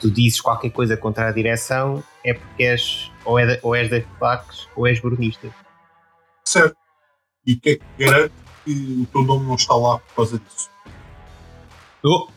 Tu 0.00 0.10
dizes 0.10 0.40
qualquer 0.40 0.70
coisa 0.70 0.96
contra 0.96 1.28
a 1.28 1.32
direção 1.32 2.02
é 2.24 2.34
porque 2.34 2.62
és 2.62 3.10
ou, 3.24 3.38
é, 3.38 3.58
ou 3.62 3.74
és 3.74 3.90
das 3.90 4.04
claques 4.18 4.68
ou 4.76 4.86
és 4.86 5.00
brunista. 5.00 5.52
Certo. 6.44 6.76
E 7.44 7.54
o 7.54 7.60
que 7.60 7.70
é 7.70 7.76
que 7.76 7.84
garante 7.98 8.34
que 8.64 9.02
o 9.02 9.06
teu 9.06 9.22
nome 9.22 9.46
não 9.46 9.54
está 9.54 9.74
lá 9.74 9.98
por 9.98 10.14
causa 10.14 10.38
disso? 10.38 10.70
Oh. 12.04 12.28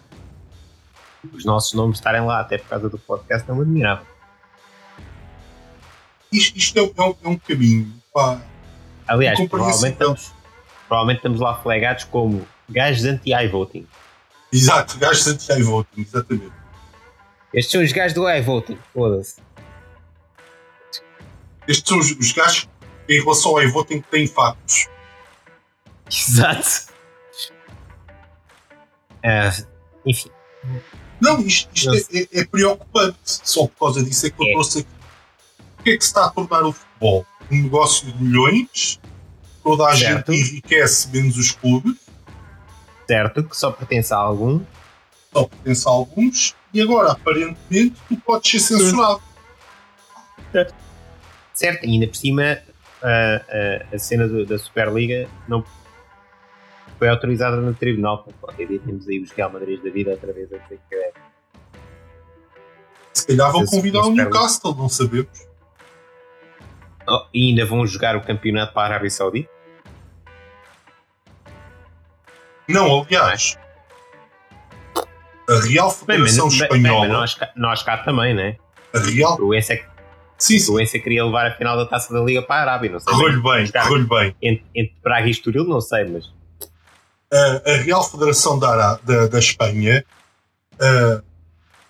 Os 1.34 1.46
nossos 1.46 1.74
nomes 1.74 1.98
estarem 1.98 2.22
lá 2.26 2.40
até 2.40 2.58
por 2.58 2.68
causa 2.68 2.90
do 2.90 2.98
podcast 2.98 3.48
não 3.48 3.58
me 3.58 3.62
admirava. 3.62 4.06
Isto, 6.32 6.58
isto 6.58 6.80
é, 6.80 6.82
é, 6.82 7.04
um, 7.04 7.16
é, 7.24 7.28
um, 7.28 7.38
caminho. 7.38 7.94
Pá. 8.14 8.42
Aliás, 9.08 9.38
provavelmente 9.48 9.94
estamos, 9.94 10.34
provavelmente 10.88 11.18
estamos 11.18 11.40
lá 11.40 11.62
flegados 11.62 12.06
como 12.06 12.48
gajos 12.70 13.06
anti-iVoting. 13.06 13.86
Exato, 14.52 14.98
gajos 14.98 15.28
anti-iVoting, 15.28 16.02
exatamente. 16.02 16.61
Estes 17.54 17.72
são 17.72 17.84
os 17.84 17.92
gajos 17.92 18.14
do 18.14 18.30
iVoting, 18.30 18.78
foda-se. 18.94 19.36
Estes 21.68 21.88
são 21.88 22.00
os, 22.00 22.12
os 22.12 22.32
gajos 22.32 22.70
que, 23.06 23.16
em 23.16 23.22
relação 23.22 23.52
ao 23.52 23.64
iVoting, 23.64 24.02
têm 24.10 24.28
factos. 24.28 24.88
Exato. 26.10 26.92
Uh, 29.24 29.68
enfim. 30.06 30.30
Não, 31.20 31.40
isto, 31.42 31.70
isto 31.74 31.94
é, 31.94 32.20
é, 32.20 32.40
é, 32.42 32.46
preocupante. 32.46 33.18
Só 33.24 33.68
por 33.68 33.78
causa 33.78 34.04
disso 34.04 34.26
é 34.26 34.30
que 34.30 34.42
eu 34.42 34.48
é. 34.48 34.52
trouxe 34.54 34.80
aqui. 34.80 34.90
O 35.80 35.84
que 35.84 35.90
é 35.92 35.98
que 35.98 36.04
se 36.04 36.10
está 36.10 36.26
a 36.26 36.30
tornar 36.30 36.64
o 36.64 36.72
futebol? 36.72 37.26
Um 37.52 37.64
negócio 37.64 38.12
de 38.12 38.24
milhões, 38.24 39.00
toda 39.64 39.88
a 39.88 39.96
certo. 39.96 40.32
gente 40.32 40.52
enriquece, 40.52 41.10
menos 41.10 41.38
os 41.38 41.52
clubes. 41.52 41.96
Certo, 43.08 43.44
que 43.44 43.58
só 43.58 43.72
pertence 43.72 44.14
a 44.14 44.18
algum. 44.18 44.62
Só 45.34 45.46
pertence 45.46 45.88
a 45.88 45.92
alguns. 45.92 46.56
E 46.74 46.82
agora, 46.82 47.12
aparentemente, 47.12 47.96
tu 48.08 48.18
podes 48.18 48.50
ser 48.50 48.60
censurado. 48.60 49.22
Certo. 50.52 50.74
Certo, 51.54 51.86
e 51.86 51.90
ainda 51.90 52.08
por 52.08 52.16
cima, 52.16 52.60
a, 53.02 53.92
a, 53.92 53.96
a 53.96 54.00
cena 54.00 54.28
do, 54.28 54.46
da 54.46 54.58
Superliga 54.58 55.28
não 55.48 55.64
foi 56.98 57.10
autorizada 57.10 57.58
no 57.58 57.74
tribunal. 57.74 58.28
qualquer 58.40 58.68
dia 58.68 58.80
temos 58.80 59.08
aí 59.08 59.20
os 59.20 59.32
Real 59.32 59.52
Madrid 59.52 59.82
da 59.82 59.90
vida 59.90 60.12
outra 60.12 60.32
vez 60.34 60.52
a 60.54 60.58
dizer 60.58 60.80
que 60.90 60.96
é. 60.96 61.12
Se 63.14 63.28
calhar 63.28 63.52
vão 63.52 63.66
convidar 63.66 64.02
o 64.02 64.12
Newcastle, 64.12 64.76
não 64.76 64.88
sabemos. 64.88 65.48
Oh, 67.08 67.26
e 67.34 67.50
ainda 67.50 67.66
vão 67.66 67.86
jogar 67.86 68.16
o 68.16 68.22
campeonato 68.22 68.74
para 68.74 68.84
a 68.84 68.86
Arábia 68.86 69.10
Saudita? 69.10 69.50
Não, 72.68 73.02
aliás. 73.02 73.58
A 75.52 75.68
Real 75.68 75.92
Federação 75.92 76.48
bem, 76.48 76.58
Espanhola. 76.58 77.02
Bem, 77.02 77.12
nós, 77.12 77.38
nós 77.56 77.84
cá 77.84 77.98
também, 77.98 78.34
né? 78.34 78.56
A 78.94 79.00
Real. 79.00 79.38
O 79.42 79.54
é 79.54 79.62
que 79.62 79.92
Sim, 80.38 80.58
sim. 80.58 80.72
O 80.72 80.80
Ense 80.80 81.00
queria 81.00 81.24
levar 81.24 81.46
a 81.46 81.52
final 81.52 81.78
da 81.78 81.86
taça 81.86 82.12
da 82.12 82.20
Liga 82.20 82.42
para 82.42 82.56
a 82.56 82.62
Arábia, 82.62 82.92
não 82.92 83.00
sei. 83.00 83.14
Correu 83.14 83.44
bem, 83.44 83.72
correu 83.72 84.08
bem. 84.08 84.36
Entre, 84.42 84.66
entre 84.74 84.96
Braga 85.04 85.28
e 85.28 85.32
Estoril, 85.32 85.66
não 85.66 85.80
sei, 85.80 86.06
mas 86.06 86.32
a 87.32 87.78
Real 87.84 88.04
Federação 88.04 88.60
da, 88.60 88.96
da, 88.98 89.28
da 89.28 89.40
Espanha 89.40 90.04
uh, 90.74 91.24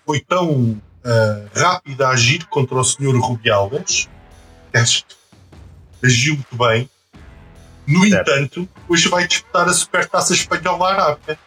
foi 0.06 0.20
tão 0.20 0.50
uh, 0.52 0.80
rápida 1.54 2.08
a 2.08 2.10
agir 2.10 2.46
contra 2.46 2.76
o 2.76 2.84
Sr. 2.84 3.16
Rubiales, 3.16 4.08
agiu 6.02 6.34
muito 6.34 6.56
bem. 6.56 6.88
No 7.86 8.08
certo. 8.08 8.30
entanto, 8.30 8.68
hoje 8.88 9.08
vai 9.08 9.26
disputar 9.26 9.68
a 9.68 9.72
Supertaça 9.72 10.32
Espanhola 10.32 10.92
Arábia. 10.92 11.38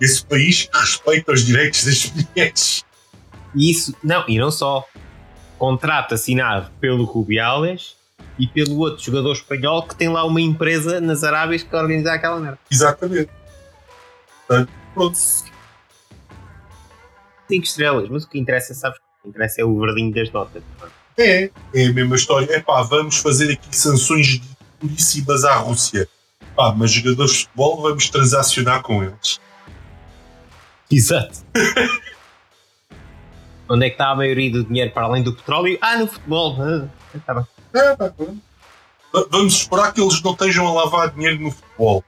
Esse 0.00 0.24
país 0.24 0.68
respeita 0.72 1.32
os 1.32 1.44
direitos 1.44 1.84
das 1.84 2.10
mulheres. 2.10 2.84
Isso, 3.54 3.94
não, 4.02 4.24
e 4.28 4.38
não 4.38 4.50
só. 4.50 4.86
Contrato 5.58 6.14
assinado 6.14 6.70
pelo 6.80 7.04
Rubiales 7.04 7.94
e 8.38 8.46
pelo 8.46 8.78
outro 8.78 9.04
jogador 9.04 9.32
espanhol 9.32 9.86
que 9.86 9.94
tem 9.94 10.08
lá 10.08 10.24
uma 10.24 10.40
empresa 10.40 11.00
nas 11.00 11.22
Arábias 11.22 11.62
que 11.62 11.76
organiza 11.76 12.12
aquela 12.14 12.40
merda. 12.40 12.58
Exatamente. 12.70 13.30
Portanto, 14.46 14.72
pronto. 14.94 15.18
5 17.48 17.64
estrelas, 17.64 18.08
mas 18.08 18.24
o 18.24 18.28
que 18.28 18.38
interessa, 18.38 18.72
sabes? 18.72 18.98
O 18.98 19.24
que 19.24 19.28
interessa 19.28 19.60
é 19.60 19.64
o 19.64 19.78
verdinho 19.78 20.14
das 20.14 20.30
notas. 20.30 20.62
É, 21.18 21.50
é 21.74 21.86
a 21.86 21.92
mesma 21.92 22.16
história. 22.16 22.50
É 22.50 22.60
pá, 22.60 22.80
vamos 22.82 23.18
fazer 23.18 23.52
aqui 23.52 23.76
sanções 23.76 24.40
duríssimas 24.80 25.44
à 25.44 25.56
Rússia. 25.56 26.08
Pá, 26.56 26.72
mas 26.74 26.90
jogadores 26.92 27.32
de 27.32 27.38
futebol 27.40 27.82
vamos 27.82 28.08
transacionar 28.08 28.80
com 28.82 29.04
eles. 29.04 29.38
Exato. 30.90 31.38
Onde 33.68 33.86
é 33.86 33.88
que 33.88 33.94
está 33.94 34.08
a 34.10 34.16
maioria 34.16 34.50
do 34.50 34.64
dinheiro 34.64 34.90
para 34.90 35.04
além 35.06 35.22
do 35.22 35.32
petróleo? 35.34 35.78
Ah, 35.80 35.96
no 35.96 36.06
futebol. 36.08 36.56
Ah, 36.60 36.88
tá 37.24 37.34
bem. 37.34 37.46
É. 37.74 37.94
Va- 37.96 39.26
Vamos 39.30 39.54
esperar 39.54 39.92
que 39.92 40.00
eles 40.00 40.20
não 40.22 40.32
estejam 40.32 40.66
a 40.66 40.72
lavar 40.84 41.10
dinheiro 41.10 41.40
no 41.40 41.50
futebol. 41.52 42.04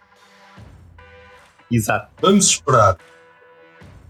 Exato. 1.70 2.10
Vamos 2.20 2.46
esperar. 2.46 2.96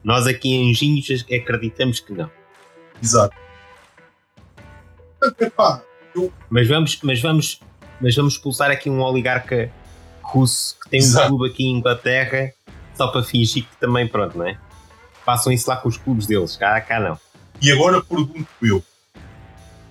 Nós 0.03 0.27
aqui 0.27 0.49
em 0.55 0.70
Anjinhos 0.70 1.25
acreditamos 1.31 2.01
que 2.01 2.12
não. 2.12 2.31
Exato. 3.03 3.37
Epá, 5.39 5.83
Mas 6.51 6.66
vamos, 6.68 6.99
mas 7.03 7.20
vamos, 7.20 7.61
mas 8.01 8.16
vamos 8.16 8.33
expulsar 8.35 8.70
aqui 8.70 8.91
um 8.91 9.01
oligarca 9.01 9.70
russo 10.23 10.77
que 10.81 10.89
tem 10.91 11.01
um 11.01 11.05
Exato. 11.05 11.29
clube 11.29 11.49
aqui 11.51 11.64
em 11.64 11.77
Inglaterra 11.79 12.53
só 12.95 13.09
para 13.09 13.22
fingir 13.22 13.64
que 13.68 13.76
também, 13.76 14.07
pronto, 14.09 14.36
não 14.38 14.47
é? 14.47 14.59
Façam 15.24 15.53
isso 15.53 15.68
lá 15.68 15.76
com 15.76 15.88
os 15.88 15.97
clubes 15.97 16.26
deles, 16.26 16.57
cá, 16.57 16.80
cá 16.80 16.99
não. 17.01 17.18
E 17.61 17.70
agora 17.70 18.03
pergunto 18.03 18.49
eu: 18.61 18.82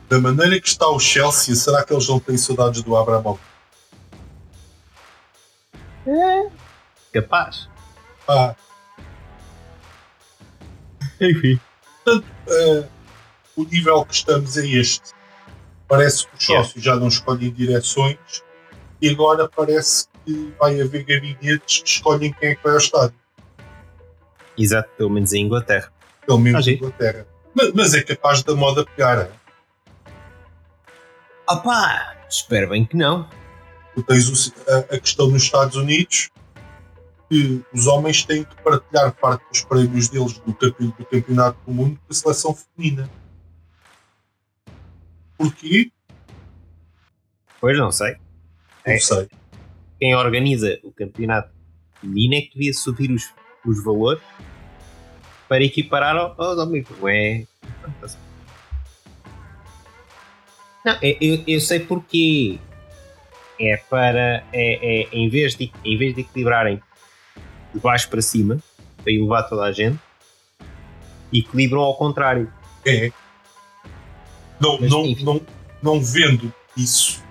da 0.10 0.20
maneira 0.20 0.60
que 0.60 0.68
está 0.68 0.88
o 0.88 1.00
Chelsea, 1.00 1.56
será 1.56 1.84
que 1.84 1.94
eles 1.94 2.08
não 2.08 2.20
têm 2.20 2.38
saudades 2.38 2.82
do 2.84 2.96
Abramovich? 2.98 3.42
Capaz. 7.14 7.70
Pá, 8.26 8.56
Enfim. 11.20 11.60
eh, 12.08 12.88
o 13.56 13.64
nível 13.64 14.06
que 14.06 14.14
estamos 14.14 14.58
é 14.58 14.66
este. 14.66 15.12
Parece 15.88 16.26
que 16.28 16.36
os 16.36 16.48
Yeah. 16.48 16.66
sócios 16.68 16.84
já 16.84 16.96
não 16.96 17.08
escolhem 17.10 17.52
direções 17.52 18.18
e 19.02 19.10
agora 19.10 19.48
parece 19.50 20.08
que 20.26 20.54
vai 20.60 20.80
haver 20.82 21.04
gabinetes 21.04 21.82
que 21.82 21.90
escolhem 21.90 22.34
quem 22.34 22.50
é 22.50 22.56
que 22.56 22.64
vai 22.64 22.74
ao 22.74 22.78
estádio. 22.78 23.16
Exato, 24.58 24.90
pelo 24.98 25.10
menos 25.10 25.34
em 25.34 25.46
Inglaterra. 25.46 25.92
Pelo 26.26 26.40
menos 26.40 26.58
Ah, 26.58 26.60
na 26.60 26.64
sim. 26.64 26.72
Inglaterra. 26.74 27.28
Mas, 27.56 27.72
mas 27.74 27.94
é 27.94 28.04
capaz 28.04 28.44
da 28.44 28.56
moda 28.56 28.86
pegar. 28.86 29.26
hein? 29.26 29.32
Opá, 31.50 32.16
espero 32.30 32.70
bem 32.70 32.86
que 32.86 32.96
não. 32.96 33.28
Tu 33.96 34.04
tens 34.04 34.28
o- 34.50 34.54
a, 34.72 34.96
a 34.96 35.00
questão 35.00 35.28
nos 35.28 35.44
Estados 35.44 35.76
Unidos 35.76 36.30
que 37.30 37.62
os 37.74 37.88
homens 37.88 38.24
têm 38.24 38.44
que 38.44 38.56
partilhar 38.62 39.12
parte 39.14 39.44
dos 39.50 39.64
prémios 39.64 40.08
deles 40.10 40.34
do, 40.40 40.54
campe- 40.54 40.84
do 40.86 41.06
campeonato 41.06 41.58
do 41.66 41.72
mundo 41.74 41.98
com 42.00 42.12
a 42.12 42.14
seleção 42.14 42.56
feminina. 42.56 43.10
Porquê? 45.38 45.92
Pois 47.60 47.78
não 47.78 47.92
sei. 47.92 48.14
Não 48.86 48.94
É. 48.94 49.00
sei. 49.00 49.30
Quem 50.02 50.16
organiza 50.16 50.80
o 50.84 50.92
campeonato 50.92 51.52
feminino 52.02 52.34
é 52.34 52.42
que 52.42 52.54
devia 52.56 52.74
subir 52.74 53.12
os, 53.12 53.32
os 53.64 53.84
valores 53.84 54.20
para 55.48 55.64
equiparar 55.64 56.18
ao- 56.18 56.34
aos 56.42 56.58
homens. 56.58 56.88
Não 57.00 57.08
é. 57.08 57.46
Não, 60.84 60.98
eu, 61.04 61.44
eu 61.46 61.62
sei 61.62 61.80
porquê. 61.82 62.60
É 63.60 63.78
para. 63.78 64.44
É, 64.52 65.04
é, 65.04 65.08
em, 65.12 65.30
vez 65.30 65.56
de, 65.56 65.72
em 65.86 65.96
vez 65.96 66.16
de 66.16 66.22
equilibrarem 66.22 66.82
de 67.72 67.80
baixo 67.80 68.10
para 68.10 68.20
cima, 68.24 68.58
para 69.04 69.14
elevar 69.14 69.48
toda 69.48 69.66
a 69.66 69.72
gente, 69.72 70.00
equilibram 71.32 71.82
ao 71.82 71.96
contrário. 71.96 72.52
É. 72.84 73.12
Não, 74.60 74.80
Mas, 74.82 74.90
não, 74.90 75.06
enfim. 75.06 75.24
não, 75.24 75.42
não 75.84 76.02
vendo 76.02 76.52
isso, 76.76 77.24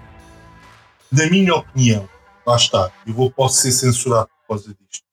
na 1.10 1.26
minha 1.28 1.52
opinião, 1.56 2.08
lá 2.46 2.56
está, 2.56 2.90
eu 3.06 3.14
vou, 3.14 3.30
posso 3.30 3.56
ser 3.56 3.72
censurado 3.72 4.28
por 4.28 4.56
causa 4.56 4.74
disto, 4.74 5.04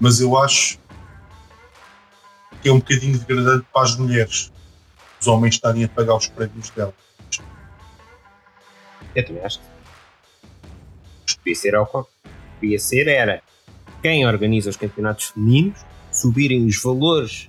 mas 0.00 0.20
eu 0.20 0.36
acho 0.38 0.78
que 2.62 2.68
é 2.68 2.72
um 2.72 2.78
bocadinho 2.78 3.18
degradante 3.18 3.66
para 3.72 3.82
as 3.82 3.96
mulheres 3.96 4.52
os 5.20 5.26
homens 5.26 5.54
estarem 5.54 5.84
a 5.84 5.88
pagar 5.88 6.16
os 6.16 6.28
prémios 6.28 6.68
delas. 6.70 6.94
Eu 9.14 9.24
também 9.24 9.44
acho 9.44 9.58
que 9.60 11.36
devia 11.38 11.54
ser 11.54 11.74
ao. 11.74 12.08
Devia 12.60 12.78
ser 12.78 13.08
era 13.08 13.42
quem 14.02 14.26
organiza 14.26 14.68
os 14.68 14.76
campeonatos 14.76 15.28
femininos 15.28 15.84
subirem 16.12 16.66
os 16.66 16.80
valores 16.82 17.48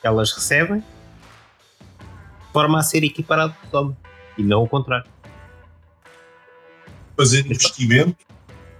que 0.00 0.06
elas 0.06 0.32
recebem 0.32 0.80
de 0.80 2.52
forma 2.52 2.78
a 2.78 2.82
ser 2.82 3.04
equiparado 3.04 3.54
com 3.60 3.66
os 3.66 3.74
homens 3.74 3.98
e 4.38 4.42
não 4.42 4.62
o 4.62 4.68
contrário. 4.68 5.08
Fazer 7.18 7.44
investimento 7.46 8.16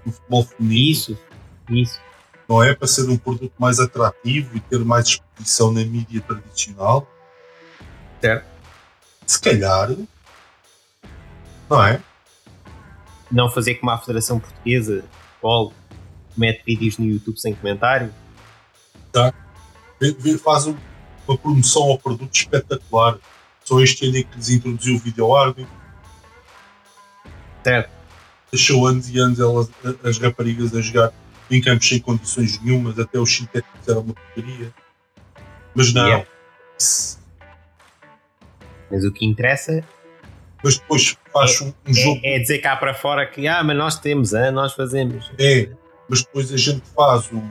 no 0.07 0.13
futebol 0.13 0.45
feminino 0.45 0.91
Isso, 0.93 1.19
isso. 1.69 2.01
não 2.49 2.63
é 2.63 2.73
para 2.75 2.87
ser 2.87 3.09
um 3.11 3.17
produto 3.19 3.53
mais 3.59 3.81
atrativo 3.81 4.57
e 4.57 4.61
ter 4.61 4.79
mais 4.85 5.07
exposição 5.09 5.73
na 5.73 5.85
mídia 5.85 6.21
tradicional. 6.21 7.07
Certo. 8.21 8.47
Se 9.27 9.41
calhar, 9.41 9.91
não 11.69 11.85
é? 11.85 12.01
Não 13.31 13.51
fazer 13.51 13.75
como 13.75 13.91
a 13.91 13.99
Federação 13.99 14.39
Portuguesa 14.41 15.03
de 15.03 15.09
Futebol 15.35 15.75
mete 16.37 16.63
vídeos 16.65 16.97
no 16.97 17.05
YouTube 17.07 17.39
sem 17.39 17.55
comentário. 17.55 18.15
Vê- 20.01 20.39
faz 20.39 20.65
um- 20.67 20.77
uma 21.27 21.37
promoção 21.37 21.83
ao 21.83 21.99
produto 21.99 22.33
espetacular. 22.33 23.19
Só 23.65 23.81
este 23.81 24.07
ano 24.07 24.17
é 24.17 24.23
que 24.23 24.37
lhes 24.37 24.49
introduziu 24.49 24.95
o 24.95 24.99
vídeo 25.01 25.35
árbitro. 25.37 25.71
Certo. 27.65 27.98
Deixou 28.53 28.87
anos 28.87 29.09
e 29.11 29.19
anos 29.19 29.39
elas, 29.41 29.71
as 30.05 30.19
raparigas 30.19 30.75
a 30.75 30.81
jogar 30.81 31.13
em 31.51 31.61
campos 31.61 31.89
sem 31.89 31.99
condições 32.01 32.61
nenhumas, 32.61 32.99
até 32.99 33.19
os 33.19 33.35
sintéticos 33.35 33.87
eram 33.89 34.01
uma 34.03 34.15
porcaria. 34.15 34.73
Mas 35.75 35.93
não. 35.93 36.07
Yeah. 36.07 36.27
Mas 38.91 39.05
o 39.05 39.13
que 39.13 39.27
interessa 39.27 39.85
Mas 40.65 40.79
depois 40.79 41.17
faz 41.33 41.61
um, 41.61 41.73
um 41.87 41.95
jogo. 41.95 42.21
é, 42.25 42.37
é 42.37 42.39
dizer 42.39 42.59
cá 42.59 42.77
para 42.77 42.95
fora 42.95 43.27
que 43.27 43.47
ah, 43.47 43.63
mas 43.63 43.77
nós 43.77 43.99
temos, 43.99 44.33
ah, 44.35 44.51
nós 44.51 44.73
fazemos. 44.75 45.31
É, 45.39 45.69
mas 46.09 46.23
depois 46.23 46.53
a 46.53 46.57
gente 46.57 46.83
faz 46.97 47.31
um, 47.33 47.51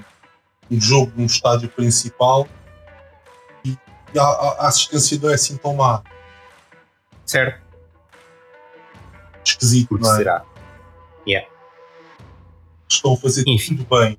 um 0.71 0.81
jogo 0.81 1.11
num 1.15 1.25
estádio 1.27 1.69
principal 1.69 2.47
e, 3.63 3.77
a, 4.17 4.21
a- 4.23 4.55
a 4.61 4.67
assistência 4.67 5.19
não 5.21 5.29
é 5.29 5.35
assim 5.35 5.57
tão 5.57 5.75
má. 5.75 6.01
Certo. 7.25 7.61
Esquisito, 9.45 9.89
Porque 9.89 10.03
não 10.03 10.13
é? 10.13 10.17
será? 10.17 10.45
Estão 12.89 13.13
a 13.13 13.17
fazer 13.17 13.43
Enfim. 13.47 13.75
tudo 13.77 13.99
bem. 13.99 14.17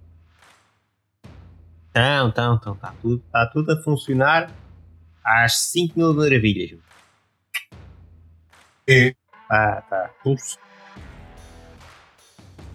Então, 1.90 2.28
então, 2.28 2.54
então, 2.54 2.74
está 2.74 2.92
tudo, 3.00 3.22
tá 3.32 3.46
tudo 3.46 3.72
a 3.72 3.82
funcionar 3.82 4.52
às 5.24 5.56
5 5.58 5.98
mil 5.98 6.14
maravilhas. 6.14 6.78
É, 8.88 9.14
Tá, 9.48 9.80
tá. 9.88 10.10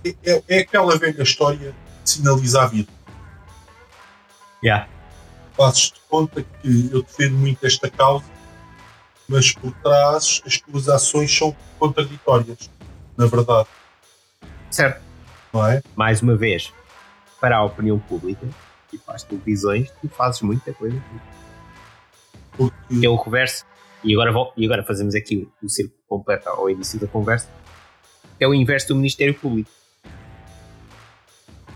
É, 0.03 0.09
é- 0.31 0.43
é 0.47 0.59
aquela 0.61 0.97
velha 0.97 1.21
história 1.21 1.75
de 2.03 2.09
sinalizar 2.09 2.63
a 2.63 2.67
vida. 2.67 2.91
Yeah. 4.63 4.89
Fazes-te 5.55 6.01
conta 6.09 6.41
que 6.41 6.89
eu 6.91 7.03
defendo 7.03 7.36
muito 7.36 7.63
esta 7.65 7.89
causa, 7.91 8.25
mas 9.29 9.51
por 9.51 9.71
trás 9.84 10.41
as 10.45 10.57
tuas 10.59 10.89
ações 10.89 11.36
são 11.38 11.55
contraditórias, 11.77 12.69
na 13.15 13.27
verdade, 13.27 13.69
Certo. 14.74 15.01
não 15.53 15.65
é? 15.67 15.82
Mais 15.95 16.21
uma 16.21 16.36
vez, 16.36 16.74
para 17.39 17.57
a 17.57 17.63
opinião 17.63 17.99
pública 17.99 18.47
e 18.91 18.97
para 18.97 19.15
as 19.15 19.24
televisões, 19.24 19.91
tu 20.01 20.09
fazes 20.09 20.41
muita 20.41 20.74
coisa. 20.74 21.01
Porque 22.57 22.76
Que 22.89 23.05
é 23.05 23.09
o 23.09 23.15
reverso. 23.15 23.65
E 24.03 24.13
agora, 24.13 24.32
vol- 24.32 24.51
e 24.57 24.65
agora 24.65 24.84
fazemos 24.84 25.15
aqui 25.15 25.47
o, 25.61 25.65
o 25.65 25.69
círculo 25.69 25.97
completo 26.07 26.49
ao 26.49 26.69
início 26.69 26.99
da 26.99 27.07
conversa. 27.07 27.47
Que 28.38 28.43
é 28.43 28.47
o 28.47 28.53
inverso 28.53 28.88
do 28.89 28.95
Ministério 28.95 29.34
Público. 29.36 29.69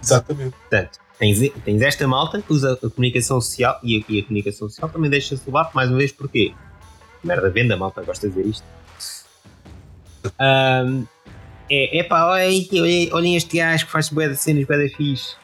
exatamente. 0.04 0.56
Portanto, 0.58 1.00
tens, 1.20 1.40
tens 1.64 1.82
esta 1.82 2.08
malta 2.08 2.42
que 2.42 2.52
usa 2.52 2.74
a 2.74 2.90
comunicação 2.90 3.40
social 3.40 3.80
e 3.84 3.98
a, 3.98 4.12
e 4.12 4.20
a 4.20 4.24
comunicação 4.24 4.70
social 4.70 4.90
também 4.90 5.10
deixa-se 5.10 5.44
levar, 5.46 5.70
mais 5.74 5.90
uma 5.90 5.98
vez, 5.98 6.12
porquê? 6.12 6.54
Merda, 7.24 7.50
venda, 7.50 7.74
a 7.76 7.78
malta 7.78 8.02
gosta 8.04 8.28
de 8.30 8.36
ver 8.36 8.48
isto. 8.48 8.64
Ahm, 10.40 11.06
é, 11.70 12.00
é 12.00 12.04
pá, 12.04 12.26
olhem, 12.26 12.68
olhem, 13.12 13.36
este 13.36 13.58
gajo 13.58 13.86
que 13.86 13.92
faz 13.92 14.10
bué 14.10 14.28
de 14.30 14.36
cenas, 14.36 14.66
bué 14.66 14.78
de 14.78 14.90
fixe. 14.96 15.36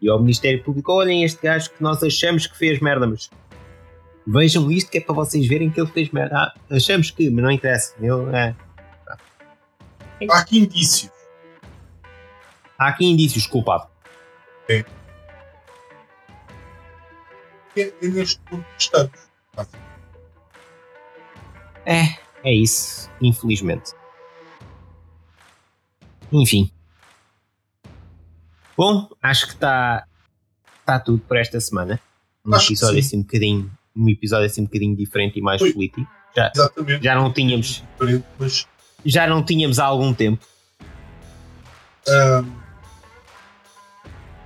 E 0.00 0.08
ao 0.08 0.18
Ministério 0.18 0.62
Público, 0.62 0.92
olhem 0.92 1.24
este 1.24 1.42
gajo 1.42 1.70
que 1.70 1.82
nós 1.82 2.02
achamos 2.02 2.46
que 2.46 2.56
fez 2.56 2.80
merda, 2.80 3.06
mas 3.06 3.30
vejam 4.26 4.70
isto 4.70 4.90
que 4.90 4.98
é 4.98 5.00
para 5.00 5.14
vocês 5.14 5.46
verem 5.46 5.70
que 5.70 5.80
ele 5.80 5.90
fez 5.90 6.10
merda. 6.10 6.36
Ah, 6.36 6.54
achamos 6.70 7.10
que, 7.10 7.28
mas 7.30 7.44
não 7.44 7.50
interessa. 7.50 7.94
Ele, 7.98 8.36
é. 8.36 8.54
Há 10.30 10.38
aqui 10.38 10.58
indícios. 10.58 11.12
Há 12.78 12.88
aqui 12.88 13.04
indícios 13.04 13.46
culpado. 13.46 13.88
É, 14.68 14.84
é 17.76 17.92
neste 18.08 18.40
ponto 18.40 18.64
que 18.76 18.82
estamos. 18.82 19.30
É, 21.86 22.02
é 22.44 22.52
isso, 22.52 23.10
infelizmente. 23.20 23.92
Enfim. 26.32 26.70
Bom, 28.76 29.08
acho 29.22 29.46
que 29.46 29.52
está 29.54 30.04
tá 30.86 30.98
tudo 30.98 31.18
por 31.26 31.36
esta 31.36 31.60
semana. 31.60 32.00
Um 32.44 32.54
Acho 32.54 32.72
episódio 32.72 32.94
sim. 33.02 33.06
assim 33.08 33.16
um 33.18 33.22
bocadinho, 33.22 33.70
um 33.94 34.08
episódio 34.08 34.46
assim 34.46 34.62
um 34.62 34.64
bocadinho 34.64 34.96
diferente 34.96 35.38
e 35.38 35.42
mais 35.42 35.60
Oi. 35.60 35.72
político. 35.72 36.10
Já, 36.34 36.50
Exatamente. 36.54 37.04
já 37.04 37.14
não 37.14 37.32
tínhamos, 37.32 37.84
mas 38.38 38.66
já 39.04 39.26
não 39.26 39.44
tínhamos 39.44 39.78
há 39.78 39.84
algum 39.84 40.14
tempo. 40.14 40.44
ah, 42.08 42.42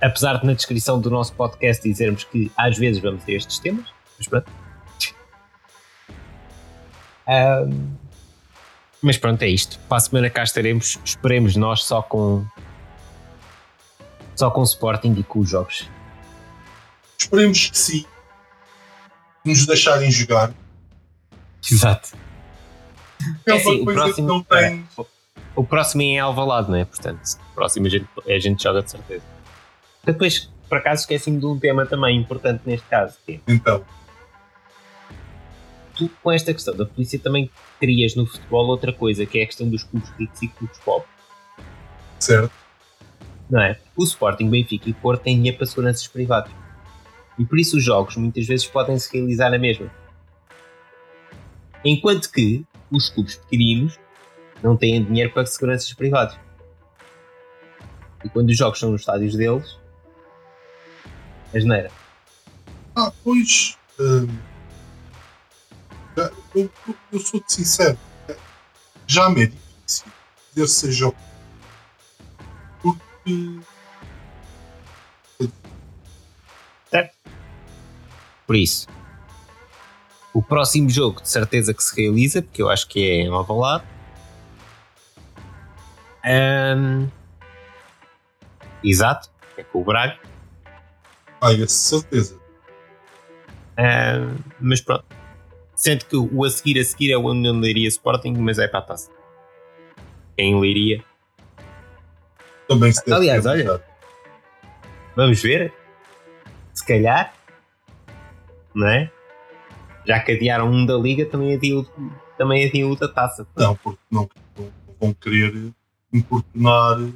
Apesar 0.01 0.39
de 0.39 0.45
na 0.45 0.53
descrição 0.53 0.99
do 0.99 1.09
nosso 1.09 1.33
podcast 1.33 1.81
dizermos 1.87 2.23
que 2.25 2.51
às 2.57 2.77
vezes 2.77 3.01
vamos 3.01 3.23
ter 3.23 3.33
estes 3.33 3.57
temas, 3.59 3.85
mas 4.17 4.27
pronto. 4.27 4.51
Ahm, 7.27 7.95
mas 9.05 9.17
pronto, 9.17 9.41
é 9.41 9.47
isto. 9.47 9.79
Para 9.87 9.97
a 9.97 9.99
semana 10.01 10.29
cá 10.29 10.43
estaremos. 10.43 10.99
Esperemos 11.05 11.55
nós 11.55 11.83
só 11.83 12.01
com. 12.01 12.45
Só 14.35 14.51
com 14.51 14.61
o 14.61 14.63
Sporting 14.63 15.13
e 15.17 15.23
com 15.23 15.39
os 15.39 15.49
jogos. 15.49 15.89
esperemos 17.17 17.69
que 17.69 17.77
sim. 17.77 18.05
Nos 19.45 19.65
deixarem 19.65 20.11
jogar. 20.11 20.51
Exato. 21.71 22.17
É, 23.47 23.51
É 23.51 23.55
assim, 23.55 23.81
o 23.81 23.85
próximo- 23.85 24.27
não 24.27 24.43
tem. 24.43 24.85
O 25.55 25.63
próximo 25.63 26.01
é 26.01 26.05
em 26.05 26.19
Alvalade, 26.19 26.69
não 26.69 26.75
é? 26.77 26.83
Portanto, 26.85 27.21
o 27.51 27.55
próximo 27.55 27.87
a 27.87 27.89
gente, 27.89 28.07
a 28.27 28.39
gente 28.39 28.61
joga 28.61 28.81
de 28.83 28.91
certeza. 28.91 29.23
Depois, 30.03 30.49
por 30.67 30.77
acaso, 30.79 31.01
esqueci-me 31.03 31.39
de 31.39 31.45
um 31.45 31.57
tema 31.57 31.85
também 31.85 32.17
importante 32.17 32.61
neste 32.65 32.85
caso. 32.87 33.17
Que 33.25 33.35
é, 33.35 33.39
Então, 33.47 33.83
tu, 35.95 36.09
com 36.21 36.31
esta 36.31 36.53
questão 36.53 36.75
da 36.75 36.85
polícia, 36.85 37.19
também 37.19 37.49
crias 37.79 38.15
no 38.15 38.25
futebol 38.25 38.67
outra 38.67 38.91
coisa, 38.91 39.25
que 39.25 39.39
é 39.39 39.43
a 39.43 39.45
questão 39.45 39.69
dos 39.69 39.83
clubes 39.83 40.09
ricos 40.17 40.41
e 40.41 40.47
clubes 40.47 40.77
pobres. 40.79 41.09
certo. 42.19 42.51
não 43.49 43.61
é? 43.61 43.79
O 43.95 44.03
Sporting, 44.03 44.49
Benfica 44.49 44.89
e 44.89 44.93
Porto 44.93 45.23
têm 45.23 45.35
dinheiro 45.37 45.57
para 45.57 45.65
seguranças 45.65 46.07
privados. 46.07 46.51
E 47.37 47.45
por 47.45 47.59
isso 47.59 47.77
os 47.77 47.83
jogos 47.83 48.15
muitas 48.15 48.45
vezes 48.45 48.65
podem 48.65 48.97
se 48.97 49.11
realizar 49.11 49.49
na 49.49 49.57
mesma. 49.57 49.91
Enquanto 51.83 52.31
que 52.31 52.65
os 52.91 53.09
clubes 53.09 53.35
pequeninos 53.35 53.99
não 54.63 54.75
têm 54.75 55.03
dinheiro 55.03 55.31
para 55.31 55.45
seguranças 55.45 55.91
privados. 55.93 56.37
E 58.23 58.29
quando 58.29 58.49
os 58.49 58.57
jogos 58.57 58.79
são 58.79 58.91
nos 58.91 59.01
estádios 59.01 59.35
deles, 59.35 59.77
asneira. 61.53 61.91
Ah, 62.95 63.11
pois. 63.23 63.77
hum, 63.99 64.27
eu, 66.15 66.31
eu, 66.55 66.71
eu 67.11 67.19
sou-te 67.19 67.51
sincero. 67.51 67.97
Já 69.07 69.29
me 69.29 69.43
é 69.43 69.45
difícil 69.47 70.05
dizer 70.53 70.67
seja 70.67 71.07
o 71.07 71.15
porque 72.81 73.59
Por 78.45 78.55
isso, 78.55 78.87
o 80.33 80.41
próximo 80.41 80.89
jogo 80.89 81.21
de 81.21 81.29
certeza 81.29 81.73
que 81.73 81.83
se 81.83 81.99
realiza, 81.99 82.41
porque 82.41 82.61
eu 82.61 82.69
acho 82.69 82.87
que 82.87 82.99
é 82.99 83.13
em 83.21 83.29
Alvalade. 83.29 83.83
Ahm, 86.23 87.07
exato, 88.83 89.29
é 89.57 89.63
com 89.63 89.81
o 89.81 89.83
Braga. 89.83 90.19
ah, 91.41 91.53
essa 91.53 91.99
certeza. 91.99 92.39
Ahm, 93.77 94.37
mas 94.59 94.81
pronto. 94.81 95.14
Sendo 95.85 96.03
que 96.05 96.17
o 96.17 96.43
a 96.43 96.49
seguir 96.49 96.79
a 96.79 96.83
seguir 96.83 97.11
é 97.11 97.17
o 97.17 97.29
União 97.29 97.53
de 97.53 97.59
Leiria 97.59 97.87
Sporting, 97.87 98.33
mas 98.39 98.57
é 98.57 98.67
para 98.67 98.79
a 98.79 98.81
taça. 98.81 99.11
Em 100.35 100.59
Leiria. 100.59 101.05
Também 102.67 102.91
se 102.91 103.13
Aliás, 103.13 103.45
olha. 103.45 103.79
Vamos 105.15 105.39
ver. 105.43 105.71
Se 106.73 106.83
calhar. 106.83 107.31
Não 108.73 108.87
é? 108.87 109.11
Já 110.07 110.19
que 110.21 110.31
adiaram 110.31 110.71
um 110.71 110.87
da 110.87 110.95
Liga, 110.95 111.23
também 111.27 111.53
adiam, 111.53 111.85
também 112.35 112.65
adiam 112.65 112.89
o 112.89 112.95
da 112.95 113.07
taça. 113.07 113.45
Não, 113.55 113.75
porque 113.75 114.01
não, 114.09 114.27
não 114.57 114.71
vão 114.99 115.13
querer 115.13 115.71
importunar 116.11 116.99
o 116.99 117.13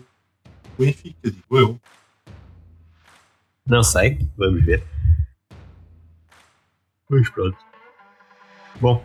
Benfica, 0.77 1.31
digo 1.31 1.57
eu. 1.57 1.81
Não 3.65 3.81
sei, 3.81 4.19
vamos 4.37 4.63
ver. 4.63 4.83
Pois 7.07 7.27
pronto. 7.31 7.68
Bom. 8.79 9.03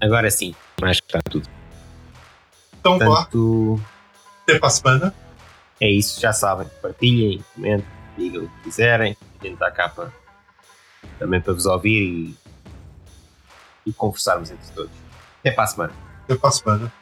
Agora 0.00 0.30
sim, 0.30 0.54
acho 0.82 1.02
que 1.02 1.08
está 1.08 1.20
tudo. 1.30 1.48
Então 2.80 2.98
vá, 2.98 3.04
Portanto, 3.06 3.80
até 4.44 4.58
para 4.58 4.68
a 4.68 4.70
semana. 4.70 5.14
é 5.80 5.88
isso, 5.90 6.20
já 6.20 6.32
sabem. 6.32 6.66
Partilhem, 6.80 7.44
comentem, 7.54 7.86
digam 8.16 8.44
o 8.44 8.48
que 8.48 8.62
quiserem. 8.64 9.16
A 9.40 9.44
gente 9.44 9.54
está 9.54 9.70
cá 9.70 9.88
para, 9.88 10.10
também 11.18 11.40
para 11.40 11.52
vos 11.52 11.66
ouvir 11.66 12.02
e, 12.02 12.36
e 13.86 13.92
conversarmos 13.92 14.50
entre 14.50 14.70
todos. 14.72 14.92
Até 15.40 15.50
para 15.52 15.64
a 15.64 15.66
semana. 15.66 15.92
Até 16.24 16.34
para 16.36 16.48
a 16.48 16.52
semana. 16.52 16.92